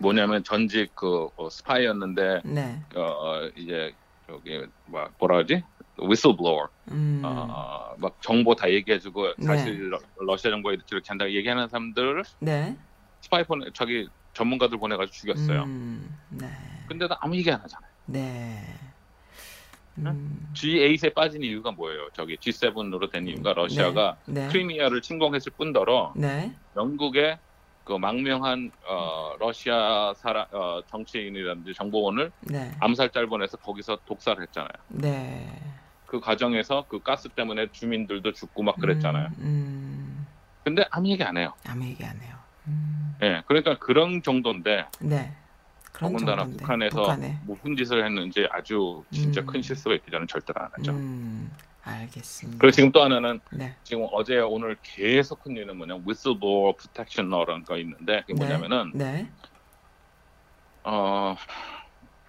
뭐냐면 0.00 0.42
전직 0.42 0.94
그 0.94 1.28
어, 1.36 1.48
스파이였는데 1.48 2.42
네. 2.44 2.82
어, 2.96 3.48
이제 3.56 3.94
저기 4.26 4.66
뭐 4.86 5.08
뭐라 5.18 5.36
그러지? 5.36 5.62
whistleblower 6.02 6.68
음. 6.90 7.22
어, 7.24 7.94
막 7.98 8.16
정보 8.20 8.54
다 8.56 8.68
얘기해주고 8.68 9.34
네. 9.38 9.46
사실 9.46 9.92
러, 9.92 10.00
러시아 10.18 10.50
정부에 10.50 10.74
이렇게 10.74 11.06
한다고 11.06 11.30
얘기하는 11.30 11.68
사람들을 11.68 12.22
네. 12.40 12.76
스파이 13.20 13.44
보내 13.44 13.66
저기 13.72 14.08
전문가들 14.32 14.78
보내가지고 14.78 15.12
죽였어요. 15.14 15.62
음. 15.62 16.18
네. 16.30 16.48
근데도 16.88 17.14
아무 17.20 17.36
얘기 17.36 17.50
안 17.50 17.60
하잖아요. 17.60 17.90
네. 18.06 18.64
음. 19.98 20.48
G8에 20.54 21.14
빠진 21.14 21.42
이유가 21.42 21.70
뭐예요? 21.70 22.08
저기 22.12 22.36
G7으로 22.36 23.10
된 23.10 23.26
이유가 23.26 23.52
러시아가 23.52 24.16
네. 24.26 24.48
크리미아를 24.48 25.02
침공했을 25.02 25.52
뿐더러 25.56 26.12
네. 26.16 26.52
영국의 26.76 27.38
그 27.84 27.92
망명한 27.92 28.72
어, 28.88 29.34
러시아 29.38 30.14
사람 30.16 30.46
어, 30.52 30.80
정치인이라든지 30.86 31.74
정보원을 31.74 32.32
네. 32.40 32.72
암살자를 32.80 33.28
보내서 33.28 33.58
거기서 33.58 33.98
독살을 34.06 34.42
했잖아요. 34.44 34.72
네. 34.88 35.48
그 36.06 36.20
과정에서 36.20 36.86
그 36.88 37.00
가스 37.00 37.28
때문에 37.28 37.68
주민들도 37.72 38.32
죽고 38.32 38.62
막 38.62 38.76
그랬잖아요. 38.78 39.26
음, 39.38 39.40
음. 39.40 40.26
근데 40.62 40.84
아무 40.90 41.08
얘기 41.08 41.22
안 41.22 41.36
해요. 41.36 41.52
아무 41.66 41.84
얘기 41.84 42.04
안 42.04 42.18
해요. 42.20 42.36
음. 42.68 43.16
예, 43.22 43.42
그러니까 43.46 43.78
그런 43.78 44.22
정도인데 44.22 44.86
네. 45.00 45.34
더군다나 45.98 46.42
정도인데, 46.42 46.62
북한에서 46.62 47.00
북한에. 47.02 47.38
무슨 47.46 47.76
짓을 47.76 48.04
했는지 48.04 48.46
아주 48.50 49.04
진짜 49.10 49.40
음. 49.40 49.46
큰 49.46 49.62
실수가 49.62 49.94
있기 49.96 50.10
전에 50.10 50.26
절대로 50.26 50.60
안 50.60 50.70
하죠. 50.78 50.92
음. 50.92 51.50
알겠습니다. 51.84 52.58
그리고 52.58 52.72
지금 52.72 52.92
또 52.92 53.02
하나는 53.02 53.40
네. 53.52 53.76
지금 53.84 54.06
어제 54.12 54.38
오늘 54.38 54.76
계속 54.82 55.42
큰 55.42 55.56
일은 55.56 55.76
뭐냐 55.76 55.96
whistleblower 55.96 56.74
protection 56.76 57.30
law라는 57.32 57.64
거 57.64 57.76
있는데 57.78 58.22
그게 58.22 58.32
네. 58.32 58.38
뭐냐면은 58.38 58.90
네. 58.94 59.28
어 60.82 61.36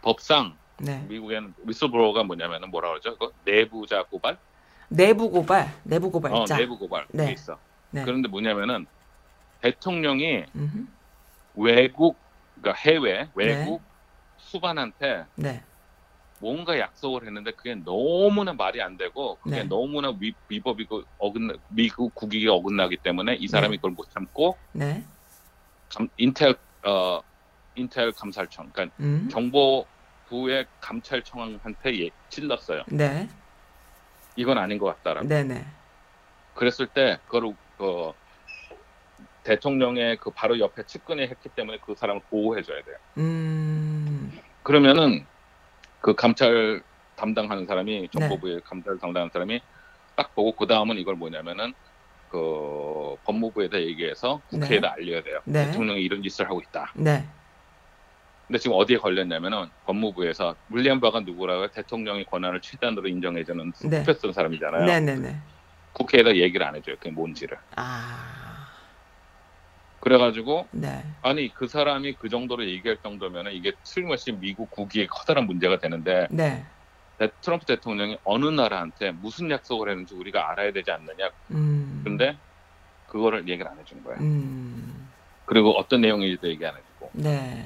법상 0.02 0.58
네. 0.78 1.06
미국에는 1.08 1.54
whistleblower가 1.64 2.24
뭐냐면은 2.24 2.70
뭐라 2.70 2.90
그러죠? 2.90 3.18
그 3.18 3.32
내부자 3.46 4.04
고발? 4.04 4.38
내부 4.90 5.32
고발, 5.32 5.72
내부 5.84 6.12
고발자. 6.12 6.56
어, 6.56 6.58
내부 6.58 6.78
고발 6.78 7.08
네. 7.12 7.28
게 7.28 7.32
있어. 7.32 7.58
네. 7.92 8.04
그런데 8.04 8.28
뭐냐면은 8.28 8.86
대통령이 9.62 10.46
음흠. 10.54 10.86
외국 11.56 12.18
그러니까 12.66 12.74
해외 12.82 13.30
외국 13.36 13.84
수반한테 14.38 15.26
네. 15.36 15.64
뭔가 16.40 16.78
약속을 16.80 17.26
했는데 17.28 17.52
그게 17.52 17.76
너무나 17.76 18.54
말이 18.54 18.82
안 18.82 18.98
되고 18.98 19.38
그게 19.38 19.58
네. 19.62 19.64
너무나 19.64 20.12
위, 20.20 20.34
위법이고 20.50 21.04
어긋나 21.20 21.54
미국 21.70 22.14
국익에 22.16 22.50
어긋나기 22.50 22.98
때문에 22.98 23.36
이 23.36 23.48
사람이 23.48 23.74
네. 23.74 23.78
그걸 23.78 23.92
못 23.92 24.10
참고 24.10 24.58
네. 24.72 25.04
감- 25.90 26.10
인텔 26.18 26.56
어 26.88 27.22
인텔 27.76 28.12
감찰청 28.14 28.72
그러니까 28.72 28.96
음. 29.00 29.30
정보부의 29.30 30.66
감찰청한테 30.82 32.04
예, 32.04 32.10
찔렀어요. 32.30 32.84
네. 32.88 33.30
이건 34.36 34.58
아닌 34.58 34.80
것 34.80 34.88
같다라고. 34.88 35.28
네, 35.28 35.44
네. 35.44 35.64
그랬을 36.56 36.88
때 36.88 37.20
그걸 37.26 37.54
그 37.78 38.12
대통령의 39.46 40.18
그 40.18 40.32
바로 40.32 40.60
옆에 40.60 40.84
측근이 40.84 41.22
했기 41.22 41.50
때문에 41.50 41.78
그 41.86 41.96
사람을 41.96 42.24
보호해줘야 42.30 42.84
돼요. 42.84 42.98
음. 43.20 44.38
그러면은 44.64 45.26
그 46.02 46.16
감찰 46.16 46.82
담당하는 47.16 47.66
사람이 47.66 48.02
네. 48.02 48.08
정보부의 48.12 48.62
감찰 48.66 48.98
담당하는 48.98 49.32
사람이 49.32 49.62
딱 50.16 50.34
보고 50.36 50.52
그 50.54 50.68
다음은 50.68 50.98
이걸 50.98 51.16
뭐냐면은 51.16 51.74
그 52.30 53.16
법무부에다 53.24 53.80
얘기해서 53.82 54.42
국회에다 54.50 54.94
알려야 54.94 55.22
돼요. 55.22 55.40
네. 55.46 55.68
대통령이 55.68 56.02
이런 56.02 56.24
짓을 56.24 56.46
하고 56.46 56.60
있다. 56.60 56.92
네. 56.96 57.24
근데 58.48 58.60
지금 58.60 58.76
어디에 58.78 58.98
걸렸냐면은 58.98 59.70
법무부에서 59.86 60.56
윌리엄 60.70 61.00
바가 61.00 61.22
누구라고 61.22 61.68
대통령의 61.72 62.26
권한을 62.26 62.62
최단으로 62.62 63.08
인정해주는 63.08 63.74
네. 63.90 64.04
투표 64.04 64.14
쓴 64.14 64.34
사람이잖아요. 64.34 64.86
네, 64.86 65.00
네, 65.00 65.16
네. 65.16 65.38
국회에다 65.94 66.36
얘기를 66.36 66.66
안 66.66 66.76
해줘요. 66.76 66.96
그게 66.98 67.12
뭔지를. 67.12 67.58
아. 67.76 68.45
그래가지고 70.06 70.70
네. 70.72 71.04
아니 71.24 71.52
그 71.52 71.68
사람이 71.68 72.18
그 72.18 72.30
정도로 72.30 72.68
얘기할 72.70 73.00
정도면은 73.02 73.54
이게 73.54 73.74
틀림없이 73.84 74.32
미국 74.34 74.70
국익에 74.70 75.08
커다란 75.08 75.48
문제가 75.48 75.80
되는데 75.80 76.28
네. 76.30 76.64
대- 77.18 77.32
트럼프 77.42 77.66
대통령이 77.66 78.20
어느 78.24 78.46
나라한테 78.46 79.12
무슨 79.12 79.50
약속을 79.50 79.90
했는지 79.90 80.14
우리가 80.14 80.52
알아야 80.52 80.72
되지 80.72 80.92
않느냐. 80.92 81.32
음. 81.52 82.02
근데 82.04 82.38
그거를 83.08 83.50
얘기를 83.50 83.68
안 83.68 83.80
해준 83.80 84.04
거예요. 84.04 84.20
음. 84.22 85.12
그리고 85.46 85.72
어떤 85.72 86.02
내용인지도 86.02 86.50
얘기 86.50 86.64
안 86.64 86.78
해주고. 86.78 87.12
네. 87.16 87.66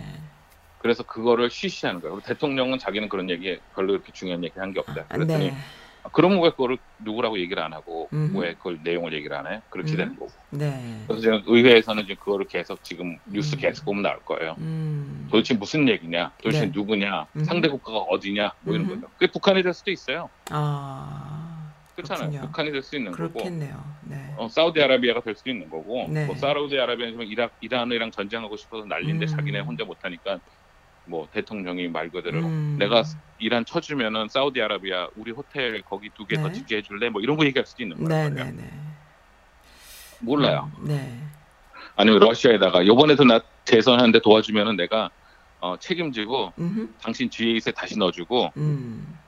그래서 0.78 1.04
그거를 1.04 1.50
쉬쉬하는 1.50 2.00
거예요. 2.00 2.22
대통령은 2.22 2.80
자기는 2.80 3.10
그런 3.10 3.30
얘기 3.30 3.60
별로 3.76 3.88
그렇게 3.94 4.14
중요한 4.14 4.42
얘기 4.46 4.58
한 4.58 4.72
게 4.72 4.80
없다. 4.80 5.08
아, 5.10 5.14
그랬더니 5.14 5.52
네. 5.52 5.58
아, 6.04 6.10
그러면 6.12 6.42
왜 6.42 6.50
그거를 6.52 6.78
누구라고 7.00 7.40
얘기를 7.40 7.62
안 7.62 7.74
하고 7.74 8.08
음흠. 8.14 8.38
왜 8.38 8.54
그걸 8.54 8.80
내용을 8.84 9.14
얘기를 9.14 9.36
안 9.36 9.48
해? 9.48 9.62
그렇게 9.70 9.92
음. 9.94 9.98
되는 9.98 10.16
거고. 10.16 10.32
네. 10.52 11.04
그래서 11.08 11.22
지금 11.22 11.44
의회에서는 11.46 12.04
지금 12.04 12.16
그거를 12.24 12.46
계속 12.48 12.84
지금 12.84 13.18
뉴스 13.26 13.56
음. 13.56 13.60
계속 13.60 13.86
보면 13.86 14.04
나올 14.04 14.20
거예요. 14.24 14.56
음. 14.60 15.28
도대체 15.32 15.54
무슨 15.54 15.88
얘기냐? 15.90 16.32
도대체 16.42 16.66
네. 16.66 16.72
누구냐? 16.74 17.28
음. 17.36 17.44
상대 17.44 17.68
국가가 17.68 18.00
어디냐? 18.00 18.52
뭐 18.62 18.74
이런 18.76 18.86
음흠. 18.88 18.96
거죠. 19.02 19.14
그게 19.18 19.32
북한이 19.32 19.64
될 19.64 19.74
수도 19.74 19.92
있어요. 19.92 20.30
아. 20.52 21.56
그렇잖아요. 21.96 22.30
그렇군요. 22.30 22.48
북한이 22.48 22.72
될 22.72 22.82
수 22.82 22.96
있는 22.96 23.12
거고. 23.12 23.34
그렇겠네요. 23.34 23.84
네. 24.04 24.34
어, 24.38 24.48
사우디아라비아가 24.48 25.20
될 25.20 25.36
수도 25.36 25.50
있는 25.50 25.70
거고. 25.70 26.08
네. 26.10 26.26
뭐 26.26 26.36
사우디아라비아는 26.36 27.14
지금 27.14 27.26
이라, 27.26 27.50
이란이랑 27.60 28.12
전쟁하고 28.12 28.56
싶어서 28.56 28.86
난리인데 28.86 29.26
음. 29.26 29.28
자기네 29.28 29.60
혼자 29.60 29.84
못하니까 29.84 30.40
뭐 31.10 31.28
대통령이 31.34 31.88
말 31.88 32.10
그대로 32.10 32.40
음. 32.40 32.76
내가 32.80 33.04
이란 33.40 33.66
쳐주면은 33.66 34.30
사우디아라비아 34.30 35.10
우리 35.16 35.32
호텔 35.32 35.82
거기 35.82 36.10
두 36.16 36.26
개더 36.26 36.48
네. 36.50 36.54
짓게 36.54 36.78
해줄래? 36.78 37.10
뭐 37.10 37.22
이런 37.22 37.36
거 37.36 37.46
얘기할 37.46 37.66
수도 37.66 37.84
있는 37.84 37.98
네, 37.98 38.08
거예요. 38.08 38.30
네, 38.30 38.52
네. 38.52 38.70
몰라요. 40.20 40.72
네. 40.84 41.20
아니면 41.96 42.20
러시아에다가 42.20 42.86
요번에도 42.86 43.24
나 43.24 43.42
대선하는데 43.66 44.22
도와주면은 44.22 44.76
내가 44.76 45.10
어, 45.60 45.76
책임지고 45.78 46.54
음. 46.60 46.96
당신 47.02 47.30
G8에 47.30 47.76
다시 47.76 47.98
넣어주고 47.98 48.54
음. 48.56 49.19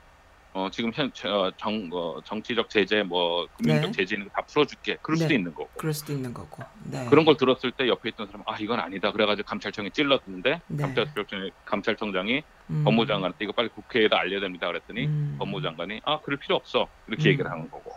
어, 0.54 0.68
지금 0.70 0.91
현 0.93 1.10
어, 1.28 1.49
정, 1.56 1.89
어, 1.93 2.20
정치적 2.26 2.70
제재 2.70 3.04
뭐 3.04 3.47
금융적 3.58 3.91
네. 3.91 3.97
제재 3.97 4.16
있는 4.16 4.28
거 4.28 4.34
다 4.36 4.41
풀어줄게. 4.45 4.97
그럴 5.02 5.16
수도 5.18 5.30
네. 5.30 5.36
있는 5.36 5.54
거고. 5.54 5.70
그럴 5.78 5.93
수도 5.93 6.12
있는 6.12 6.34
거고. 6.34 6.64
네. 6.84 7.06
그런 7.10 7.24
걸 7.24 7.38
들었을 7.38 7.72
때 7.72 7.88
옆에 7.88 8.10
있던 8.10 8.28
사람 8.28 8.43
아 8.45 8.58
이건 8.60 8.80
아니다. 8.80 9.12
그래가지고 9.14 9.47
감찰청이 9.47 9.91
찔렀는데 9.91 10.62
네. 10.68 10.84
감찰청 10.84 11.49
감찰청장이 11.64 12.43
음. 12.70 12.84
법무장관한테 12.84 13.45
이거 13.45 13.54
빨리 13.54 13.70
국회에다 13.70 14.18
알려야 14.20 14.41
됩니다. 14.41 14.68
그랬더니 14.68 15.06
음. 15.06 15.36
법무장관이 15.39 16.02
아 16.04 16.20
그럴 16.20 16.38
필요 16.38 16.56
없어 16.58 16.88
이렇게 17.08 17.30
음. 17.30 17.32
얘기를 17.32 17.49
하는 17.49 17.70
거고. 17.70 17.93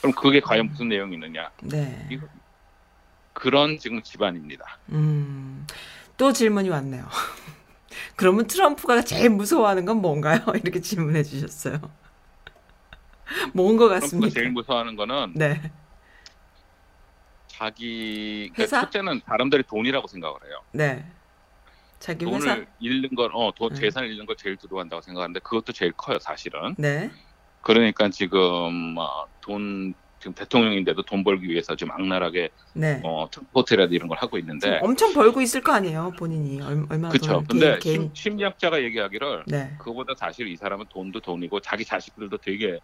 그럼 0.00 0.14
그게 0.14 0.40
과연 0.40 0.66
무슨 0.68 0.88
내용이 0.88 1.14
있느냐? 1.14 1.50
네. 1.62 2.06
이거 2.10 2.26
그런 3.34 3.78
지금 3.78 4.00
집안입니다. 4.02 4.78
음. 4.90 5.66
또 6.16 6.32
질문이 6.32 6.70
왔네요. 6.70 7.06
그러면 8.16 8.46
트럼프가 8.46 9.02
제일 9.02 9.30
무서워하는 9.30 9.84
건 9.84 10.00
뭔가요? 10.00 10.40
이렇게 10.62 10.80
질문해 10.80 11.22
주셨어요. 11.22 11.80
뭔것 13.52 13.88
트럼프가 13.88 14.00
같습니까? 14.00 14.34
제일 14.34 14.50
무서워하는 14.50 14.96
거는 14.96 15.32
네. 15.34 15.70
자기 17.48 18.50
회사? 18.58 18.80
그러니까 18.80 18.80
첫째는 18.82 19.20
사람들이 19.26 19.62
돈이라고 19.64 20.06
생각을 20.08 20.36
해요. 20.46 20.60
네. 20.72 21.06
자기 21.98 22.24
돈을 22.26 22.40
회사? 22.40 22.64
잃는 22.78 23.14
걸, 23.14 23.30
어, 23.32 23.52
돈, 23.56 23.72
음. 23.72 23.74
재산을 23.74 24.10
잃는 24.10 24.26
걸 24.26 24.36
제일 24.36 24.56
두려워한다고 24.56 25.00
생각하는데 25.00 25.40
그것도 25.40 25.72
제일 25.72 25.92
커요, 25.92 26.18
사실은. 26.18 26.74
네. 26.76 27.10
그러니까 27.62 28.10
지금 28.10 28.96
어, 28.98 29.26
돈 29.40 29.94
지금 30.18 30.32
대통령인데도 30.34 31.02
돈 31.02 31.22
벌기 31.24 31.48
위해서 31.48 31.76
지금 31.76 31.92
악랄하게 31.92 32.48
네. 32.74 33.00
어, 33.04 33.26
호텔이라도 33.54 33.94
이런 33.94 34.08
걸 34.08 34.18
하고 34.18 34.38
있는데 34.38 34.80
엄청 34.82 35.12
벌고 35.12 35.40
있을 35.42 35.60
거 35.60 35.72
아니에요, 35.72 36.12
본인이. 36.18 36.60
얼- 36.62 36.86
얼마나 36.88 37.08
그렇죠. 37.10 37.44
근데 37.48 37.78
개인, 37.78 37.80
심, 37.80 38.00
개인. 38.00 38.10
심 38.14 38.36
리학자가 38.36 38.82
얘기하기를 38.82 39.44
네. 39.46 39.74
그거보다 39.78 40.14
사실 40.16 40.48
이 40.48 40.56
사람은 40.56 40.86
돈도 40.88 41.20
돈이고 41.20 41.60
자기 41.60 41.84
자식들도 41.84 42.38
되게 42.38 42.78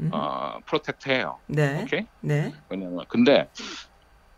음. 0.00 0.10
어, 0.12 0.58
프로텍트해요. 0.66 1.38
네. 1.46 1.82
오케이? 1.82 2.06
네. 2.20 2.52
왜냐면 2.68 3.04
근데 3.08 3.48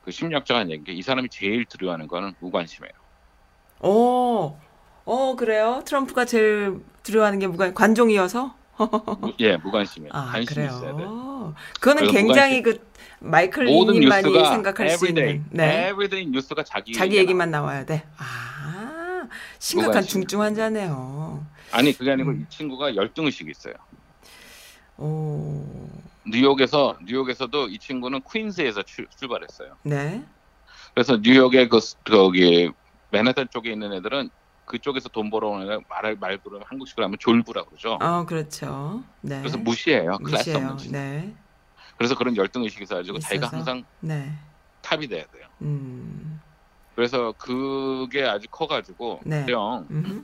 그 0.05 0.11
심리학자가 0.12 0.61
얘기한 0.62 0.84
게이 0.84 1.03
사람이 1.03 1.28
제일 1.30 1.64
두려워하는 1.64 2.07
거는 2.07 2.34
무관심해요. 2.38 2.92
오. 3.82 4.57
어, 5.05 5.36
그래요? 5.36 5.82
트럼프가 5.84 6.24
제일 6.24 6.80
두려워하는 7.03 7.38
게 7.38 7.47
무관 7.47 7.74
관종이어서? 7.74 8.55
무- 8.78 9.32
예, 9.40 9.56
무관심이에요. 9.56 10.12
아, 10.14 10.26
관심이 10.26 10.46
그래요. 10.66 10.68
있어야 10.70 10.96
돼. 10.96 11.04
그거는 11.80 12.10
굉장히 12.12 12.62
그 12.62 12.86
마이클 13.20 13.64
리님만이 13.64 14.32
생각할 14.32 14.90
수 14.90 15.06
everyday, 15.06 15.34
있는 15.36 15.46
네. 15.50 15.88
everyday 15.88 16.26
뉴스가 16.30 16.62
자기 16.64 16.92
자기 16.92 17.16
얘기만 17.16 17.50
나와야 17.50 17.84
돼. 17.84 18.04
아 18.18 19.26
심각한 19.58 19.90
무관심. 19.90 20.20
중증 20.22 20.42
환자네요. 20.42 21.44
아니 21.72 21.92
그게 21.96 22.12
아니고 22.12 22.30
음. 22.30 22.42
이 22.46 22.54
친구가 22.54 22.94
열등 22.94 23.24
의식이 23.26 23.50
있어요. 23.50 23.74
오, 24.98 25.62
뉴욕에서 26.26 26.96
뉴욕에서도 27.04 27.68
이 27.68 27.78
친구는 27.78 28.20
퀸즈에서 28.32 28.82
출, 28.82 29.06
출발했어요. 29.18 29.76
네, 29.82 30.22
그래서 30.94 31.18
뉴욕의 31.22 31.68
그 31.68 31.80
스- 31.80 31.96
거기 32.04 32.70
맨하탄 33.10 33.48
쪽에 33.50 33.72
있는 33.72 33.92
애들은 33.92 34.30
그쪽에서 34.66 35.08
돈 35.08 35.30
벌어오는 35.30 35.84
말을 35.88 36.16
말 36.16 36.38
그러면 36.38 36.64
한국식으로 36.66 37.04
하면 37.06 37.16
졸부라 37.18 37.64
그러죠. 37.64 37.98
어 38.02 38.26
그렇죠. 38.26 39.02
네. 39.22 39.38
그래서 39.38 39.56
무시해요. 39.56 40.18
클래스 40.18 40.50
무시해요. 40.50 40.58
없는 40.58 40.78
짓. 40.78 40.92
네, 40.92 41.34
그래서 41.96 42.14
그런 42.16 42.36
열등 42.36 42.62
의식이 42.64 42.82
있어가지고 42.82 43.20
자기가? 43.20 43.46
항상 43.46 43.84
네, 44.00 44.32
탑이 44.82 45.06
돼야 45.06 45.24
돼요. 45.26 45.46
음, 45.62 46.40
그래서 46.94 47.32
그게 47.38 48.24
아주 48.24 48.48
커가지고 48.50 49.20
네. 49.24 49.46
형 49.48 49.86
음, 49.90 50.22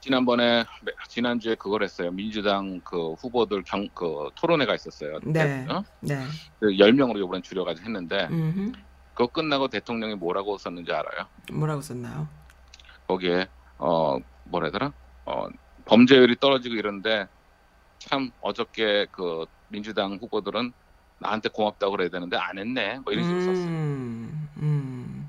지난번에 0.00 0.64
지난주에 1.08 1.56
그걸 1.56 1.82
했어요. 1.82 2.10
민주당 2.10 2.80
그 2.82 3.12
후보들 3.12 3.62
경, 3.64 3.86
그 3.94 4.30
토론회가 4.36 4.74
있었어요. 4.74 5.20
네. 5.22 5.66
어? 5.68 5.84
네, 6.00 6.24
그 6.58 6.68
10명으로 6.68 7.22
이번에 7.22 7.42
줄여가지고 7.42 7.86
했는데 7.86 8.26
음, 8.30 8.72
그거 9.12 9.26
끝나고 9.26 9.68
대통령이 9.68 10.14
뭐라고 10.14 10.56
썼는지 10.56 10.90
알아요? 10.92 11.26
뭐라고 11.52 11.82
썼나요? 11.82 12.39
거기에 13.10 13.48
어 13.78 14.18
뭐라 14.44 14.66
해더라? 14.66 14.92
어 15.24 15.48
범죄율이 15.84 16.36
떨어지고 16.38 16.76
이런데 16.76 17.26
참 17.98 18.30
어저께 18.40 19.06
그 19.10 19.46
민주당 19.68 20.14
후보들은 20.20 20.72
나한테 21.18 21.48
고맙다고 21.48 21.92
그래야 21.92 22.08
되는데 22.08 22.36
안 22.36 22.58
했네. 22.58 23.00
뭐 23.00 23.12
이런 23.12 23.24
식으로 23.24 23.40
썼어요. 23.40 23.66
음, 23.66 24.48
음, 24.58 25.28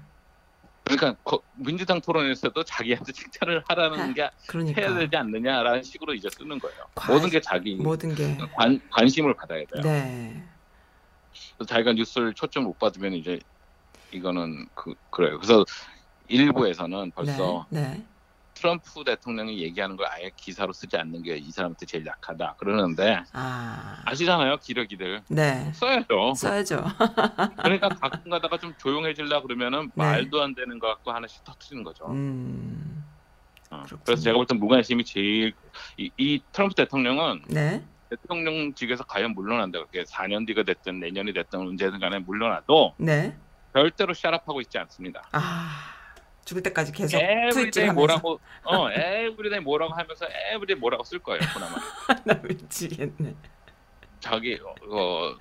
그러니까 0.84 1.16
거- 1.24 1.42
민주당 1.56 2.00
토론에서도 2.02 2.64
자기한테 2.64 3.12
칭찬을 3.12 3.64
하라는 3.68 4.14
게 4.14 4.30
그러니까 4.48 4.82
해야 4.82 4.94
되지 4.96 5.16
않느냐라는 5.16 5.84
식으로 5.84 6.14
이제 6.14 6.30
쓰는 6.30 6.60
거예요. 6.60 6.78
관- 6.96 7.16
모든 7.16 7.30
게 7.30 7.42
자기 7.42 7.76
모든 7.76 8.14
게 8.14 8.38
관, 8.56 8.80
관심을 8.92 9.34
받아야 9.36 9.66
돼요. 9.66 9.82
네, 9.84 10.44
그래서 11.58 11.68
자기가 11.68 11.94
뉴스를 11.94 12.34
초점 12.36 12.64
못 12.66 12.78
받으면 12.78 13.14
이제 13.14 13.40
이거는 14.12 14.68
그 14.76 14.94
그래요. 15.10 15.38
그래서 15.38 15.64
일부에서는 16.32 17.12
벌써 17.12 17.66
네, 17.70 17.82
네, 17.82 18.06
트럼프 18.54 19.04
대통령이 19.04 19.60
얘기하는 19.62 19.96
걸 19.98 20.08
아예 20.08 20.30
기사로 20.36 20.72
쓰지 20.74 20.96
않는 20.98 21.24
게 21.24 21.38
이 21.38 21.52
사람한테 21.52 21.86
제일 21.86 22.06
약하다 22.06 22.56
그러는데 22.58 23.24
아, 23.34 24.02
아시잖아요 24.06 24.58
기러기들 24.58 25.22
네, 25.30 25.72
써야죠. 25.74 26.34
써야죠. 26.36 26.84
그러니까 27.64 27.90
가끔 27.90 28.30
가다가 28.30 28.58
좀 28.58 28.74
조용해질라 28.78 29.42
그러면 29.42 29.92
네. 29.96 30.04
말도 30.04 30.42
안 30.42 30.54
되는 30.56 30.78
것 30.80 30.88
같고 30.88 31.12
하나씩 31.12 31.44
터트리는 31.44 31.84
거죠. 31.84 32.06
음, 32.12 33.04
어. 33.72 33.84
그래서 34.06 34.22
제가 34.24 34.36
볼 34.38 34.46
땐 34.46 34.60
무관심이 34.60 35.04
제일 35.06 35.54
이, 35.98 36.12
이 36.18 36.40
트럼프 36.52 36.76
대통령은 36.76 37.44
네, 37.48 37.84
대통령직에서 38.10 39.06
과연 39.06 39.34
물러난다 39.34 39.80
그게 39.86 40.04
4년 40.04 40.46
뒤가 40.46 40.64
됐든 40.64 41.00
내년이 41.00 41.34
됐든 41.34 41.60
언제든 41.60 42.00
간에 42.00 42.20
물러나도 42.20 42.94
네, 42.98 43.36
절대로 43.74 44.14
shut 44.14 44.32
up하고 44.32 44.60
있지 44.62 44.78
않습니다. 44.78 45.24
아, 45.32 45.70
죽을 46.46 46.64
때까지 46.64 46.92
계속 46.92 47.20
tweet질 47.54 47.84
하면서 47.89 47.94
뭐라고 47.94 48.39
어 48.64 48.89
everyday 48.92 49.60
뭐라고 49.60 49.94
하면서 49.94 50.26
everyday 50.54 50.76
뭐라고 50.80 51.04
쓸 51.04 51.20
거예요 51.20 51.42
그나마 51.54 51.76
나 52.26 52.34
미치겠네. 52.44 53.36
자기 54.20 54.60
어, 54.89 55.36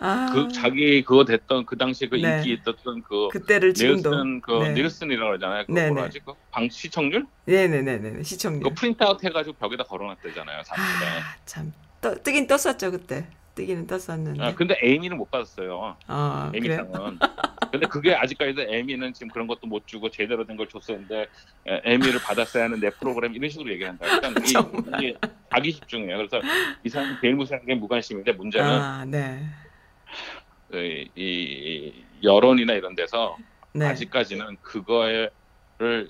아, 0.00 0.30
그 0.32 0.48
자기 0.52 1.02
그거 1.02 1.24
됐던 1.24 1.66
그 1.66 1.76
당시 1.76 2.08
그 2.08 2.14
네. 2.16 2.36
인기 2.38 2.52
있었던 2.54 3.02
그 3.02 3.28
그때를 3.32 3.74
지금도 3.74 4.10
닐슨 4.10 4.40
그 4.40 4.52
네. 4.52 4.72
닐슨이라고 4.74 5.26
그러잖아요 5.30 5.64
그 5.66 5.72
네, 5.72 5.88
뭐라 5.88 6.02
네. 6.02 6.06
하지 6.06 6.20
그 6.20 6.32
방 6.52 6.68
시청률 6.68 7.26
네네네네 7.46 8.22
시청률. 8.22 8.62
그거 8.62 8.74
print 8.74 9.04
out 9.04 9.22
해가지고 9.24 9.56
벽에다 9.56 9.84
걸어놨대잖아요 9.84 10.62
사실에 10.64 11.08
아, 11.08 11.36
참 11.44 11.72
떠, 12.00 12.14
뜨긴 12.14 12.46
떴었죠 12.46 12.90
그때. 12.92 13.26
뜨기는 13.58 13.86
떴었는데. 13.86 14.42
아, 14.42 14.54
근데 14.54 14.78
에미는 14.82 15.16
못 15.16 15.30
받았어요 15.30 15.96
아, 16.06 16.48
그래. 16.52 16.74
에미상은 16.74 17.18
근데 17.72 17.86
그게 17.86 18.14
아직까지도 18.14 18.62
에미는 18.62 19.12
지금 19.12 19.28
그런 19.28 19.46
것도 19.46 19.66
못 19.66 19.86
주고 19.86 20.10
제대로 20.10 20.46
된 20.46 20.56
걸 20.56 20.68
줬었는데 20.68 21.26
에, 21.66 21.80
에미를 21.84 22.20
받았어야 22.20 22.64
하는 22.64 22.80
내 22.80 22.90
프로그램 22.90 23.34
이런 23.34 23.50
식으로 23.50 23.70
얘기한다 23.72 24.06
그러니까 24.20 24.40
이, 24.40 25.06
이게 25.06 25.18
자기 25.52 25.72
집중이에요 25.72 26.16
그래서 26.16 26.40
이 26.84 26.88
사람 26.88 27.18
제일 27.20 27.34
무서운 27.34 27.64
게 27.66 27.74
무관심인데 27.74 28.32
문제는 28.32 28.68
아, 28.68 29.04
네. 29.04 29.42
이, 30.72 31.08
이 31.16 32.04
여론이나 32.22 32.72
이런 32.74 32.94
데서 32.94 33.36
네. 33.72 33.86
아직까지는 33.86 34.56
그거를 34.62 35.30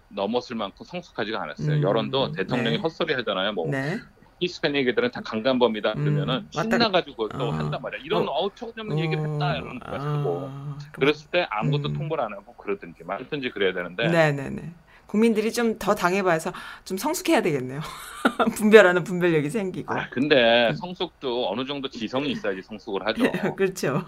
넘었을 0.09 0.57
만큼 0.57 0.85
성숙하지가 0.87 1.43
않았어요. 1.43 1.77
음, 1.77 1.83
여론도 1.83 2.33
대통령이 2.33 2.77
네. 2.77 2.83
헛소리 2.83 3.13
하잖아요. 3.15 3.53
뭐 3.53 3.69
네. 3.71 3.99
히스패닉애들은 4.41 5.11
다 5.11 5.21
강간범이다 5.25 5.93
음, 5.95 6.05
그러면은 6.05 6.49
왔다 6.55 6.71
신나가지고 6.71 7.29
또 7.31 7.49
어. 7.49 7.51
한단 7.51 7.81
말이야. 7.83 8.01
이런 8.05 8.29
어. 8.29 8.33
어처구니없는 8.33 8.99
얘기를 8.99 9.25
했다 9.33 9.57
이러는 9.57 9.81
거야. 9.81 10.23
고 10.23 10.49
아, 10.51 10.79
그랬을 10.93 11.31
때 11.31 11.47
아무것도 11.51 11.89
음. 11.91 11.95
통보를 11.95 12.25
안 12.25 12.33
하고 12.33 12.55
그러든지 12.57 13.05
말든지 13.05 13.51
그래야 13.51 13.73
되는데 13.73 14.09
네네네. 14.09 14.75
국민들이 15.09 15.53
좀 15.53 15.79
더 15.79 15.95
당해봐서 15.95 16.53
좀 16.85 16.99
성숙해야 16.99 17.41
되겠네요. 17.41 17.81
분별하는 18.57 19.05
분별력이 19.05 19.49
생기고. 19.49 19.95
아 19.95 20.09
근데 20.11 20.73
성숙도 20.75 21.51
어느 21.51 21.65
정도 21.65 21.89
지성이 21.89 22.33
있어야지 22.33 22.63
성숙을 22.63 23.07
하죠. 23.07 23.23
그렇죠. 23.57 24.05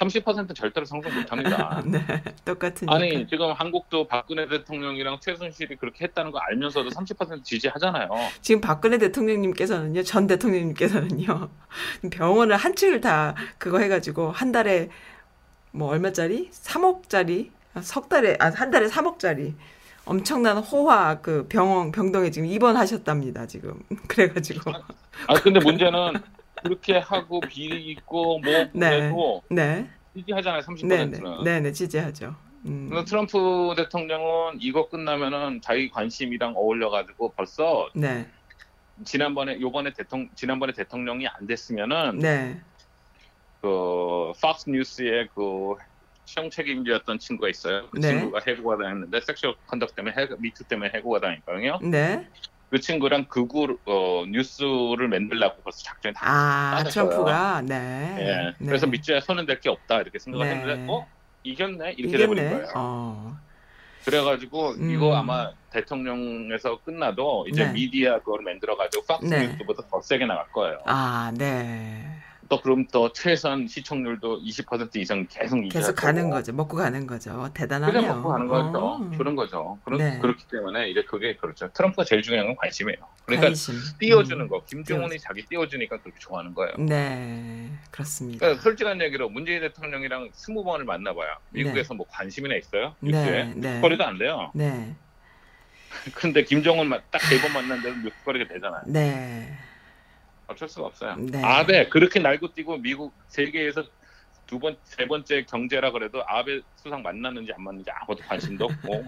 30%는 0.00 0.54
절대로 0.54 0.84
성숙 0.84 1.14
못합니다. 1.14 1.82
네. 1.86 2.00
똑같으니까. 2.44 2.94
아니 2.94 3.26
지금 3.28 3.52
한국도 3.52 4.08
박근혜 4.08 4.46
대통령이랑 4.46 5.18
최순실이 5.20 5.76
그렇게 5.76 6.04
했다는 6.04 6.32
거 6.32 6.38
알면서도 6.38 6.90
30% 6.90 7.42
지지하잖아요. 7.44 8.08
지금 8.42 8.60
박근혜 8.60 8.98
대통령님께서는요, 8.98 10.02
전 10.02 10.26
대통령님께서는요, 10.26 11.48
병원을 12.10 12.56
한 12.56 12.74
층을 12.76 13.00
다 13.00 13.34
그거 13.58 13.78
해가지고 13.78 14.32
한 14.32 14.52
달에 14.52 14.90
뭐 15.72 15.88
얼마짜리? 15.88 16.50
3억짜리? 16.50 17.50
석 17.82 18.08
달에, 18.08 18.36
아, 18.40 18.50
한 18.50 18.70
달에 18.70 18.86
3억짜리. 18.86 19.54
엄청난 20.06 20.56
호화 20.58 21.20
그 21.20 21.46
병원, 21.48 21.90
병동에 21.90 22.30
지금 22.30 22.48
입원하셨답니다, 22.48 23.46
지금. 23.46 23.82
그래가지고. 24.08 24.70
아 25.26 25.34
근데 25.42 25.60
문제는 25.60 26.14
그렇게 26.62 26.98
하고 26.98 27.40
비리 27.40 27.90
있고 27.90 28.38
뭐 28.38 28.52
네. 28.72 28.90
그래도 28.90 29.42
네. 29.50 29.90
지지하잖아요 30.14 30.62
네네. 30.88 31.18
30%는. 31.18 31.44
네네, 31.44 31.72
지지하죠. 31.72 32.34
음. 32.66 32.90
트럼프 33.06 33.74
대통령은 33.76 34.58
이거 34.60 34.88
끝나면은 34.88 35.60
자기 35.60 35.90
관심이랑 35.90 36.54
어울려가지고 36.56 37.32
벌써 37.32 37.88
네. 37.94 38.28
지난번에 39.04 39.60
요번에 39.60 39.92
대통령 39.92 40.30
지난번에 40.34 40.72
대통령이 40.72 41.26
안 41.28 41.46
됐으면은 41.46 42.18
네. 42.18 42.60
그 43.60 44.32
팍스 44.40 44.70
뉴스의 44.70 45.28
그 45.34 45.74
시청 46.26 46.50
책임자였던 46.50 47.20
친구가 47.20 47.48
있어요. 47.48 47.88
그 47.90 47.98
네. 48.00 48.08
친구가 48.08 48.40
해고가 48.46 48.76
당했는데 48.78 49.20
sexual 49.20 49.54
conduct 49.68 49.94
때문에 49.94 50.14
해, 50.16 50.26
미투 50.38 50.64
때문에 50.64 50.90
해고가 50.94 51.20
당했거든요. 51.20 51.78
네. 51.82 52.28
그 52.68 52.80
친구랑 52.80 53.26
극우 53.26 53.78
어, 53.86 54.24
뉴스를 54.28 55.06
만들려고 55.08 55.62
벌써 55.62 55.84
작전이 55.84 56.14
다 56.14 56.20
아. 56.24 56.82
트럼프가, 56.82 57.62
네. 57.62 58.16
예. 58.18 58.24
네. 58.58 58.66
그래서 58.66 58.88
밑줄에 58.88 59.20
손은 59.20 59.46
댈 59.46 59.60
게 59.60 59.70
없다 59.70 60.00
이렇게 60.00 60.18
생각을 60.18 60.46
네. 60.46 60.54
했는데 60.56 60.92
어 60.92 61.06
이겼네 61.44 61.92
이렇게 61.96 62.18
돼버린 62.18 62.44
이겼네. 62.44 62.62
거예요. 62.62 62.72
어. 62.74 63.36
그래가지고 64.04 64.70
음. 64.72 64.90
이거 64.90 65.14
아마 65.16 65.52
대통령에서 65.70 66.80
끝나도 66.82 67.46
이제 67.48 67.66
네. 67.66 67.72
미디어 67.72 68.18
그걸 68.18 68.42
만들어가지고 68.42 69.04
팍스 69.06 69.24
네. 69.26 69.46
뉴스보다 69.46 69.84
더 69.88 70.00
세게 70.02 70.26
나갈 70.26 70.46
거예요. 70.52 70.78
아, 70.86 71.32
네. 71.36 72.15
또 72.48 72.60
그럼 72.60 72.86
또 72.92 73.12
최선 73.12 73.66
시청률도 73.66 74.42
20% 74.42 74.96
이상 74.96 75.26
계속 75.28 75.60
계속 75.68 75.94
가는. 75.94 76.30
거죠. 76.30 76.52
먹고 76.52 76.76
가는 76.76 77.06
거죠. 77.06 77.48
대단하네요. 77.54 78.00
그냥 78.00 78.16
먹고 78.16 78.28
가는 78.30 78.46
거죠. 78.48 78.78
어. 78.78 79.10
그런 79.16 79.36
거죠. 79.36 79.78
그렇, 79.84 79.96
네. 79.98 80.18
그렇기 80.20 80.44
때문에 80.50 80.90
이제 80.90 81.02
그게 81.02 81.36
그렇죠. 81.36 81.68
트럼프가 81.72 82.04
제일 82.04 82.22
중요한 82.22 82.46
건 82.48 82.56
관심이에요. 82.56 82.98
그러니까 83.24 83.48
관심. 83.48 83.74
띄워주는 83.98 84.40
음. 84.44 84.48
거. 84.48 84.64
김정은이 84.64 85.18
자기 85.18 85.44
띄워주니까 85.46 85.98
그렇게 86.00 86.18
좋아하는 86.18 86.54
거예요. 86.54 86.74
네, 86.78 87.70
그렇습니다. 87.90 88.38
그러니까 88.40 88.62
솔직한 88.62 89.00
얘기로 89.02 89.28
문재인 89.28 89.60
대통령이랑 89.60 90.30
스무 90.32 90.62
번을 90.64 90.84
만나봐요. 90.84 91.28
미국에서 91.50 91.94
뭐 91.94 92.06
관심이나 92.08 92.54
있어요? 92.56 92.94
뉴스에? 93.00 93.44
네, 93.44 93.52
네. 93.56 93.68
뉴스거리도 93.72 94.04
안 94.04 94.18
돼요. 94.18 94.50
네, 94.54 94.94
근데 96.14 96.44
김정은 96.44 96.90
딱 97.10 97.20
세 97.22 97.40
번 97.40 97.52
만났는데도 97.52 97.96
뉴스거리가 98.08 98.52
되잖아요. 98.52 98.82
네, 98.86 99.56
어쩔 100.48 100.68
수가 100.68 100.86
없어요. 100.86 101.16
네. 101.16 101.42
아베 101.42 101.88
그렇게 101.88 102.20
날고 102.20 102.52
뛰고 102.54 102.78
미국 102.78 103.12
세계에서 103.28 103.84
두 104.46 104.58
번, 104.60 104.76
세 104.84 105.06
번째 105.06 105.44
경제라 105.44 105.90
그래도 105.90 106.22
아베 106.26 106.60
수상 106.76 107.02
만났는지 107.02 107.52
안 107.52 107.62
만났는지 107.64 107.90
아무것도 107.90 108.22
관심도 108.28 108.64
없고. 108.66 109.04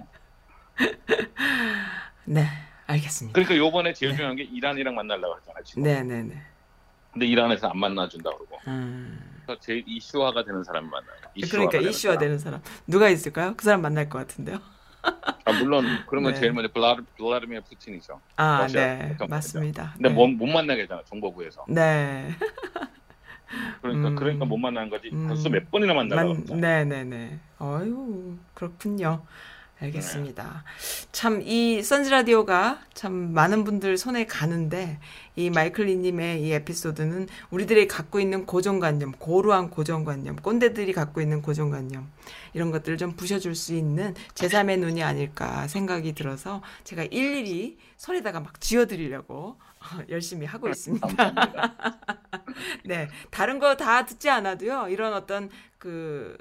네, 2.24 2.44
알겠습니다. 2.86 3.34
그러니까 3.34 3.56
요번에 3.56 3.92
제일 3.92 4.10
네. 4.12 4.16
중요한 4.16 4.36
게 4.36 4.42
이란이랑 4.44 4.94
만나려고 4.94 5.34
하잖아요. 5.36 5.64
지금. 5.64 5.82
네, 5.84 6.02
네, 6.02 6.22
네. 6.22 6.42
근데 7.12 7.26
이란에서 7.26 7.68
안 7.68 7.78
만나준다 7.78 8.30
그러고 8.30 8.58
음. 8.66 9.40
그래서 9.46 9.60
제일 9.60 9.82
이슈화가 9.86 10.44
되는 10.44 10.62
사람이 10.62 10.88
만나요. 10.88 11.16
그러니까 11.50 11.78
이슈화 11.78 12.14
사람. 12.14 12.18
되는 12.18 12.38
사람 12.38 12.62
누가 12.86 13.08
있을까요? 13.08 13.54
그 13.56 13.64
사람 13.64 13.80
만날 13.82 14.08
것 14.08 14.18
같은데요. 14.18 14.60
아, 15.02 15.52
물론 15.52 16.02
그러면 16.06 16.34
네. 16.34 16.40
제일 16.40 16.52
먼저 16.52 16.70
블라드, 16.72 17.02
블라디미르 17.16 17.62
푸틴이죠. 17.62 18.20
아, 18.36 18.58
러시아 18.62 18.80
네. 18.80 19.16
맞습니다. 19.28 19.92
근데 19.94 20.08
네. 20.08 20.14
못, 20.14 20.28
못 20.28 20.46
만나게 20.46 20.82
하잖아 20.82 21.02
정보부에서. 21.06 21.64
네. 21.68 22.28
그러니까 23.80 24.08
음. 24.08 24.16
그러니까 24.16 24.44
못 24.44 24.58
만나는 24.58 24.90
거지. 24.90 25.10
음. 25.12 25.26
벌써 25.28 25.48
몇 25.48 25.70
번이나 25.70 25.94
만나려고 25.94 26.34
만, 26.34 26.36
그러잖아. 26.44 26.60
네네 26.60 27.04
네. 27.04 27.40
어유 27.60 28.38
그렇군요. 28.54 29.24
알겠습니다. 29.80 30.64
참이 31.12 31.82
선즈 31.82 32.10
라디오가 32.10 32.80
참 32.94 33.12
많은 33.32 33.62
분들 33.64 33.96
손에 33.96 34.26
가는데 34.26 34.98
이 35.36 35.50
마이클리님의 35.50 36.42
이 36.42 36.52
에피소드는 36.52 37.28
우리들이 37.50 37.86
갖고 37.86 38.18
있는 38.18 38.44
고정관념, 38.44 39.12
고루한 39.12 39.70
고정관념, 39.70 40.36
꼰대들이 40.36 40.92
갖고 40.92 41.20
있는 41.20 41.42
고정관념 41.42 42.10
이런 42.54 42.72
것들을 42.72 42.98
좀 42.98 43.12
부셔줄 43.14 43.54
수 43.54 43.74
있는 43.74 44.14
제3의 44.34 44.80
눈이 44.80 45.02
아닐까 45.02 45.68
생각이 45.68 46.12
들어서 46.14 46.60
제가 46.82 47.04
일일이 47.04 47.78
손에다가 47.96 48.40
막 48.40 48.60
쥐어드리려고 48.60 49.58
열심히 50.10 50.44
하고 50.44 50.68
있습니다. 50.68 51.06
네, 52.84 53.08
다른 53.30 53.60
거 53.60 53.76
다 53.76 54.04
듣지 54.04 54.28
않아도요. 54.28 54.88
이런 54.88 55.12
어떤 55.12 55.50
그 55.78 56.36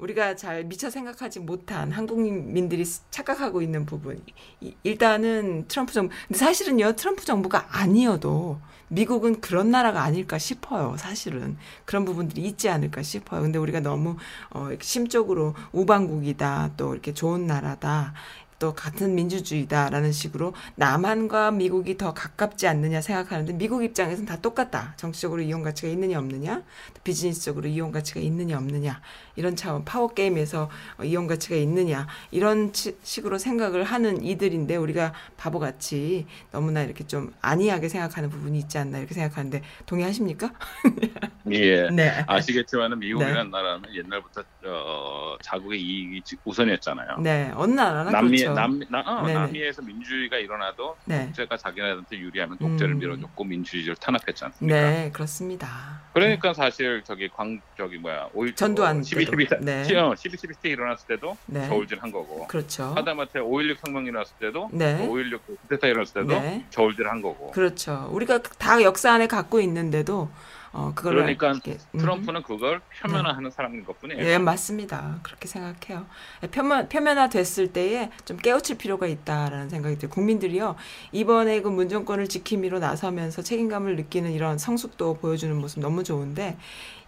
우리가 0.00 0.34
잘 0.34 0.64
미처 0.64 0.90
생각하지 0.90 1.40
못한 1.40 1.92
한국민들이 1.92 2.84
착각하고 3.10 3.62
있는 3.62 3.84
부분. 3.86 4.20
이- 4.60 4.74
일단은 4.82 5.66
트럼프 5.68 5.92
정부. 5.92 6.14
근데 6.26 6.38
사실은요, 6.38 6.92
트럼프 6.96 7.24
정부가 7.24 7.66
아니어도 7.70 8.58
미국은 8.88 9.40
그런 9.40 9.70
나라가 9.70 10.02
아닐까 10.02 10.38
싶어요. 10.38 10.96
사실은 10.98 11.56
그런 11.84 12.04
부분들이 12.04 12.42
있지 12.42 12.68
않을까 12.68 13.02
싶어요. 13.02 13.42
근데 13.42 13.58
우리가 13.58 13.80
너무 13.80 14.16
어, 14.50 14.70
심적으로 14.80 15.54
우방국이다, 15.72 16.72
또 16.76 16.92
이렇게 16.92 17.14
좋은 17.14 17.46
나라다. 17.46 18.14
또 18.58 18.74
같은 18.74 19.14
민주주의다라는 19.14 20.12
식으로 20.12 20.52
남한과 20.76 21.50
미국이 21.50 21.96
더 21.96 22.12
가깝지 22.12 22.68
않느냐 22.68 23.00
생각하는데 23.00 23.54
미국 23.54 23.82
입장에서는 23.82 24.26
다 24.26 24.36
똑같다. 24.36 24.92
정치적으로 24.98 25.40
이용 25.40 25.62
가치가 25.62 25.88
있느냐 25.88 26.18
없느냐, 26.18 26.62
비즈니스적으로 27.02 27.68
이용 27.68 27.90
가치가 27.90 28.20
있느냐 28.20 28.58
없느냐 28.58 29.00
이런 29.36 29.56
차원 29.56 29.84
파워 29.84 30.08
게임에서 30.08 30.68
어, 30.98 31.04
이용 31.04 31.26
가치가 31.26 31.56
있느냐 31.56 32.06
이런 32.30 32.72
치- 32.72 32.96
식으로 33.02 33.38
생각을 33.38 33.84
하는 33.84 34.22
이들인데 34.24 34.76
우리가 34.76 35.12
바보같이 35.36 36.26
너무나 36.52 36.82
이렇게 36.82 37.06
좀 37.06 37.32
안이하게 37.40 37.88
생각하는 37.88 38.28
부분이 38.30 38.58
있지 38.58 38.78
않나 38.78 38.98
이렇게 38.98 39.14
생각하는데 39.14 39.62
동의하십니까? 39.86 40.52
예. 41.52 41.88
네. 41.90 42.24
아시겠지만은 42.26 42.98
미국이라는 42.98 43.50
나라는 43.50 43.94
옛날부터 43.94 44.42
어, 44.66 45.36
자국의 45.42 45.80
이익이 45.80 46.22
우선이었잖아요. 46.44 47.18
네. 47.20 47.50
어느 47.54 47.72
나라나 47.72 48.10
남미 48.10 48.38
그렇죠. 48.38 48.54
남미 48.54 48.86
나, 48.90 49.00
어. 49.00 49.26
남미에서 49.26 49.82
민주주의가 49.82 50.36
일어나도 50.36 50.96
네. 51.06 51.26
독재가 51.26 51.56
자기네한테 51.56 52.18
유리하면 52.18 52.58
독재를 52.58 52.94
음. 52.94 52.98
밀어줬고 52.98 53.44
민주주의를 53.44 53.96
탄압했지 53.96 54.44
않습니까? 54.44 54.80
네, 54.80 55.10
그렇습니다. 55.12 56.00
그러니까 56.12 56.52
사실 56.52 57.02
저기 57.04 57.28
광 57.28 57.60
저기 57.76 57.96
뭐야 57.98 58.28
오일 58.34 58.54
전두환 58.54 59.02
12, 59.24 59.46
때도. 59.48 59.62
12, 59.62 59.64
네. 59.64 59.84
12, 59.84 60.16
12, 60.16 60.38
12 60.38 60.68
일어났을 60.70 61.06
때도 61.06 61.36
네. 61.46 61.66
저울질 61.68 62.02
한 62.02 62.10
거고 62.10 62.46
그렇죠. 62.46 62.84
하다못해 62.96 63.40
5.16 63.40 63.76
혁명 63.84 64.06
일어났을 64.06 64.34
때도 64.40 64.70
네. 64.72 65.06
5.16 65.06 65.40
쿠데타 65.46 65.86
일어났을 65.86 66.14
때도 66.14 66.28
네. 66.28 66.64
저울질 66.70 67.08
한 67.08 67.22
거고 67.22 67.50
그렇죠. 67.50 68.08
우리가 68.12 68.42
다 68.42 68.82
역사 68.82 69.12
안에 69.12 69.26
갖고 69.26 69.60
있는데도 69.60 70.28
어 70.72 70.92
그걸 70.94 71.14
그러니까 71.14 71.50
이렇게, 71.50 71.78
음. 71.94 71.98
트럼프는 71.98 72.42
그걸 72.44 72.80
표면화하는 73.02 73.50
사람인 73.50 73.84
것뿐이에요. 73.84 74.22
예, 74.24 74.38
맞습니다. 74.38 75.18
그렇게 75.24 75.48
생각해요. 75.48 76.06
예, 76.44 76.46
표면, 76.46 76.88
표면화 76.88 77.28
됐을 77.28 77.72
때에 77.72 78.10
좀 78.24 78.36
깨우칠 78.36 78.78
필요가 78.78 79.08
있다라는 79.08 79.68
생각이 79.68 79.98
들어요. 79.98 80.10
국민들이요, 80.12 80.76
이번에 81.10 81.60
그 81.62 81.68
문정권을 81.68 82.28
지킴이로 82.28 82.78
나서면서 82.78 83.42
책임감을 83.42 83.96
느끼는 83.96 84.30
이런 84.30 84.58
성숙도 84.58 85.14
보여주는 85.14 85.56
모습 85.56 85.80
너무 85.80 86.04
좋은데, 86.04 86.56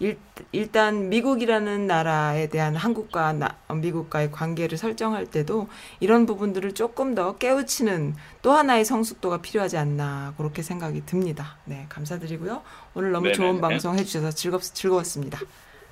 일, 0.02 0.18
일단 0.50 1.08
미국이라는 1.10 1.86
나라에 1.86 2.48
대한 2.48 2.74
한국과 2.74 3.34
나- 3.34 3.56
어, 3.68 3.74
미국과의 3.76 4.32
관계를 4.32 4.76
설정할 4.76 5.26
때도 5.26 5.68
이런 6.00 6.26
부분들을 6.26 6.74
조금 6.74 7.14
더 7.14 7.38
깨우치는 7.38 8.16
또 8.42 8.50
하나의 8.50 8.84
성숙도가 8.84 9.42
필요하지 9.42 9.76
않나, 9.76 10.34
그렇게 10.36 10.60
생각이 10.62 11.06
듭니다. 11.06 11.56
네, 11.66 11.86
감사드리고요. 11.88 12.62
오늘 12.94 13.12
너무 13.12 13.30
좋은 13.30 13.60
네네네. 13.60 13.60
방송 13.60 13.96
해주셔서 13.96 14.32
즐겁, 14.32 14.62
즐거웠습니다. 14.62 15.38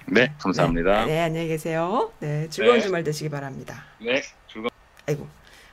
네, 0.08 0.34
감사합니다. 0.40 1.04
네, 1.06 1.12
네, 1.12 1.20
안녕히 1.20 1.46
계세요. 1.46 2.10
네, 2.18 2.48
즐거운 2.50 2.78
네. 2.78 2.84
주말 2.84 3.04
되시기 3.04 3.28
바랍니다. 3.28 3.84
네, 4.04 4.22
즐거. 4.48 4.68
아이고, 5.06 5.28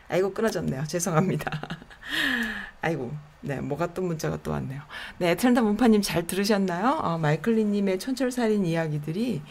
아이고 0.10 0.32
끊어졌네요. 0.34 0.84
죄송합니다. 0.86 1.50
아이고, 2.82 3.12
네, 3.48 3.62
뭐가 3.62 3.93
또 3.93 4.02
문자가 4.02 4.38
또 4.43 4.52
왔네요. 4.52 4.82
네, 5.18 5.36
트렌다 5.36 5.62
문파님 5.62 6.02
잘 6.02 6.28
들으셨나요? 6.28 7.00
어, 7.02 7.18
마이클리님의 7.18 7.98
촌철살인 8.00 8.66
이야기들이 8.66 9.41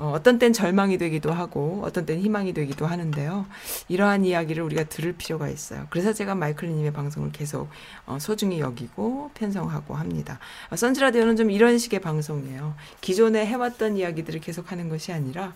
어, 0.00 0.12
어떤 0.14 0.38
땐 0.38 0.54
절망이 0.54 0.96
되기도 0.96 1.30
하고 1.30 1.82
어떤 1.84 2.06
땐 2.06 2.20
희망이 2.20 2.54
되기도 2.54 2.86
하는데요. 2.86 3.44
이러한 3.88 4.24
이야기를 4.24 4.62
우리가 4.62 4.84
들을 4.84 5.12
필요가 5.12 5.50
있어요. 5.50 5.86
그래서 5.90 6.14
제가 6.14 6.34
마이클리님의 6.34 6.94
방송을 6.94 7.32
계속 7.32 7.68
어, 8.06 8.18
소중히 8.18 8.60
여기고 8.60 9.30
편성하고 9.34 9.94
합니다. 9.94 10.38
어, 10.70 10.76
선즈라디오는 10.76 11.36
좀 11.36 11.50
이런 11.50 11.76
식의 11.76 12.00
방송이에요. 12.00 12.74
기존에 13.02 13.44
해왔던 13.44 13.98
이야기들을 13.98 14.40
계속 14.40 14.72
하는 14.72 14.88
것이 14.88 15.12
아니라 15.12 15.52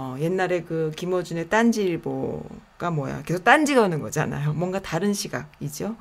어, 0.00 0.14
옛날에 0.20 0.62
그 0.62 0.92
김어준의 0.94 1.48
딴지일보가 1.48 2.92
뭐야? 2.92 3.22
계속 3.22 3.42
딴지 3.42 3.74
거는 3.74 3.98
거잖아요. 3.98 4.52
뭔가 4.52 4.78
다른 4.78 5.12
시각이죠. 5.12 5.96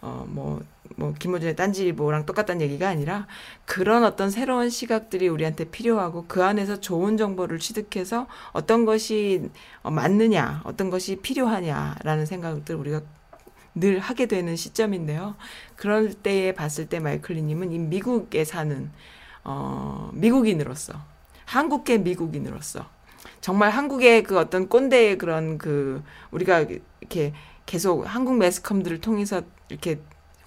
어, 0.00 0.24
뭐, 0.26 0.62
뭐, 0.96 1.12
김어준의 1.12 1.54
딴지일보랑 1.54 2.24
똑같다는 2.24 2.62
얘기가 2.62 2.88
아니라 2.88 3.26
그런 3.66 4.04
어떤 4.04 4.30
새로운 4.30 4.70
시각들이 4.70 5.28
우리한테 5.28 5.64
필요하고 5.64 6.24
그 6.28 6.42
안에서 6.42 6.80
좋은 6.80 7.18
정보를 7.18 7.58
취득해서 7.58 8.26
어떤 8.52 8.86
것이 8.86 9.50
어, 9.82 9.90
맞느냐, 9.90 10.62
어떤 10.64 10.88
것이 10.88 11.16
필요하냐라는 11.16 12.24
생각들 12.24 12.74
우리가 12.74 13.02
늘 13.74 13.98
하게 13.98 14.24
되는 14.24 14.56
시점인데요. 14.56 15.34
그럴 15.76 16.14
때에 16.14 16.54
봤을 16.54 16.88
때 16.88 17.00
마이클리님은 17.00 17.72
이 17.72 17.78
미국에 17.78 18.46
사는, 18.46 18.90
어, 19.44 20.10
미국인으로서, 20.14 20.94
한국계 21.44 21.98
미국인으로서, 21.98 22.86
정말 23.40 23.70
한국의 23.70 24.22
그 24.22 24.38
어떤 24.38 24.68
꼰대의 24.68 25.18
그런 25.18 25.58
그 25.58 26.02
우리가 26.30 26.66
이렇게 27.00 27.32
계속 27.66 28.02
한국 28.04 28.36
매스컴들을 28.36 29.00
통해서 29.00 29.42
이렇게 29.68 30.00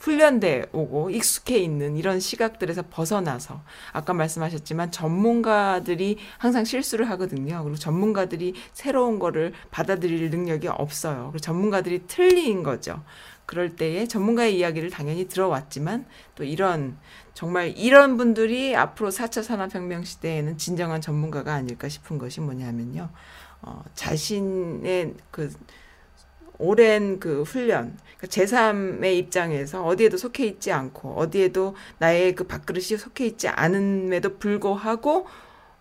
훈련돼 0.06 0.68
오고 0.72 1.10
익숙해 1.10 1.58
있는 1.58 1.98
이런 1.98 2.20
시각들에서 2.20 2.84
벗어나서 2.92 3.64
아까 3.92 4.14
말씀하셨지만 4.14 4.92
전문가들이 4.92 6.18
항상 6.38 6.64
실수를 6.64 7.10
하거든요. 7.12 7.64
그리고 7.64 7.76
전문가들이 7.76 8.54
새로운 8.74 9.18
거를 9.18 9.54
받아들일 9.72 10.30
능력이 10.30 10.68
없어요. 10.68 11.30
그리고 11.32 11.40
전문가들이 11.40 12.04
틀린 12.08 12.62
거죠. 12.62 13.02
그럴 13.48 13.76
때에 13.76 14.08
전문가의 14.08 14.58
이야기를 14.58 14.92
당연히 14.92 15.28
들어왔지만 15.28 16.06
또 16.36 16.44
이런 16.44 16.98
정말 17.36 17.78
이런 17.78 18.16
분들이 18.16 18.78
앞으로 18.78 19.12
4차 19.12 19.44
산업혁명 19.44 20.06
시대에는 20.06 20.58
진정한 20.58 21.02
전문가가 21.02 21.54
아닐까 21.54 21.90
싶은 21.90 22.18
것이 22.18 22.40
뭐냐면요. 22.40 23.10
어, 23.62 23.84
자신의 23.94 25.14
그 25.32 25.54
오랜 26.58 27.20
그 27.20 27.44
훈련, 27.44 27.98
그 28.18 28.28
제3의 28.28 29.18
입장에서 29.18 29.84
어디에도 29.84 30.16
속해 30.16 30.46
있지 30.46 30.72
않고 30.72 31.16
어디에도 31.16 31.76
나의 31.98 32.36
그 32.36 32.46
밥그릇이 32.46 32.98
속해 32.98 33.26
있지 33.26 33.50
않음에도 33.50 34.38
불구하고 34.38 35.28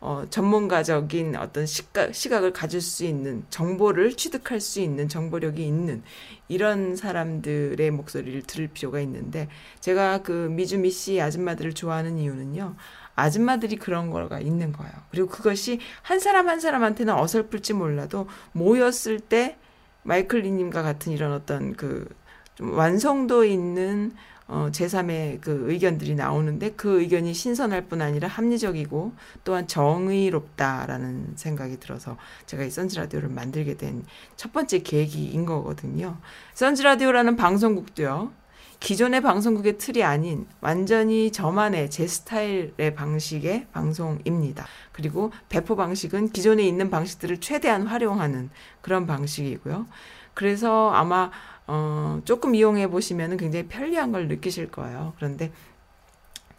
어, 0.06 0.26
전문가적인 0.28 1.34
어떤 1.36 1.64
시각, 1.64 2.14
시각을 2.14 2.52
가질 2.52 2.82
수 2.82 3.06
있는 3.06 3.46
정보를 3.48 4.12
취득할 4.12 4.60
수 4.60 4.80
있는 4.80 5.08
정보력이 5.08 5.66
있는 5.66 6.02
이런 6.46 6.94
사람들의 6.94 7.90
목소리를 7.90 8.42
들을 8.42 8.68
필요가 8.68 9.00
있는데 9.00 9.48
제가 9.80 10.22
그 10.22 10.48
미주미 10.50 10.90
씨 10.90 11.22
아줌마들을 11.22 11.72
좋아하는 11.72 12.18
이유는요. 12.18 12.76
아줌마들이 13.16 13.76
그런 13.76 14.10
거가 14.10 14.40
있는 14.40 14.72
거예요. 14.72 14.92
그리고 15.10 15.28
그것이 15.28 15.80
한 16.02 16.20
사람 16.20 16.50
한 16.50 16.60
사람한테는 16.60 17.14
어설플지 17.14 17.72
몰라도 17.72 18.28
모였을 18.52 19.20
때 19.20 19.56
마이클 20.02 20.40
리님과 20.40 20.82
같은 20.82 21.12
이런 21.12 21.32
어떤 21.32 21.72
그 21.72 22.06
좀 22.54 22.76
완성도 22.76 23.44
있는 23.44 24.12
어, 24.46 24.68
제3의 24.72 25.40
그 25.40 25.70
의견들이 25.70 26.14
나오는데 26.14 26.72
그 26.72 27.00
의견이 27.00 27.32
신선할 27.32 27.86
뿐 27.86 28.02
아니라 28.02 28.28
합리적이고 28.28 29.12
또한 29.42 29.66
정의롭다라는 29.66 31.32
생각이 31.36 31.80
들어서 31.80 32.16
제가 32.46 32.64
이 32.64 32.70
선즈라디오를 32.70 33.28
만들게 33.28 33.76
된 33.76 34.04
첫 34.36 34.52
번째 34.52 34.80
계기인 34.80 35.46
거거든요. 35.46 36.18
선즈라디오라는 36.54 37.36
방송국도요. 37.36 38.32
기존의 38.80 39.22
방송국의 39.22 39.78
틀이 39.78 40.04
아닌 40.04 40.46
완전히 40.60 41.32
저만의 41.32 41.90
제 41.90 42.06
스타일의 42.06 42.94
방식의 42.94 43.68
방송입니다. 43.72 44.66
그리고 44.92 45.32
배포 45.48 45.76
방식은 45.76 46.30
기존에 46.30 46.62
있는 46.64 46.90
방식들을 46.90 47.40
최대한 47.40 47.86
활용하는 47.86 48.50
그런 48.82 49.06
방식이고요. 49.06 49.86
그래서 50.34 50.90
아마 50.90 51.30
어, 51.66 52.20
조금 52.24 52.54
이용해 52.54 52.88
보시면 52.88 53.36
굉장히 53.36 53.66
편리한 53.68 54.12
걸 54.12 54.28
느끼실 54.28 54.70
거예요. 54.70 55.14
그런데 55.16 55.50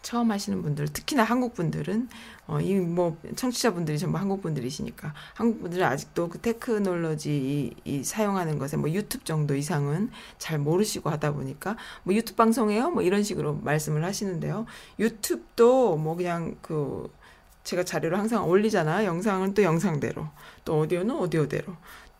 처음 0.02 0.30
하시는 0.30 0.62
분들, 0.62 0.86
특히나 0.88 1.24
한국 1.24 1.54
분들은 1.54 2.08
어, 2.46 2.60
이 2.60 2.74
뭐 2.76 3.16
청취자분들이 3.34 3.98
전부 3.98 4.18
한국 4.18 4.40
분들이시니까 4.40 5.12
한국 5.34 5.62
분들은 5.62 5.84
아직도 5.84 6.28
그 6.28 6.38
테크놀로지 6.38 7.72
이, 7.84 7.98
이 7.98 8.04
사용하는 8.04 8.58
것에 8.60 8.76
뭐 8.76 8.88
유튜브 8.90 9.24
정도 9.24 9.56
이상은 9.56 10.10
잘 10.38 10.58
모르시고 10.60 11.10
하다 11.10 11.32
보니까 11.32 11.76
뭐 12.04 12.14
유튜브 12.14 12.36
방송해요? 12.36 12.90
뭐 12.92 13.02
이런 13.02 13.24
식으로 13.24 13.54
말씀을 13.62 14.04
하시는데요. 14.04 14.66
유튜브도 15.00 15.96
뭐 15.96 16.14
그냥 16.14 16.56
그 16.62 17.10
제가 17.64 17.82
자료를 17.82 18.16
항상 18.16 18.48
올리잖아. 18.48 19.04
영상은 19.04 19.54
또 19.54 19.62
영상대로, 19.64 20.28
또 20.64 20.78
오디오는 20.78 21.12
오디오대로, 21.16 21.74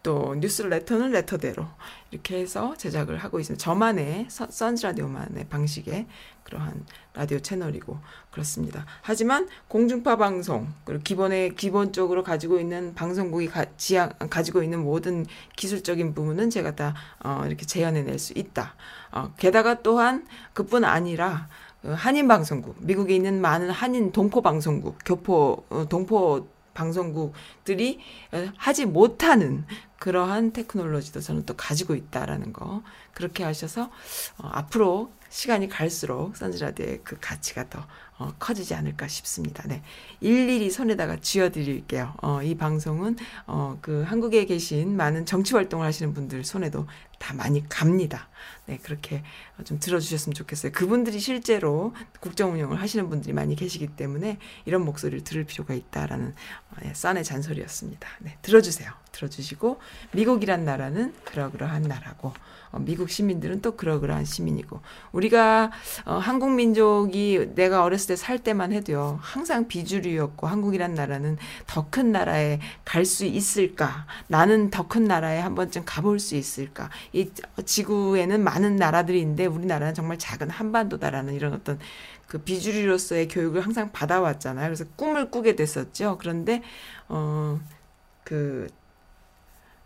또 0.07 0.37
뉴스레터는 0.37 1.11
레터대로 1.11 1.67
이렇게 2.13 2.39
해서 2.39 2.77
제작을 2.77 3.19
하고 3.19 3.41
있습니다. 3.41 3.61
저만의 3.61 4.27
선- 4.29 4.49
선즈 4.49 4.87
라디오만의 4.87 5.49
방식의 5.49 6.07
그러한 6.45 6.87
라디오 7.15 7.41
채널이고 7.41 7.99
그렇습니다. 8.31 8.87
하지만 9.03 9.49
공중파 9.67 10.15
방송 10.15 10.69
그리고 10.85 11.03
기본에 11.03 11.49
기본적으로 11.49 12.23
가지고 12.23 12.61
있는 12.61 12.95
방송국이 12.95 13.49
가, 13.49 13.65
지향, 13.77 14.11
가지고 14.31 14.63
있는 14.63 14.85
모든 14.85 15.27
기술적인 15.57 16.15
부분은 16.15 16.51
제가 16.51 16.77
다 16.77 16.95
어, 17.25 17.43
이렇게 17.45 17.67
재현해낼 17.67 18.21
수 18.21 18.33
있다. 18.37 18.77
어, 19.11 19.33
게다가 19.37 19.83
또한 19.83 20.25
그뿐 20.53 20.85
아니라 20.85 21.49
그 21.83 21.89
한인 21.91 22.29
방송국, 22.29 22.77
미국에 22.79 23.17
있는 23.17 23.41
많은 23.41 23.71
한인 23.71 24.13
동포 24.13 24.41
방송국, 24.41 24.99
교포 25.05 25.65
어, 25.69 25.87
동포 25.89 26.47
방송국들이 26.77 27.99
어, 28.33 28.53
하지 28.57 28.85
못하는 28.85 29.65
그러한 29.99 30.53
테크놀로지도 30.53 31.21
저는 31.21 31.47
또 31.47 31.57
가지고 31.57 31.95
있다라는 31.95 32.53
거 32.53 32.83
그렇게 33.15 33.43
하셔서 33.43 33.91
어, 34.39 34.49
앞으로 34.53 35.11
시간이 35.31 35.69
갈수록 35.69 36.37
선즈라디오의 36.37 37.01
그 37.03 37.17
가치가 37.21 37.69
더 37.69 37.87
어, 38.19 38.33
커지지 38.39 38.75
않을까 38.75 39.09
싶습니다. 39.09 39.63
네. 39.67 39.83
일일이 40.21 40.71
손에다가 40.71 41.17
쥐어드릴게요. 41.17 42.15
어, 42.23 42.43
이 42.43 42.55
방송은 42.55 43.17
어, 43.47 43.79
그 43.83 44.03
한국에 44.03 44.47
계신 44.47 44.97
많은 44.97 45.27
정치 45.27 45.55
활동을 45.55 45.85
하시는 45.85 46.15
분들 46.15 46.45
손에도 46.45 46.87
다 47.19 47.35
많이 47.35 47.69
갑니다. 47.69 48.29
네, 48.67 48.79
그렇게 48.83 49.23
어, 49.59 49.63
좀 49.65 49.79
들어주셨으면 49.79 50.35
좋겠어요. 50.35 50.73
그분들이 50.73 51.19
실제로 51.21 51.95
국정 52.21 52.53
운영을 52.53 52.81
하시는 52.81 53.09
분들이 53.09 53.33
많이 53.33 53.55
계시기 53.57 53.89
때문에 53.89 54.39
이런 54.65 54.85
목소리를 54.85 55.23
들을 55.25 55.45
필요가 55.45 55.75
있다라는 55.75 56.35
어, 56.71 56.77
예, 56.85 56.93
싼의 56.95 57.25
잔소리였습니다. 57.25 58.09
네, 58.21 58.37
들어주세요. 58.43 58.91
들어주시고 59.13 59.81
미국이란 60.13 60.65
나라는 60.65 61.15
그러그러한 61.25 61.83
나라고 61.83 62.35
어, 62.73 62.79
미국 62.81 63.09
시민들은 63.09 63.63
또 63.63 63.77
그러그러한 63.77 64.25
시민이고 64.25 64.81
우리가 65.13 65.71
어, 66.05 66.15
한국 66.19 66.51
민족이 66.51 67.53
내가 67.55 67.83
어렸을 67.85 68.09
때 68.09 68.17
살 68.17 68.39
때만 68.39 68.73
해도요 68.73 69.19
항상 69.23 69.69
비주류였고 69.69 70.47
한국이란 70.47 70.95
나라는 70.95 71.39
더 71.67 71.87
큰 71.91 72.13
나라에 72.13 72.61
갈 72.85 73.05
수 73.07 73.25
있을까 73.25 74.07
나는 74.27 74.71
더 74.71 74.89
큰 74.89 75.05
나라에 75.05 75.39
한 75.39 75.55
번쯤 75.55 75.85
가볼 75.87 76.19
수 76.19 76.35
있을까 76.35 76.91
이 77.17 77.31
지구에는 77.65 78.45
많은 78.45 78.77
나라들이 78.77 79.21
있는데 79.21 79.47
우리나라는 79.47 79.95
정말 79.95 80.19
작은 80.19 80.51
한반도다라는 80.51 81.35
이런 81.35 81.53
어떤 81.55 81.79
그 82.27 82.39
비주류로서의 82.39 83.29
교육을 83.29 83.61
항상 83.63 83.91
받아왔잖아요. 83.93 84.67
그래서 84.67 84.85
꿈을 84.97 85.31
꾸게 85.31 85.57
됐었죠. 85.57 86.19
그런데 86.21 86.63
어 87.09 87.59
그 88.27 88.67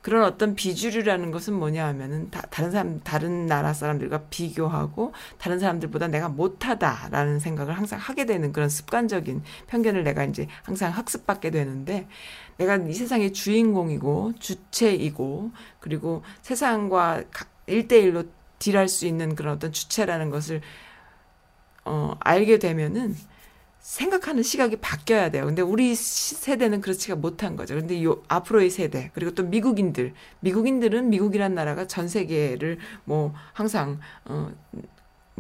그런 0.03 0.25
어떤 0.25 0.55
비주류라는 0.55 1.31
것은 1.31 1.55
뭐냐 1.55 1.87
하면은 1.89 2.31
다, 2.31 2.41
다른 2.51 2.71
사람 2.71 3.01
다른 3.01 3.47
나라 3.47 3.75
사람들과 3.75 4.25
비교하고 4.31 5.13
다른 5.39 5.59
사람들보다 5.59 6.09
내가 6.09 6.29
못하다라는 6.29 7.39
생각을 7.39 7.77
항상 7.77 7.99
하게 7.99 8.25
되는 8.25 8.53
그런 8.53 8.69
습관적인 8.71 9.43
편견을 9.67 10.05
내가 10.05 10.25
이제 10.25 10.47
항상 10.63 10.93
학습받게 10.93 11.51
되는데 11.51 12.09
내가 12.57 12.77
이 12.77 12.95
세상의 12.95 13.33
주인공이고 13.33 14.35
주체이고 14.39 15.51
그리고 15.81 16.23
세상과 16.43 17.25
일대일로 17.67 18.25
딜할 18.59 18.89
수 18.89 19.07
있는 19.07 19.35
그런 19.35 19.57
어떤 19.57 19.73
주체라는 19.73 20.31
것을 20.31 20.61
어 21.85 22.15
알게 22.21 22.59
되면은 22.59 23.17
생각하는 23.81 24.43
시각이 24.43 24.77
바뀌어야 24.77 25.31
돼요. 25.31 25.47
근데 25.47 25.63
우리 25.63 25.95
시- 25.95 26.35
세대는 26.37 26.81
그렇지가 26.81 27.17
못한 27.17 27.57
거죠. 27.57 27.75
근데 27.75 28.03
요 28.05 28.23
앞으로의 28.29 28.71
세대 28.71 29.11
그리고 29.15 29.33
또 29.35 29.43
미국인들, 29.45 30.13
미국인들은 30.41 31.09
미국이란 31.11 31.55
나라가 31.55 31.87
전 31.87 32.09
세계를 32.09 32.79
뭐 33.05 33.35
항상 33.53 33.99
어. 34.27 34.53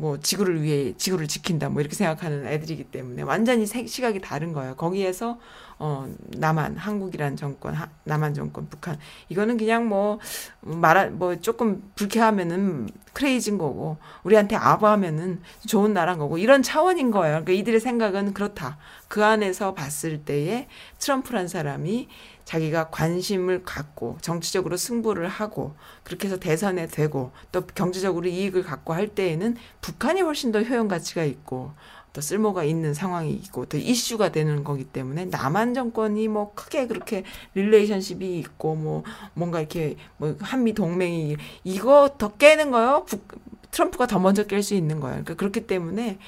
뭐 0.00 0.18
지구를 0.18 0.62
위해 0.62 0.94
지구를 0.96 1.28
지킨다 1.28 1.68
뭐 1.68 1.82
이렇게 1.82 1.94
생각하는 1.94 2.46
애들이기 2.46 2.84
때문에 2.84 3.20
완전히 3.22 3.66
세- 3.66 3.86
시각이 3.86 4.20
다른 4.22 4.54
거예요. 4.54 4.74
거기에서 4.76 5.38
어 5.78 6.06
남한 6.36 6.76
한국이란 6.76 7.36
정권 7.36 7.74
하, 7.74 7.88
남한 8.04 8.32
정권 8.34 8.66
북한 8.68 8.98
이거는 9.28 9.58
그냥 9.58 9.86
뭐 9.88 10.18
말아 10.62 11.06
뭐 11.10 11.36
조금 11.40 11.82
불쾌하면은 11.96 12.88
크레이지인 13.12 13.58
거고 13.58 13.98
우리한테 14.22 14.56
아부하면은 14.56 15.40
좋은 15.66 15.92
나라인 15.92 16.18
거고 16.18 16.38
이런 16.38 16.62
차원인 16.62 17.10
거예요. 17.10 17.42
그러니까 17.44 17.52
이들의 17.52 17.80
생각은 17.80 18.32
그렇다. 18.32 18.78
그 19.08 19.24
안에서 19.24 19.74
봤을 19.74 20.24
때에 20.24 20.66
트럼프란 20.98 21.48
사람이 21.48 22.08
자기가 22.50 22.90
관심을 22.90 23.62
갖고 23.62 24.18
정치적으로 24.22 24.76
승부를 24.76 25.28
하고 25.28 25.76
그렇게 26.02 26.26
해서 26.26 26.36
대선에 26.36 26.88
되고 26.88 27.30
또 27.52 27.64
경제적으로 27.64 28.26
이익을 28.26 28.64
갖고 28.64 28.92
할 28.92 29.06
때에는 29.06 29.56
북한이 29.80 30.22
훨씬 30.22 30.50
더 30.50 30.60
효용 30.60 30.88
가치가 30.88 31.22
있고 31.22 31.70
또 32.12 32.20
쓸모가 32.20 32.64
있는 32.64 32.92
상황이 32.92 33.30
있고 33.34 33.66
또 33.66 33.76
이슈가 33.76 34.32
되는 34.32 34.64
거기 34.64 34.82
때문에 34.82 35.26
남한 35.26 35.74
정권이 35.74 36.26
뭐 36.26 36.52
크게 36.54 36.88
그렇게 36.88 37.22
릴레이션십이 37.54 38.40
있고 38.40 38.74
뭐 38.74 39.04
뭔가 39.34 39.60
이렇게 39.60 39.94
뭐 40.16 40.34
한미 40.40 40.72
동맹이 40.72 41.36
이거 41.62 42.16
더 42.18 42.36
깨는 42.36 42.72
거요. 42.72 43.04
북, 43.06 43.28
트럼프가 43.70 44.08
더 44.08 44.18
먼저 44.18 44.42
깰 44.48 44.60
수 44.60 44.74
있는 44.74 44.98
거예요. 44.98 45.22
그러니까 45.22 45.34
그렇기 45.34 45.68
때문에 45.68 46.18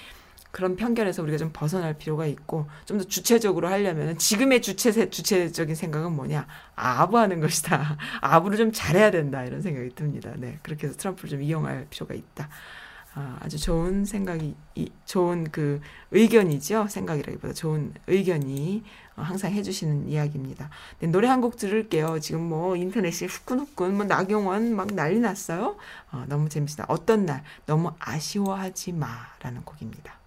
그런 0.53 0.77
편견에서 0.77 1.23
우리가 1.23 1.39
좀 1.39 1.51
벗어날 1.53 1.95
필요가 1.99 2.27
있고 2.27 2.69
좀 2.85 2.99
더 2.99 3.05
주체적으로 3.05 3.69
하려면 3.69 4.19
지금의 4.19 4.63
주체 4.63 5.11
주체적인 5.11 5.75
생각은 5.75 6.13
뭐냐? 6.13 6.47
아부하는 6.77 7.41
것이다. 7.41 7.97
아부를 8.23 8.59
좀 8.59 8.71
잘해야 8.73 9.11
된다. 9.11 9.45
이런 9.45 9.63
생각이 9.63 9.91
듭니다. 9.95 10.33
네 10.37 10.59
그렇게 10.63 10.87
해서 10.87 10.97
트럼프를 10.99 11.31
좀 11.31 11.43
이용할 11.43 11.87
필요가 11.91 12.15
있다. 12.15 12.49
아, 13.15 13.37
아주 13.41 13.59
좋은 13.59 14.05
생각이 14.07 14.55
이, 14.75 14.91
좋은 15.05 15.45
그 15.53 15.81
의견이죠. 16.13 16.87
생각이라기보다 16.89 17.53
좋은 17.55 17.93
의견이 18.07 18.85
어, 19.17 19.23
항상 19.23 19.53
해주시는 19.53 20.09
이야기입니다. 20.09 20.71
네, 21.01 21.09
노래 21.09 21.29
한 21.29 21.43
곡 21.43 21.57
들을게요. 21.59 22.21
지금 22.21 22.41
뭐 22.49 22.75
인터넷이 22.77 23.29
후끈후끈 23.29 23.95
뭐 23.97 24.05
나경원 24.07 24.75
막 24.75 24.89
난리 24.95 25.19
났어요. 25.21 25.77
어, 26.11 26.25
너무 26.29 26.49
재밌다. 26.49 26.87
어떤 26.89 27.27
날? 27.27 27.43
너무 27.67 27.93
아쉬워하지 27.99 28.93
마라는 28.93 29.63
곡입니다. 29.65 30.22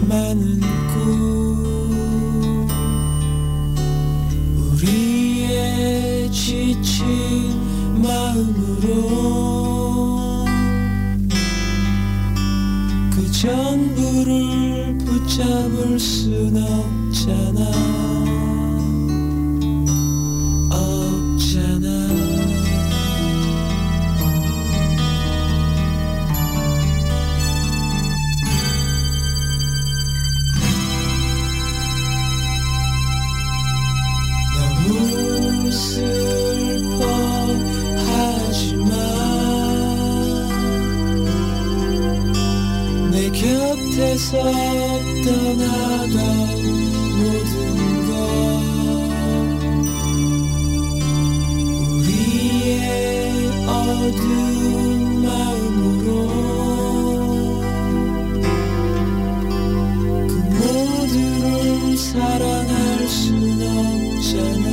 많은 0.10 0.60
꿈 0.91 2.68
우리의 4.58 6.32
지친 6.32 7.14
마음으로 8.02 8.88
그 13.12 13.32
전부를 13.32 14.98
붙잡을 14.98 16.00
순 16.00 16.58
없잖아 16.58 18.35
멀리서 44.16 44.32
떠나간 45.26 46.16
모든 47.18 47.55
것. 48.07 48.13
우리의 51.91 52.78
어두운 53.68 55.22
마음으로 55.22 56.07
그 60.30 60.34
모두를 60.61 61.97
사랑할 61.97 62.74
순 63.09 63.34
없잖아 63.61 64.64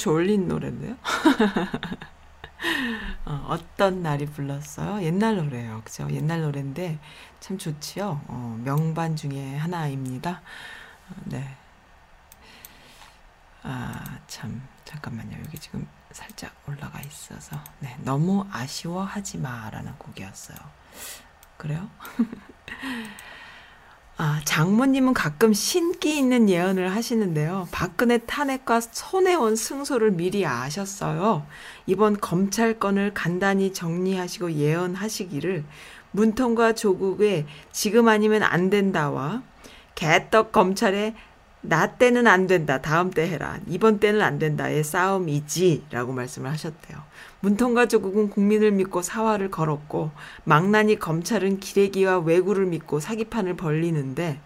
졸린 0.00 0.48
노래인데요. 0.48 0.96
어, 3.26 3.46
어떤 3.50 4.02
날이 4.02 4.24
불렀어요? 4.24 5.02
옛날 5.02 5.36
노래예요. 5.36 5.82
그죠? 5.84 6.08
옛날 6.10 6.40
노래인데 6.40 6.98
참 7.38 7.58
좋지요. 7.58 8.22
어, 8.26 8.58
명반 8.64 9.14
중에 9.14 9.56
하나입니다. 9.56 10.40
어, 11.10 11.14
네. 11.26 11.54
아, 13.62 14.18
참. 14.26 14.66
잠깐만요. 14.86 15.36
여기 15.44 15.58
지금 15.58 15.86
살짝 16.12 16.50
올라가 16.66 16.98
있어서. 17.02 17.62
네. 17.80 17.94
너무 18.00 18.46
아쉬워하지 18.50 19.36
마 19.38 19.68
라는 19.68 19.92
곡이었어요. 19.98 20.56
그래요? 21.58 21.90
아, 24.22 24.38
장모님은 24.44 25.14
가끔 25.14 25.54
신기 25.54 26.18
있는 26.18 26.50
예언을 26.50 26.94
하시는데요. 26.94 27.68
박근혜 27.72 28.18
탄핵과 28.18 28.82
손해원 28.82 29.56
승소를 29.56 30.10
미리 30.10 30.44
아셨어요. 30.44 31.46
이번 31.86 32.20
검찰 32.20 32.78
건을 32.78 33.14
간단히 33.14 33.72
정리하시고 33.72 34.52
예언하시기를 34.52 35.64
문통과 36.10 36.74
조국의 36.74 37.46
지금 37.72 38.08
아니면 38.08 38.42
안 38.42 38.68
된다와 38.68 39.42
개떡 39.94 40.52
검찰의 40.52 41.14
나 41.62 41.86
때는 41.86 42.26
안 42.26 42.46
된다. 42.46 42.80
다음 42.80 43.10
때 43.10 43.28
해라. 43.28 43.58
이번 43.68 43.98
때는 44.00 44.22
안 44.22 44.38
된다의 44.38 44.82
싸움이지. 44.82 45.84
라고 45.90 46.12
말씀을 46.12 46.50
하셨대요. 46.50 46.98
문통과 47.40 47.86
조국은 47.86 48.30
국민을 48.30 48.70
믿고 48.70 49.02
사활을 49.02 49.50
걸었고, 49.50 50.10
망나니 50.44 50.98
검찰은 50.98 51.60
기레기와 51.60 52.18
왜구를 52.18 52.66
믿고 52.66 53.00
사기판을 53.00 53.56
벌리는데, 53.56 54.40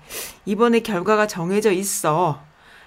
이번에 0.45 0.81
결과가 0.81 1.27
정해져 1.27 1.71
있어. 1.71 2.43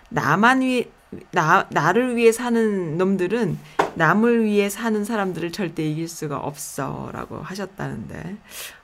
나만 0.09 0.61
위, 0.61 0.89
나, 1.32 1.67
나를 1.71 2.17
위해 2.17 2.34
사는 2.34 2.97
놈들은 2.97 3.57
남을 3.95 4.43
위해 4.43 4.69
사는 4.69 5.03
사람들을 5.05 5.51
절대 5.53 5.84
이길 5.84 6.09
수가 6.09 6.38
없어. 6.38 7.09
라고 7.13 7.38
하셨다는데, 7.38 8.38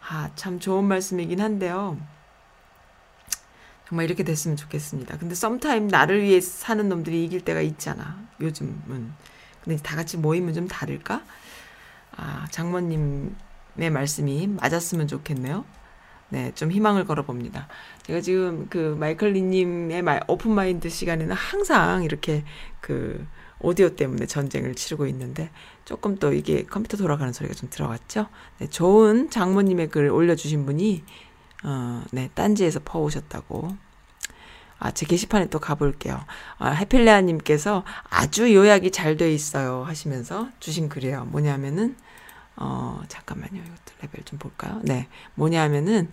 아, 0.09 0.29
참 0.35 0.59
좋은 0.59 0.85
말씀이긴 0.85 1.41
한데요. 1.41 1.97
정말 3.87 4.05
이렇게 4.05 4.23
됐으면 4.23 4.57
좋겠습니다. 4.57 5.17
근데 5.17 5.35
썸타임 5.35 5.87
나를 5.87 6.23
위해 6.23 6.39
사는 6.41 6.87
놈들이 6.87 7.23
이길 7.25 7.41
때가 7.41 7.61
있잖아. 7.61 8.17
요즘은. 8.41 9.11
근데 9.63 9.77
다 9.81 9.95
같이 9.95 10.17
모이면 10.17 10.53
좀 10.53 10.67
다를까? 10.67 11.23
아, 12.15 12.47
장모님의 12.51 13.89
말씀이 13.91 14.47
맞았으면 14.47 15.07
좋겠네요. 15.07 15.65
네, 16.29 16.51
좀 16.55 16.71
희망을 16.71 17.05
걸어봅니다. 17.05 17.67
제가 18.03 18.19
지금 18.21 18.67
그 18.69 18.95
마이클 18.99 19.33
리님의 19.33 20.01
말, 20.01 20.21
open 20.27 20.58
mind 20.58 20.89
시간에는 20.89 21.35
항상 21.35 22.03
이렇게 22.03 22.43
그 22.81 23.25
오디오 23.59 23.89
때문에 23.89 24.25
전쟁을 24.25 24.75
치르고 24.75 25.05
있는데 25.07 25.51
조금 25.85 26.15
또 26.17 26.33
이게 26.33 26.63
컴퓨터 26.63 26.97
돌아가는 26.97 27.31
소리가 27.31 27.53
좀 27.53 27.69
들어갔죠? 27.69 28.27
네, 28.57 28.67
좋은 28.67 29.29
장모님의 29.29 29.89
글 29.89 30.09
올려주신 30.09 30.65
분이 30.65 31.03
어, 31.63 32.03
네, 32.11 32.29
딴지에서 32.33 32.81
퍼오셨다고. 32.83 33.75
아, 34.79 34.91
제 34.91 35.05
게시판에 35.05 35.45
또 35.47 35.59
가볼게요. 35.59 36.19
아, 36.57 36.69
해필레아님께서 36.71 37.83
아주 38.09 38.53
요약이 38.53 38.91
잘 38.91 39.15
돼 39.15 39.33
있어요 39.33 39.83
하시면서 39.83 40.49
주신 40.59 40.89
글이에요. 40.89 41.25
뭐냐면은, 41.25 41.95
어, 42.57 43.01
잠깐만요. 43.07 43.61
이것도 43.61 43.93
레벨 44.01 44.23
좀 44.25 44.39
볼까요? 44.39 44.81
네. 44.83 45.07
뭐냐면은, 45.35 46.11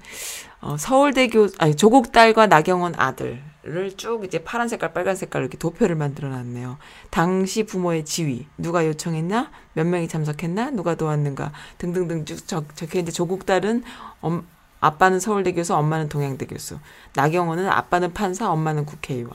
어, 0.61 0.77
서울대교, 0.77 1.49
아니, 1.59 1.75
조국 1.75 2.13
딸과 2.13 2.47
나경원 2.47 2.95
아들을 2.97 3.97
쭉 3.97 4.25
이제 4.25 4.45
파란 4.45 4.69
색깔, 4.69 4.93
빨간 4.93 5.17
색깔 5.17 5.43
이렇게 5.43 5.59
도표를 5.59 5.97
만들어 5.97 6.29
놨네요. 6.29 6.79
당시 7.11 7.65
부모의 7.65 8.05
지위, 8.05 8.47
누가 8.57 8.87
요청했나? 8.87 9.51
몇 9.73 9.85
명이 9.87 10.07
참석했나? 10.07 10.71
누가 10.71 10.95
도왔는가? 10.95 11.51
등등등 11.79 12.25
쭉 12.25 12.47
적, 12.47 12.77
적혀 12.77 13.01
있는데 13.01 13.11
조국 13.13 13.47
딸은 13.47 13.83
엄, 14.21 14.47
아빠는 14.81 15.21
서울대 15.21 15.53
교수, 15.53 15.75
엄마는 15.75 16.09
동양대 16.09 16.47
교수. 16.47 16.79
나경원은 17.15 17.69
아빠는 17.69 18.13
판사, 18.15 18.51
엄마는 18.51 18.87
국회의원. 18.87 19.33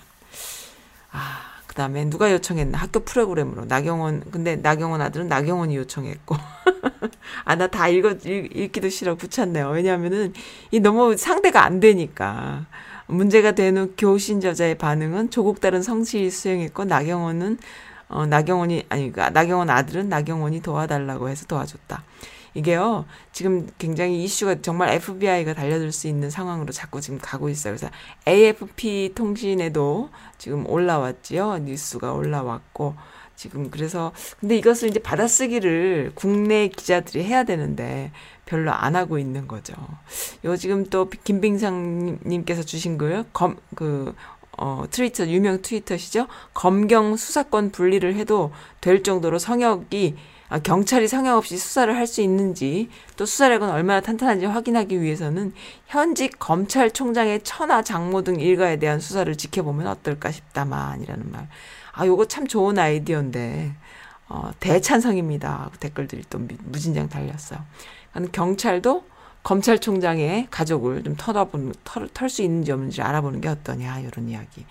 아, 1.11 1.41
그 1.67 1.75
다음에 1.75 2.05
누가 2.09 2.31
요청했나? 2.31 2.77
학교 2.77 3.01
프로그램으로. 3.01 3.65
나경원, 3.65 4.23
근데 4.31 4.55
나경원 4.55 5.01
아들은 5.01 5.27
나경원이 5.27 5.75
요청했고. 5.77 6.35
아, 7.45 7.55
나 7.55 7.67
다 7.67 7.87
읽어, 7.87 8.11
읽, 8.25 8.55
읽기도 8.55 8.89
싫어. 8.89 9.15
붙였네요. 9.15 9.69
왜냐하면은, 9.69 10.33
이 10.71 10.79
너무 10.79 11.15
상대가 11.17 11.63
안 11.63 11.79
되니까. 11.79 12.65
문제가 13.07 13.51
되는 13.51 13.93
교신 13.97 14.41
저자의 14.41 14.77
반응은 14.77 15.29
조국 15.29 15.61
딸은 15.61 15.83
성실히 15.83 16.31
수행했고, 16.31 16.85
나경원은, 16.85 17.59
어, 18.07 18.25
나경원이, 18.25 18.85
아니, 18.89 19.11
그 19.11 19.19
나경원 19.19 19.69
아들은 19.69 20.09
나경원이 20.09 20.61
도와달라고 20.61 21.29
해서 21.29 21.45
도와줬다. 21.45 22.03
이게요, 22.55 23.05
지금 23.33 23.67
굉장히 23.77 24.23
이슈가 24.23 24.61
정말 24.61 24.93
FBI가 24.93 25.53
달려들 25.53 25.91
수 25.91 26.07
있는 26.07 26.29
상황으로 26.29 26.71
자꾸 26.71 27.01
지금 27.01 27.19
가고 27.19 27.49
있어요. 27.49 27.75
그래서 27.75 27.93
AFP 28.27 29.11
통신에도 29.13 30.09
지금 30.37 30.67
올라왔지요. 30.67 31.59
뉴스가 31.59 32.13
올라왔고, 32.13 32.95
지금 33.35 33.69
그래서 33.69 34.13
근데 34.39 34.55
이것을 34.57 34.89
이제 34.89 34.99
받아쓰기를 34.99 36.13
국내 36.15 36.69
기자들이 36.69 37.25
해야 37.25 37.43
되는데 37.43 38.11
별로 38.45 38.71
안 38.71 38.95
하고 38.95 39.19
있는 39.19 39.47
거죠. 39.47 39.73
요 40.45 40.55
지금 40.55 40.85
또 40.85 41.09
김빙상 41.09 42.19
님께서 42.25 42.63
주신 42.63 42.97
글검그 42.97 44.15
어, 44.57 44.85
트위터, 44.89 45.27
유명 45.27 45.61
트위터시죠? 45.61 46.27
검경 46.53 47.17
수사권 47.17 47.71
분리를 47.71 48.15
해도 48.15 48.51
될 48.79 49.03
정도로 49.03 49.37
성역이, 49.37 50.15
아, 50.15 50.19
경찰이 50.63 51.07
성역 51.07 51.37
없이 51.37 51.57
수사를 51.57 51.93
할 51.95 52.05
수 52.07 52.21
있는지, 52.21 52.89
또 53.17 53.25
수사력은 53.25 53.69
얼마나 53.69 53.99
탄탄한지 53.99 54.45
확인하기 54.45 55.01
위해서는 55.01 55.53
현직 55.87 56.37
검찰총장의 56.37 57.41
천하 57.43 57.81
장모 57.81 58.21
등 58.21 58.39
일가에 58.39 58.77
대한 58.77 58.99
수사를 58.99 59.35
지켜보면 59.35 59.87
어떨까 59.87 60.31
싶다만이라는 60.31 61.31
말. 61.31 61.47
아, 61.93 62.05
요거 62.05 62.25
참 62.27 62.45
좋은 62.45 62.77
아이디어인데, 62.77 63.73
어, 64.29 64.51
대찬성입니다. 64.59 65.71
댓글들이 65.79 66.23
또 66.29 66.39
무진장 66.65 67.09
달렸어요. 67.09 67.59
경찰도 68.31 69.03
검찰총장의 69.43 70.47
가족을 70.51 71.03
좀 71.03 71.15
털어보는, 71.17 71.73
털수 72.13 72.41
있는지 72.43 72.71
없는지 72.71 73.01
알아보는 73.01 73.41
게 73.41 73.49
어떠냐, 73.49 73.99
이런 73.99 74.29
이야기. 74.29 74.65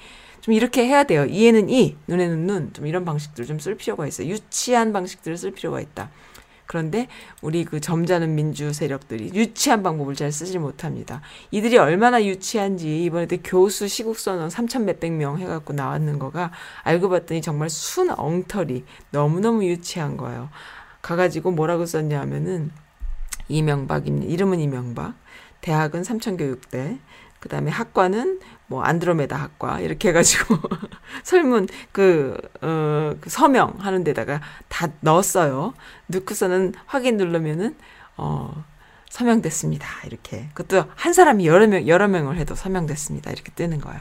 좀 0.44 0.52
이렇게 0.52 0.84
해야 0.86 1.04
돼요. 1.04 1.24
이에는 1.24 1.70
이, 1.70 1.96
눈에는 2.06 2.46
눈, 2.46 2.70
좀 2.74 2.86
이런 2.86 3.06
방식들을 3.06 3.46
좀 3.46 3.58
쓸 3.58 3.76
필요가 3.76 4.06
있어요. 4.06 4.28
유치한 4.28 4.92
방식들을 4.92 5.38
쓸 5.38 5.52
필요가 5.52 5.80
있다. 5.80 6.10
그런데 6.66 7.08
우리 7.40 7.64
그 7.64 7.80
점잖은 7.80 8.34
민주 8.34 8.70
세력들이 8.74 9.30
유치한 9.32 9.82
방법을 9.82 10.14
잘 10.14 10.30
쓰지 10.30 10.58
못합니다. 10.58 11.22
이들이 11.50 11.78
얼마나 11.78 12.22
유치한지 12.22 13.04
이번에 13.04 13.26
교수 13.42 13.88
시국선언 13.88 14.50
3천 14.50 14.82
몇백 14.82 15.12
명 15.12 15.38
해갖고 15.38 15.72
나왔는 15.72 16.18
거가 16.18 16.50
알고 16.82 17.08
봤더니 17.08 17.40
정말 17.40 17.70
순 17.70 18.10
엉터리 18.10 18.84
너무너무 19.12 19.64
유치한 19.64 20.18
거예요. 20.18 20.50
가가지고 21.00 21.52
뭐라고 21.52 21.86
썼냐 21.86 22.20
하면은 22.20 22.70
이명박입니다. 23.48 24.30
이름은 24.30 24.60
이명박. 24.60 25.14
대학은 25.62 26.04
삼천교육대. 26.04 26.98
그 27.40 27.48
다음에 27.50 27.70
학과는 27.70 28.40
뭐 28.66 28.82
안드로메다 28.82 29.36
학과 29.36 29.80
이렇게 29.80 30.08
해가지고 30.08 30.58
설문 31.22 31.68
그, 31.92 32.36
어, 32.62 33.14
그 33.20 33.30
서명 33.30 33.74
하는 33.78 34.04
데다가 34.04 34.40
다 34.68 34.88
넣었어요. 35.00 35.74
넣고서는 36.06 36.74
확인 36.86 37.16
누르면은 37.16 37.76
어, 38.16 38.64
서명됐습니다. 39.10 39.86
이렇게. 40.06 40.48
그것도 40.54 40.90
한 40.96 41.12
사람이 41.12 41.46
여러 41.46 41.66
명, 41.66 41.86
여러 41.86 42.08
명을 42.08 42.36
해도 42.36 42.54
서명됐습니다. 42.54 43.30
이렇게 43.30 43.52
뜨는 43.52 43.80
거예요. 43.80 44.00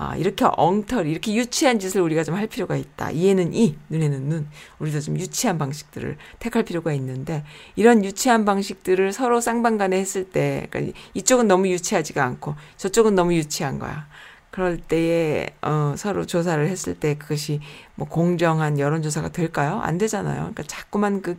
아, 0.00 0.14
이렇게 0.16 0.44
엉터리, 0.56 1.10
이렇게 1.10 1.34
유치한 1.34 1.80
짓을 1.80 2.00
우리가 2.02 2.22
좀 2.22 2.36
할 2.36 2.46
필요가 2.46 2.76
있다. 2.76 3.10
이에는 3.10 3.52
이, 3.52 3.76
눈에는 3.88 4.28
눈. 4.28 4.46
우리도 4.78 5.00
좀 5.00 5.18
유치한 5.18 5.58
방식들을 5.58 6.16
택할 6.38 6.62
필요가 6.62 6.92
있는데, 6.92 7.44
이런 7.74 8.04
유치한 8.04 8.44
방식들을 8.44 9.12
서로 9.12 9.40
쌍방간에 9.40 9.98
했을 9.98 10.22
때, 10.30 10.68
그러니까 10.70 10.96
이쪽은 11.14 11.48
너무 11.48 11.66
유치하지가 11.68 12.22
않고, 12.24 12.54
저쪽은 12.76 13.16
너무 13.16 13.34
유치한 13.34 13.80
거야. 13.80 14.06
그럴 14.52 14.76
때에, 14.78 15.48
어, 15.62 15.94
서로 15.96 16.26
조사를 16.26 16.64
했을 16.68 16.94
때 16.94 17.16
그것이 17.18 17.60
뭐 17.96 18.06
공정한 18.08 18.78
여론조사가 18.78 19.30
될까요? 19.30 19.80
안 19.82 19.98
되잖아요. 19.98 20.36
그러니까 20.38 20.62
자꾸만 20.68 21.22
그, 21.22 21.36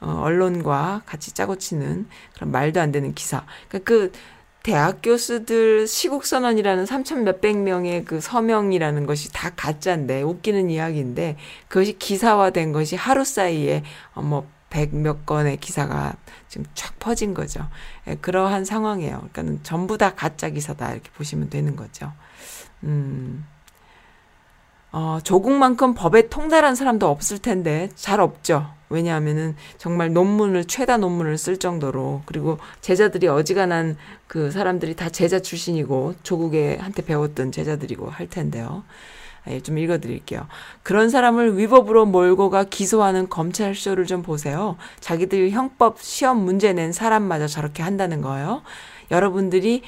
어, 0.00 0.20
언론과 0.22 1.02
같이 1.04 1.32
짜고 1.34 1.56
치는 1.58 2.08
그런 2.34 2.50
말도 2.52 2.80
안 2.80 2.90
되는 2.90 3.12
기사. 3.14 3.44
그러니까 3.68 3.86
그, 3.90 4.12
대학 4.68 4.98
교수들 5.02 5.86
시국선언이라는 5.86 6.84
3천 6.84 7.22
몇백 7.22 7.56
명의 7.56 8.04
그 8.04 8.20
서명이라는 8.20 9.06
것이 9.06 9.32
다 9.32 9.48
가짜인데 9.56 10.20
웃기는 10.20 10.68
이야기인데 10.68 11.38
그것이 11.68 11.96
기사화된 11.98 12.72
것이 12.72 12.94
하루 12.94 13.24
사이에 13.24 13.82
어, 14.12 14.20
뭐백몇 14.20 15.24
건의 15.24 15.56
기사가 15.56 16.16
지금 16.48 16.66
쫙 16.74 16.98
퍼진 16.98 17.32
거죠. 17.32 17.66
예, 18.08 18.16
그러한 18.16 18.66
상황이에요. 18.66 19.30
그러니까 19.32 19.62
전부 19.62 19.96
다 19.96 20.14
가짜 20.14 20.50
기사다 20.50 20.92
이렇게 20.92 21.08
보시면 21.12 21.48
되는 21.48 21.74
거죠. 21.74 22.12
음. 22.82 23.46
어, 24.92 25.18
조국만큼 25.24 25.94
법에 25.94 26.28
통달한 26.28 26.74
사람도 26.74 27.08
없을 27.08 27.38
텐데 27.38 27.88
잘 27.94 28.20
없죠. 28.20 28.68
왜냐하면은 28.90 29.54
정말 29.76 30.12
논문을 30.12 30.64
최다 30.64 30.96
논문을 30.98 31.38
쓸 31.38 31.58
정도로 31.58 32.22
그리고 32.24 32.58
제자들이 32.80 33.28
어지간한 33.28 33.96
그 34.26 34.50
사람들이 34.50 34.96
다 34.96 35.08
제자 35.08 35.40
출신이고 35.40 36.14
조국에 36.22 36.76
한테 36.76 37.04
배웠던 37.04 37.52
제자들이고 37.52 38.08
할 38.08 38.28
텐데요. 38.28 38.84
예, 39.48 39.60
좀 39.60 39.78
읽어드릴게요. 39.78 40.46
그런 40.82 41.10
사람을 41.10 41.58
위법으로 41.58 42.06
몰고 42.06 42.50
가 42.50 42.64
기소하는 42.64 43.28
검찰 43.28 43.74
쇼를 43.74 44.06
좀 44.06 44.22
보세요. 44.22 44.76
자기들 45.00 45.50
형법 45.50 46.00
시험 46.00 46.38
문제 46.44 46.72
낸 46.72 46.92
사람마저 46.92 47.46
저렇게 47.46 47.82
한다는 47.82 48.20
거예요. 48.20 48.62
여러분들이 49.10 49.82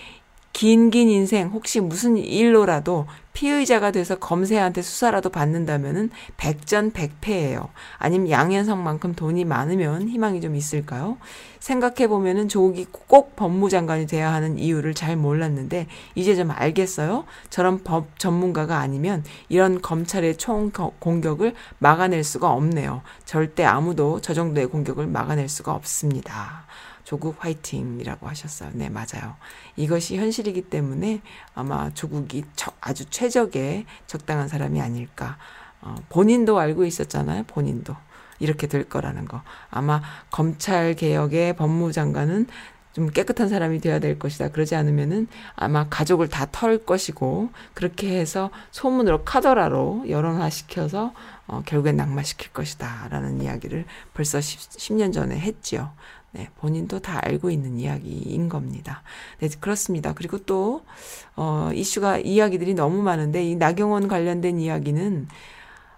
긴긴 0.53 1.09
인생 1.09 1.48
혹시 1.48 1.80
무슨 1.80 2.16
일로라도 2.16 3.07
피의자가 3.32 3.92
돼서 3.92 4.16
검사한테 4.16 4.82
수사라도 4.82 5.30
받는다면은 5.30 6.11
백전백패예요. 6.36 7.68
아니면 7.96 8.28
양현성만큼 8.28 9.14
돈이 9.14 9.44
많으면 9.44 10.09
희망이 10.09 10.40
좀 10.40 10.57
있을까요? 10.57 11.16
생각해 11.61 12.09
보면은 12.09 12.48
조국이 12.48 12.86
꼭 12.90 13.36
법무장관이 13.36 14.07
돼야 14.07 14.32
하는 14.32 14.59
이유를 14.59 14.94
잘 14.94 15.16
몰랐는데 15.16 15.86
이제 16.14 16.34
좀 16.34 16.51
알겠어요. 16.51 17.24
저런 17.48 17.84
법 17.84 18.18
전문가가 18.18 18.78
아니면 18.78 19.24
이런 19.48 19.80
검찰의 19.80 20.36
총 20.36 20.70
공격을 20.70 21.55
막아낼 21.78 22.24
수가 22.24 22.51
없네요. 22.51 23.03
절대 23.24 23.64
아무도 23.64 24.20
저 24.20 24.34
정도의 24.34 24.66
공격을 24.66 25.07
막아낼 25.07 25.48
수가 25.48 25.72
없습니다. 25.72 26.66
조국 27.11 27.45
화이팅이라고 27.45 28.29
하셨어요. 28.29 28.71
네, 28.73 28.89
맞아요. 28.89 29.35
이것이 29.75 30.17
현실이기 30.17 30.63
때문에 30.63 31.23
아마 31.57 31.91
조국이 31.93 32.45
아주 32.81 33.05
최적의 33.11 33.85
적당한 34.07 34.47
사람이 34.47 34.81
아닐까. 34.81 35.37
어, 35.81 35.97
본인도 36.09 36.61
알고 36.61 36.85
있었잖아요. 36.85 37.43
본인도. 37.49 37.97
이렇게 38.39 38.69
될 38.69 38.89
거라는 38.89 39.25
거. 39.25 39.43
아마 39.71 40.01
검찰 40.31 40.95
개혁의 40.95 41.57
법무장관은 41.57 42.47
좀 42.93 43.09
깨끗한 43.09 43.49
사람이 43.49 43.81
되어야 43.81 43.99
될 43.99 44.17
것이다. 44.17 44.51
그러지 44.51 44.77
않으면은 44.77 45.27
아마 45.57 45.89
가족을 45.89 46.29
다 46.29 46.47
털 46.53 46.79
것이고 46.79 47.51
그렇게 47.75 48.21
해서 48.21 48.51
소문으로 48.71 49.25
카더라로 49.25 50.05
여론화 50.09 50.49
시켜서 50.51 51.12
어, 51.49 51.62
결국엔 51.66 51.97
낙마시킬 51.97 52.53
것이다라는 52.53 53.43
이야기를 53.43 53.85
벌써 54.15 54.41
10, 54.41 54.61
10년 54.70 55.12
전에 55.12 55.37
했지요. 55.41 55.91
네, 56.32 56.48
본인도 56.59 57.01
다 57.01 57.20
알고 57.24 57.51
있는 57.51 57.78
이야기인 57.78 58.48
겁니다. 58.48 59.02
네, 59.40 59.48
그렇습니다. 59.61 60.15
그리고 60.15 60.39
또, 60.39 60.85
어, 61.35 61.70
이슈가, 61.74 62.19
이야기들이 62.19 62.74
너무 62.74 63.02
많은데, 63.02 63.44
이 63.44 63.57
나경원 63.57 64.07
관련된 64.07 64.61
이야기는, 64.61 65.27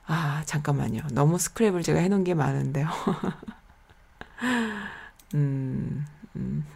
아, 0.07 0.43
잠깐만요. 0.47 1.03
너무 1.13 1.37
스크랩을 1.37 1.85
제가 1.85 2.01
해놓은 2.01 2.25
게 2.25 2.35
많은데요. 2.35 2.87
음, 5.35 6.07
음, 6.37 6.67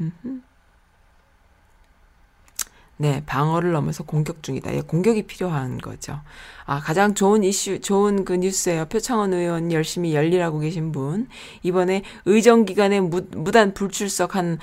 네, 2.98 3.22
방어를 3.26 3.72
넘어서 3.72 4.04
공격 4.04 4.42
중이다. 4.42 4.74
예, 4.74 4.80
공격이 4.80 5.24
필요한 5.24 5.76
거죠. 5.78 6.20
아, 6.64 6.80
가장 6.80 7.14
좋은 7.14 7.44
이슈, 7.44 7.80
좋은 7.80 8.24
그 8.24 8.32
뉴스예요. 8.34 8.86
표창원 8.86 9.34
의원 9.34 9.70
열심히 9.70 10.14
열일하고 10.14 10.60
계신 10.60 10.92
분. 10.92 11.28
이번에 11.62 12.02
의정기관에 12.24 13.00
무, 13.00 13.20
무단 13.32 13.74
불출석한, 13.74 14.58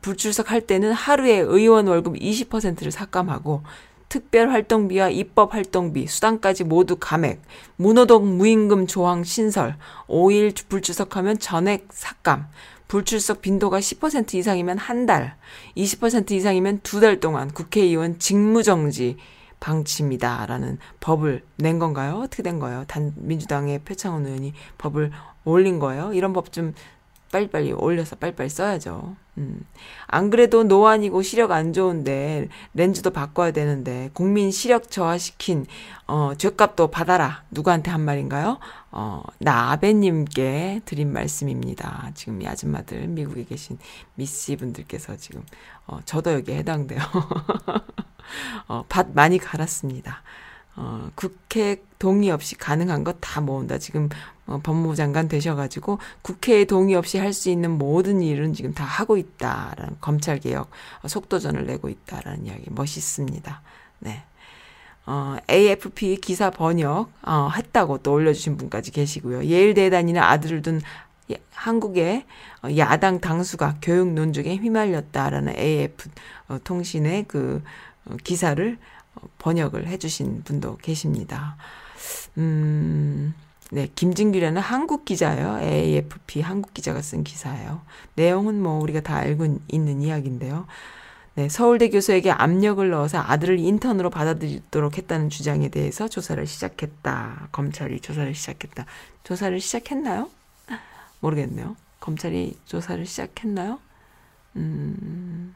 불출석할 0.00 0.62
때는 0.62 0.92
하루에 0.92 1.38
의원 1.38 1.88
월급 1.88 2.14
20%를 2.14 2.92
삭감하고, 2.92 3.62
특별 4.08 4.50
활동비와 4.50 5.10
입법 5.10 5.52
활동비, 5.52 6.06
수당까지 6.06 6.62
모두 6.62 6.96
감액, 7.00 7.42
문호동 7.74 8.36
무임금 8.36 8.86
조항 8.86 9.24
신설, 9.24 9.76
5일 10.06 10.54
불출석하면 10.68 11.40
전액 11.40 11.88
삭감, 11.90 12.46
불출석 12.88 13.40
빈도가 13.42 13.80
10% 13.80 14.34
이상이면 14.34 14.78
한 14.78 15.06
달, 15.06 15.36
20% 15.76 16.30
이상이면 16.32 16.80
두 16.82 17.00
달 17.00 17.20
동안 17.20 17.50
국회의원 17.52 18.18
직무정지 18.18 19.16
방치입니다. 19.60 20.46
라는 20.46 20.78
법을 21.00 21.42
낸 21.56 21.78
건가요? 21.78 22.20
어떻게 22.24 22.42
된 22.42 22.58
거예요? 22.58 22.84
단, 22.86 23.12
민주당의 23.16 23.80
표창원 23.80 24.26
의원이 24.26 24.52
법을 24.78 25.10
올린 25.44 25.78
거예요? 25.78 26.12
이런 26.12 26.32
법 26.32 26.52
좀 26.52 26.74
빨리빨리 27.32 27.72
올려서 27.72 28.16
빨리빨리 28.16 28.48
써야죠. 28.48 29.16
음. 29.38 29.60
안 30.06 30.30
그래도 30.30 30.64
노안이고 30.64 31.20
시력 31.22 31.50
안 31.50 31.72
좋은데 31.72 32.48
렌즈도 32.74 33.10
바꿔야 33.10 33.50
되는데 33.50 34.10
국민 34.14 34.50
시력 34.50 34.90
저하시킨 34.90 35.66
어 36.06 36.32
죄값도 36.38 36.88
받아라. 36.88 37.42
누구한테 37.50 37.90
한 37.90 38.00
말인가요? 38.02 38.58
어 38.90 39.22
나아베님께 39.38 40.82
드린 40.84 41.12
말씀입니다. 41.12 42.10
지금 42.14 42.40
이 42.42 42.46
아줌마들 42.48 43.06
미국에 43.08 43.44
계신 43.44 43.78
미씨 44.14 44.56
분들께서 44.56 45.16
지금 45.16 45.42
어 45.86 45.98
저도 46.04 46.32
여기에 46.32 46.58
해당돼요. 46.58 47.00
어 48.68 48.84
밭 48.88 49.08
많이 49.14 49.38
갈았습니다. 49.38 50.22
어, 50.76 51.10
국회 51.14 51.82
동의 51.98 52.30
없이 52.30 52.54
가능한 52.56 53.02
것 53.04 53.16
다 53.20 53.40
모은다. 53.40 53.78
지금 53.78 54.08
어, 54.46 54.60
법무부 54.62 54.94
장관 54.94 55.28
되셔가지고 55.28 55.98
국회의 56.22 56.66
동의 56.66 56.94
없이 56.94 57.18
할 57.18 57.32
수 57.32 57.50
있는 57.50 57.70
모든 57.72 58.22
일은 58.22 58.54
지금 58.54 58.72
다 58.72 58.84
하고 58.84 59.16
있다라는 59.16 59.96
검찰 60.00 60.38
개혁 60.38 60.70
어, 61.02 61.08
속도전을 61.08 61.66
내고 61.66 61.88
있다라는 61.88 62.46
이야기 62.46 62.64
멋있습니다. 62.70 63.60
네. 64.00 64.22
어, 65.06 65.36
AFP 65.50 66.16
기사 66.16 66.50
번역 66.50 67.10
어, 67.22 67.50
했다고 67.54 67.98
또 67.98 68.12
올려주신 68.12 68.56
분까지 68.56 68.90
계시고요. 68.90 69.44
예일대에 69.44 69.90
다니는 69.90 70.20
아들을 70.20 70.62
둔 70.62 70.80
한국의 71.52 72.24
어, 72.62 72.68
야당 72.76 73.20
당수가 73.20 73.78
교육 73.82 74.12
논중에 74.12 74.56
휘말렸다라는 74.56 75.56
AF 75.58 76.08
어, 76.48 76.58
통신의 76.62 77.24
그 77.28 77.62
어, 78.04 78.16
기사를 78.22 78.78
번역을 79.38 79.86
해주신 79.86 80.42
분도 80.44 80.76
계십니다. 80.76 81.56
음, 82.38 83.34
네, 83.72 83.88
김진규라는 83.94 84.62
한국 84.62 85.04
기자예요. 85.04 85.60
AFP 85.60 86.40
한국 86.40 86.72
기자가 86.72 87.02
쓴 87.02 87.24
기사예요. 87.24 87.82
내용은 88.14 88.62
뭐 88.62 88.80
우리가 88.80 89.00
다 89.00 89.16
알고 89.16 89.58
있는 89.68 90.02
이야기인데요. 90.02 90.66
네, 91.34 91.48
서울대 91.48 91.90
교수에게 91.90 92.30
압력을 92.30 92.88
넣어서 92.88 93.18
아들을 93.18 93.58
인턴으로 93.58 94.08
받아들이도록 94.10 94.96
했다는 94.96 95.28
주장에 95.28 95.68
대해서 95.68 96.08
조사를 96.08 96.46
시작했다. 96.46 97.48
검찰이 97.52 98.00
조사를 98.00 98.34
시작했다. 98.34 98.86
조사를 99.24 99.60
시작했나요? 99.60 100.30
모르겠네요. 101.20 101.76
검찰이 102.00 102.56
조사를 102.64 103.04
시작했나요? 103.04 103.80
음. 104.54 105.54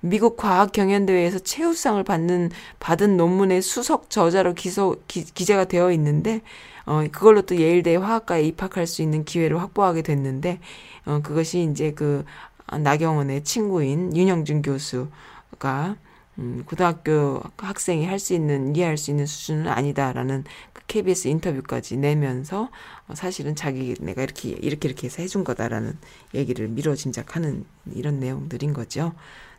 미국 0.00 0.36
과학 0.36 0.72
경연대회에서 0.72 1.38
최우상을 1.38 2.02
받는 2.04 2.50
받은 2.78 3.16
논문의 3.16 3.62
수석 3.62 4.10
저자로 4.10 4.54
기소 4.54 4.96
기, 5.08 5.24
기재가 5.24 5.64
되어 5.64 5.90
있는데 5.92 6.42
어 6.86 7.02
그걸로 7.12 7.42
또 7.42 7.56
예일대 7.56 7.96
화학과에 7.96 8.42
입학할 8.44 8.86
수 8.86 9.02
있는 9.02 9.24
기회를 9.24 9.60
확보하게 9.60 10.02
됐는데 10.02 10.60
어 11.06 11.20
그것이 11.22 11.68
이제 11.70 11.92
그 11.92 12.24
나경원의 12.72 13.44
친구인 13.44 14.16
윤영준 14.16 14.62
교수가 14.62 15.96
음, 16.38 16.64
고등학교 16.66 17.42
학생이 17.56 18.04
할 18.06 18.18
수 18.18 18.34
있는 18.34 18.76
이해할 18.76 18.98
수 18.98 19.10
있는 19.10 19.24
수준은 19.26 19.68
아니다라는 19.68 20.44
그 20.74 20.82
KBS 20.86 21.28
인터뷰까지 21.28 21.96
내면서 21.96 22.68
어, 23.08 23.14
사실은 23.14 23.56
자기 23.56 23.94
내가 24.00 24.22
이렇게 24.22 24.50
이렇게 24.50 24.88
이렇게 24.88 25.06
해서 25.06 25.22
해준 25.22 25.44
거다라는 25.44 25.96
얘기를 26.34 26.68
미뤄 26.68 26.94
짐작하는 26.94 27.64
이런 27.94 28.20
내용들인 28.20 28.74
거죠. 28.74 29.14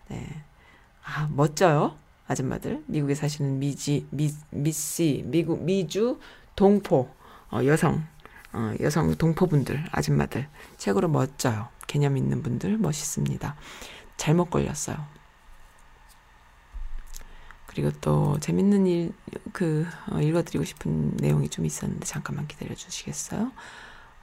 네. 0.10 0.28
아, 1.04 1.30
멋져요. 1.32 1.98
아줌마들. 2.28 2.84
미국에 2.88 3.16
사시는 3.16 3.60
미지, 3.60 4.06
미, 4.12 4.30
미씨, 4.52 5.24
미국, 5.28 5.64
미주, 5.64 6.20
동포, 6.56 7.10
어, 7.52 7.64
여성, 7.66 8.06
어, 8.54 8.74
여성 8.82 9.14
동포분들, 9.16 9.86
아줌마들. 9.92 10.48
책으로 10.78 11.08
멋져요. 11.08 11.70
개념 11.88 12.18
있는 12.18 12.44
분들 12.44 12.78
멋있습니다. 12.78 13.56
잘못 14.18 14.50
걸렸어요. 14.50 14.98
그리고 17.68 17.92
또 18.02 18.38
재밌는 18.40 18.88
일, 18.88 19.14
그, 19.54 19.86
어, 20.12 20.20
읽어드리고 20.20 20.66
싶은 20.66 21.18
내용이 21.18 21.50
좀 21.50 21.66
있었는데 21.66 22.06
잠깐만 22.06 22.48
기다려 22.48 22.74
주시겠어요? 22.76 23.52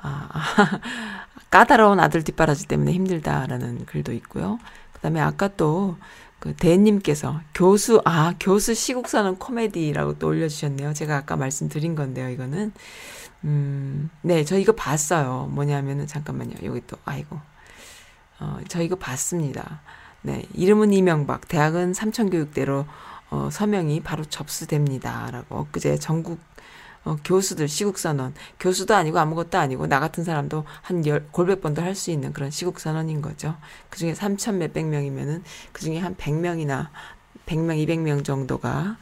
아, 0.01 0.29
아 0.33 0.81
까다로운 1.51 2.01
아들 2.01 2.25
뒷바라지 2.25 2.67
때문에 2.67 2.93
힘들다라는 2.93 3.87
글도 3.87 4.13
있고요. 4.13 4.59
그 4.93 5.01
다음에 5.01 5.21
아까 5.21 5.49
또 5.49 5.97
그 6.45 6.55
대님께서 6.55 7.41
교수 7.55 8.03
아 8.05 8.35
교수 8.39 8.75
시국사는 8.75 9.37
코미디라고 9.37 10.19
또 10.19 10.27
올려주셨네요. 10.27 10.93
제가 10.93 11.17
아까 11.17 11.37
말씀드린 11.37 11.95
건데요. 11.95 12.29
이거는 12.29 12.75
음 13.45 14.11
네 14.25 14.45
저 14.45 14.59
이거 14.59 14.73
봤어요. 14.73 15.49
뭐냐면은 15.53 16.07
잠깐만요. 16.07 16.55
여기 16.65 16.81
또 16.87 16.97
아이고 17.05 17.39
어 18.41 18.61
저 18.69 18.83
이거 18.83 18.97
봤습니다. 18.97 19.81
네 20.23 20.45
이름은 20.55 20.93
이명박 20.93 21.49
대학은 21.49 21.95
삼천교육대로 21.95 22.87
어 23.31 23.49
서명이 23.53 24.01
바로 24.03 24.25
접수됩니다 24.25 25.31
라고 25.31 25.59
엊그제 25.61 25.99
전국 25.99 26.41
어, 27.05 27.17
교수들 27.25 27.69
시국선언 27.69 28.35
교수도 28.59 28.95
아니고 28.95 29.19
아무것도 29.19 29.59
아니고 29.59 29.87
나 29.89 30.01
같은 30.01 30.25
사람도 30.25 30.65
한 30.83 31.07
열, 31.07 31.27
골백 31.33 31.61
번도 31.61 31.83
할 31.83 31.95
수 31.95 32.11
있는 32.11 32.33
그런 32.33 32.51
시국선언인 32.51 33.21
거죠. 33.23 33.57
그 33.91 33.99
중에 33.99 34.15
3천 34.15 34.55
몇백 34.57 34.87
명이면은 34.87 35.43
그 35.73 35.83
중에 35.83 35.99
한 35.99 36.17
100명이나 36.17 36.89
100명, 37.47 37.77
200명 37.87 38.25
정도가 38.25 38.97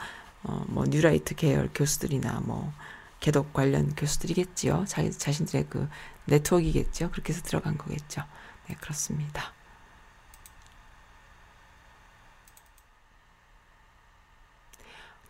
어, 0.45 0.65
뭐 0.69 0.85
뉴라이트 0.89 1.35
계열 1.37 1.71
교수들이나 1.75 2.41
뭐 2.45 2.73
개독 3.23 3.53
관련 3.53 3.95
교수들이겠지요. 3.95 4.85
자, 4.89 5.09
자신들의 5.09 5.67
그 5.71 5.89
네트워크이겠죠. 6.27 7.13
그렇게 7.13 7.33
해서 7.33 7.41
들어간 7.43 7.79
거겠죠. 7.79 8.23
네, 8.69 8.77
그렇습니다. 8.81 9.53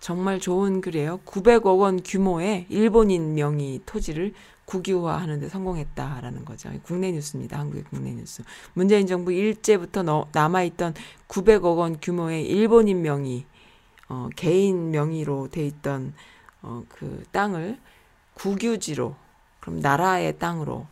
정말 0.00 0.40
좋은 0.40 0.80
글이에요. 0.80 1.18
900억 1.18 1.80
원 1.80 2.02
규모의 2.02 2.64
일본인 2.70 3.34
명의 3.34 3.82
토지를 3.84 4.32
국유화하는데 4.64 5.50
성공했다라는 5.50 6.46
거죠. 6.46 6.70
국내 6.82 7.12
뉴스입니다. 7.12 7.58
한국의 7.58 7.84
국내 7.84 8.12
뉴스. 8.12 8.42
문재인 8.72 9.06
정부 9.06 9.32
일제부터 9.32 10.28
남아있던 10.32 10.94
900억 11.28 11.76
원 11.76 12.00
규모의 12.00 12.46
일본인 12.46 13.02
명의, 13.02 13.44
어, 14.08 14.30
개인 14.34 14.90
명의로 14.92 15.48
돼 15.48 15.66
있던 15.66 16.14
어, 16.62 16.84
그 16.88 17.24
땅을 17.32 17.78
국유지로, 18.34 19.14
그럼 19.60 19.80
나라의 19.80 20.38
땅으로 20.38 20.86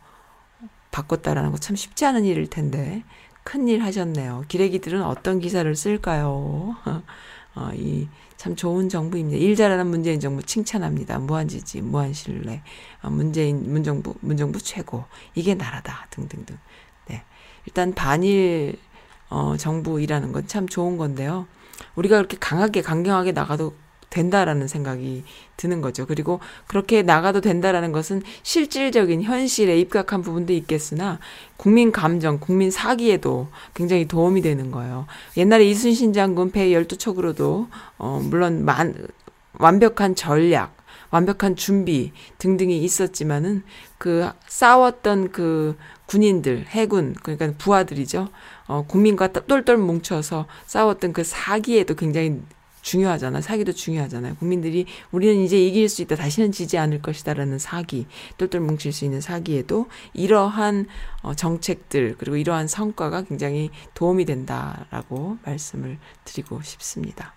바꿨다라는 0.91 1.51
거 1.51 1.57
참 1.57 1.75
쉽지 1.75 2.05
않은 2.05 2.25
일일 2.25 2.49
텐데 2.49 3.03
큰일 3.43 3.83
하셨네요. 3.83 4.43
기레기들은 4.47 5.01
어떤 5.03 5.39
기사를 5.39 5.73
쓸까요? 5.75 6.75
어, 7.55 7.69
이 7.75 8.07
참 8.37 8.55
좋은 8.55 8.89
정부입니다. 8.89 9.37
일 9.37 9.55
잘하는 9.55 9.85
문재인 9.85 10.19
정부 10.19 10.41
칭찬합니다. 10.41 11.19
무한지지, 11.19 11.81
무한신뢰, 11.83 12.63
어, 13.03 13.09
문재인 13.11 13.71
문정부 13.71 14.15
문정부 14.21 14.59
최고 14.59 15.05
이게 15.35 15.53
나라다 15.53 16.07
등등등. 16.09 16.57
네, 17.07 17.23
일단 17.67 17.93
반일 17.93 18.79
어, 19.29 19.57
정부이라는 19.57 20.31
건 20.31 20.47
참 20.47 20.67
좋은 20.67 20.97
건데요. 20.97 21.45
우리가 21.93 22.17
그렇게 22.17 22.35
강하게 22.39 22.81
강경하게 22.81 23.33
나가도 23.33 23.75
된다라는 24.11 24.67
생각이 24.67 25.23
드는 25.57 25.81
거죠. 25.81 26.05
그리고 26.05 26.39
그렇게 26.67 27.01
나가도 27.01 27.41
된다라는 27.41 27.91
것은 27.91 28.21
실질적인 28.43 29.23
현실에 29.23 29.79
입각한 29.79 30.21
부분도 30.21 30.53
있겠으나 30.53 31.17
국민 31.57 31.91
감정, 31.91 32.39
국민 32.39 32.69
사기에도 32.69 33.47
굉장히 33.73 34.07
도움이 34.07 34.43
되는 34.43 34.69
거예요. 34.69 35.07
옛날에 35.37 35.65
이순신 35.65 36.13
장군 36.13 36.51
배 36.51 36.71
열두 36.71 36.97
척으로도 36.97 37.67
어 37.97 38.21
물론 38.23 38.63
만 38.65 39.07
완벽한 39.53 40.15
전략, 40.15 40.75
완벽한 41.09 41.55
준비 41.55 42.11
등등이 42.37 42.83
있었지만은 42.83 43.63
그 43.97 44.29
싸웠던 44.47 45.31
그 45.31 45.77
군인들, 46.07 46.65
해군, 46.67 47.15
그러니까 47.21 47.53
부하들이죠. 47.57 48.27
어, 48.67 48.85
국민과 48.87 49.31
똘똘 49.31 49.77
뭉쳐서 49.77 50.47
싸웠던 50.65 51.13
그 51.13 51.23
사기에도 51.23 51.95
굉장히 51.95 52.41
중요하잖아. 52.81 53.41
사기도 53.41 53.71
중요하잖아요. 53.71 54.35
국민들이 54.35 54.85
우리는 55.11 55.43
이제 55.43 55.63
이길 55.63 55.89
수 55.89 56.01
있다. 56.01 56.15
다시는 56.15 56.51
지지 56.51 56.77
않을 56.77 57.01
것이다라는 57.01 57.59
사기, 57.59 58.07
똘똘 58.37 58.61
뭉칠 58.61 58.91
수 58.91 59.05
있는 59.05 59.21
사기에도 59.21 59.87
이러한 60.13 60.87
어, 61.21 61.33
정책들 61.33 62.15
그리고 62.17 62.37
이러한 62.37 62.67
성과가 62.67 63.23
굉장히 63.23 63.69
도움이 63.93 64.25
된다라고 64.25 65.37
말씀을 65.43 65.97
드리고 66.25 66.61
싶습니다. 66.61 67.33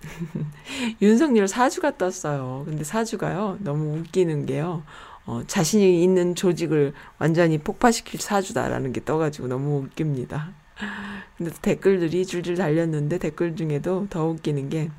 윤석열 1.02 1.48
사주가 1.48 1.96
떴어요. 1.96 2.64
근데 2.66 2.84
사주가요, 2.84 3.58
너무 3.60 3.98
웃기는 3.98 4.46
게요. 4.46 4.82
어, 5.28 5.42
자신이 5.46 6.02
있는 6.02 6.34
조직을 6.34 6.94
완전히 7.18 7.58
폭파시킬 7.58 8.18
사주다라는 8.18 8.94
게 8.94 9.04
떠가지고 9.04 9.48
너무 9.48 9.80
웃깁니다. 9.80 10.52
근데 11.36 11.52
댓글들이 11.60 12.24
줄줄 12.24 12.56
달렸는데 12.56 13.18
댓글 13.18 13.54
중에도 13.54 14.06
더 14.08 14.24
웃기는 14.24 14.70
게 14.70 14.90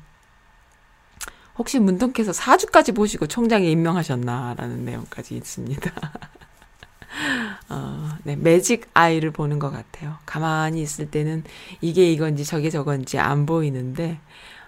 혹시 1.58 1.80
문통께서 1.80 2.32
사주까지 2.32 2.92
보시고 2.92 3.26
총장에 3.26 3.68
임명하셨나라는 3.72 4.84
내용까지 4.84 5.34
있습니다. 5.36 5.90
어, 7.68 8.10
네, 8.22 8.36
매직 8.36 8.88
아이를 8.94 9.32
보는 9.32 9.58
것 9.58 9.72
같아요. 9.72 10.16
가만히 10.26 10.80
있을 10.80 11.10
때는 11.10 11.42
이게 11.80 12.10
이건지 12.12 12.44
저게 12.44 12.70
저건지 12.70 13.18
안 13.18 13.46
보이는데, 13.46 14.20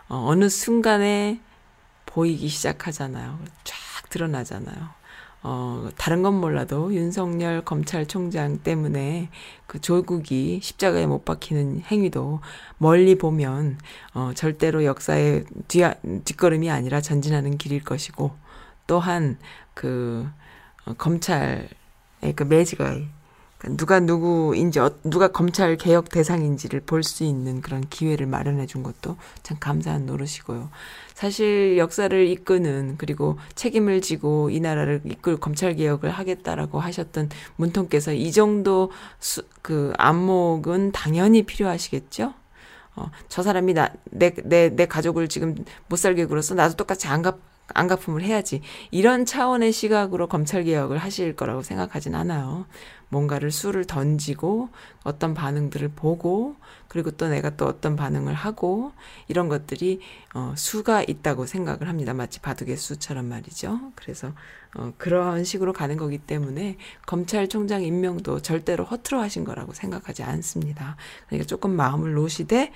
어, 0.08 0.24
어느 0.26 0.48
순간에 0.48 1.40
보이기 2.04 2.48
시작하잖아요. 2.48 3.38
쫙 3.62 4.10
드러나잖아요. 4.10 5.01
어, 5.44 5.88
다른 5.96 6.22
건 6.22 6.40
몰라도 6.40 6.94
윤석열 6.94 7.64
검찰총장 7.64 8.58
때문에 8.58 9.28
그 9.66 9.80
조국이 9.80 10.60
십자가에 10.62 11.06
못 11.06 11.24
박히는 11.24 11.82
행위도 11.82 12.40
멀리 12.78 13.16
보면, 13.16 13.78
어, 14.14 14.32
절대로 14.34 14.84
역사의 14.84 15.44
뒤, 15.66 15.82
뒷걸음이 16.24 16.70
아니라 16.70 17.00
전진하는 17.00 17.58
길일 17.58 17.82
것이고, 17.82 18.30
또한 18.86 19.38
그, 19.74 20.28
어, 20.84 20.94
검찰의 20.94 21.68
그 22.20 22.44
그러니까 22.44 22.44
누가 23.70 24.00
누구인지 24.00 24.80
어, 24.80 24.90
누가 25.04 25.28
검찰 25.28 25.76
개혁 25.76 26.08
대상인지를 26.08 26.80
볼 26.80 27.02
수 27.02 27.24
있는 27.24 27.60
그런 27.60 27.82
기회를 27.88 28.26
마련해 28.26 28.66
준 28.66 28.82
것도 28.82 29.16
참 29.42 29.56
감사한 29.60 30.06
노릇이고요. 30.06 30.70
사실 31.14 31.78
역사를 31.78 32.26
이끄는 32.26 32.96
그리고 32.98 33.38
책임을 33.54 34.00
지고 34.00 34.50
이 34.50 34.60
나라를 34.60 35.00
이끌 35.04 35.36
검찰 35.36 35.74
개혁을 35.74 36.10
하겠다라고 36.10 36.80
하셨던 36.80 37.30
문통께서 37.56 38.12
이 38.12 38.32
정도 38.32 38.90
수, 39.20 39.42
그 39.62 39.92
안목은 39.98 40.92
당연히 40.92 41.42
필요하시겠죠. 41.42 42.34
어, 42.96 43.10
저 43.28 43.42
사람이 43.42 43.74
나, 43.74 43.90
내, 44.10 44.30
내, 44.44 44.68
내 44.70 44.86
가족을 44.86 45.28
지금 45.28 45.54
못 45.88 45.96
살게 45.96 46.26
굴어서 46.26 46.54
나도 46.54 46.76
똑같이 46.76 47.06
안 47.08 47.22
갚 47.22 47.38
안갚음을 47.74 48.22
해야지. 48.22 48.60
이런 48.90 49.24
차원의 49.24 49.72
시각으로 49.72 50.26
검찰 50.28 50.64
개혁을 50.64 50.98
하실 50.98 51.34
거라고 51.34 51.62
생각하진 51.62 52.14
않아요. 52.14 52.66
뭔가를 53.12 53.50
수를 53.50 53.84
던지고 53.84 54.70
어떤 55.04 55.34
반응들을 55.34 55.90
보고 55.90 56.56
그리고 56.88 57.10
또 57.10 57.28
내가 57.28 57.56
또 57.56 57.66
어떤 57.66 57.94
반응을 57.94 58.32
하고 58.32 58.92
이런 59.28 59.48
것들이 59.48 60.00
어, 60.34 60.54
수가 60.56 61.02
있다고 61.02 61.44
생각을 61.44 61.88
합니다. 61.88 62.14
마치 62.14 62.40
바둑의 62.40 62.78
수처럼 62.78 63.26
말이죠. 63.26 63.92
그래서 63.96 64.32
어, 64.74 64.94
그런 64.96 65.44
식으로 65.44 65.74
가는 65.74 65.98
거기 65.98 66.16
때문에 66.16 66.78
검찰총장 67.06 67.82
임명도 67.82 68.40
절대로 68.40 68.84
허투루 68.84 69.20
하신 69.20 69.44
거라고 69.44 69.74
생각하지 69.74 70.22
않습니다. 70.22 70.96
그러니까 71.26 71.46
조금 71.46 71.72
마음을 71.76 72.14
놓으시되 72.14 72.72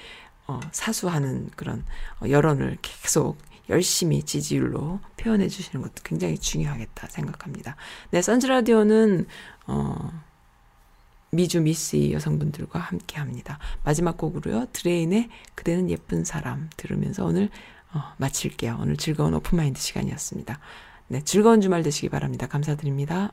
어, 0.49 0.61
사수하는 0.71 1.49
그런 1.57 1.83
어, 2.21 2.29
여론을 2.29 2.77
계속 2.83 3.39
열심히 3.71 4.23
지지율로 4.23 5.01
표현해 5.17 5.49
주시는 5.49 5.83
것도 5.83 6.03
굉장히 6.05 6.39
중요하겠다 6.39 7.09
생각합니다. 7.09 7.77
네, 8.11 8.21
선즈라디오는 8.21 9.27
어, 9.67 10.26
미주 11.37 11.61
미시 11.61 12.11
여성분들과 12.11 12.79
함께 12.79 13.19
합니다. 13.19 13.59
마지막 13.85 14.17
곡으로요. 14.17 14.67
드레인의 14.73 15.29
그대는 15.55 15.91
예쁜 15.91 16.25
사람 16.25 16.69
들으면서 16.77 17.25
오늘 17.25 17.51
어, 17.95 18.03
마칠게요. 18.17 18.79
오늘 18.81 18.97
즐거운 18.97 19.35
open 19.35 19.58
mind 19.58 19.81
시간이었습니다. 19.81 20.59
네, 21.09 21.23
즐거운 21.23 21.61
주말 21.61 21.83
되시기 21.83 22.09
바랍니다. 22.09 22.47
감사드립니다. 22.49 23.33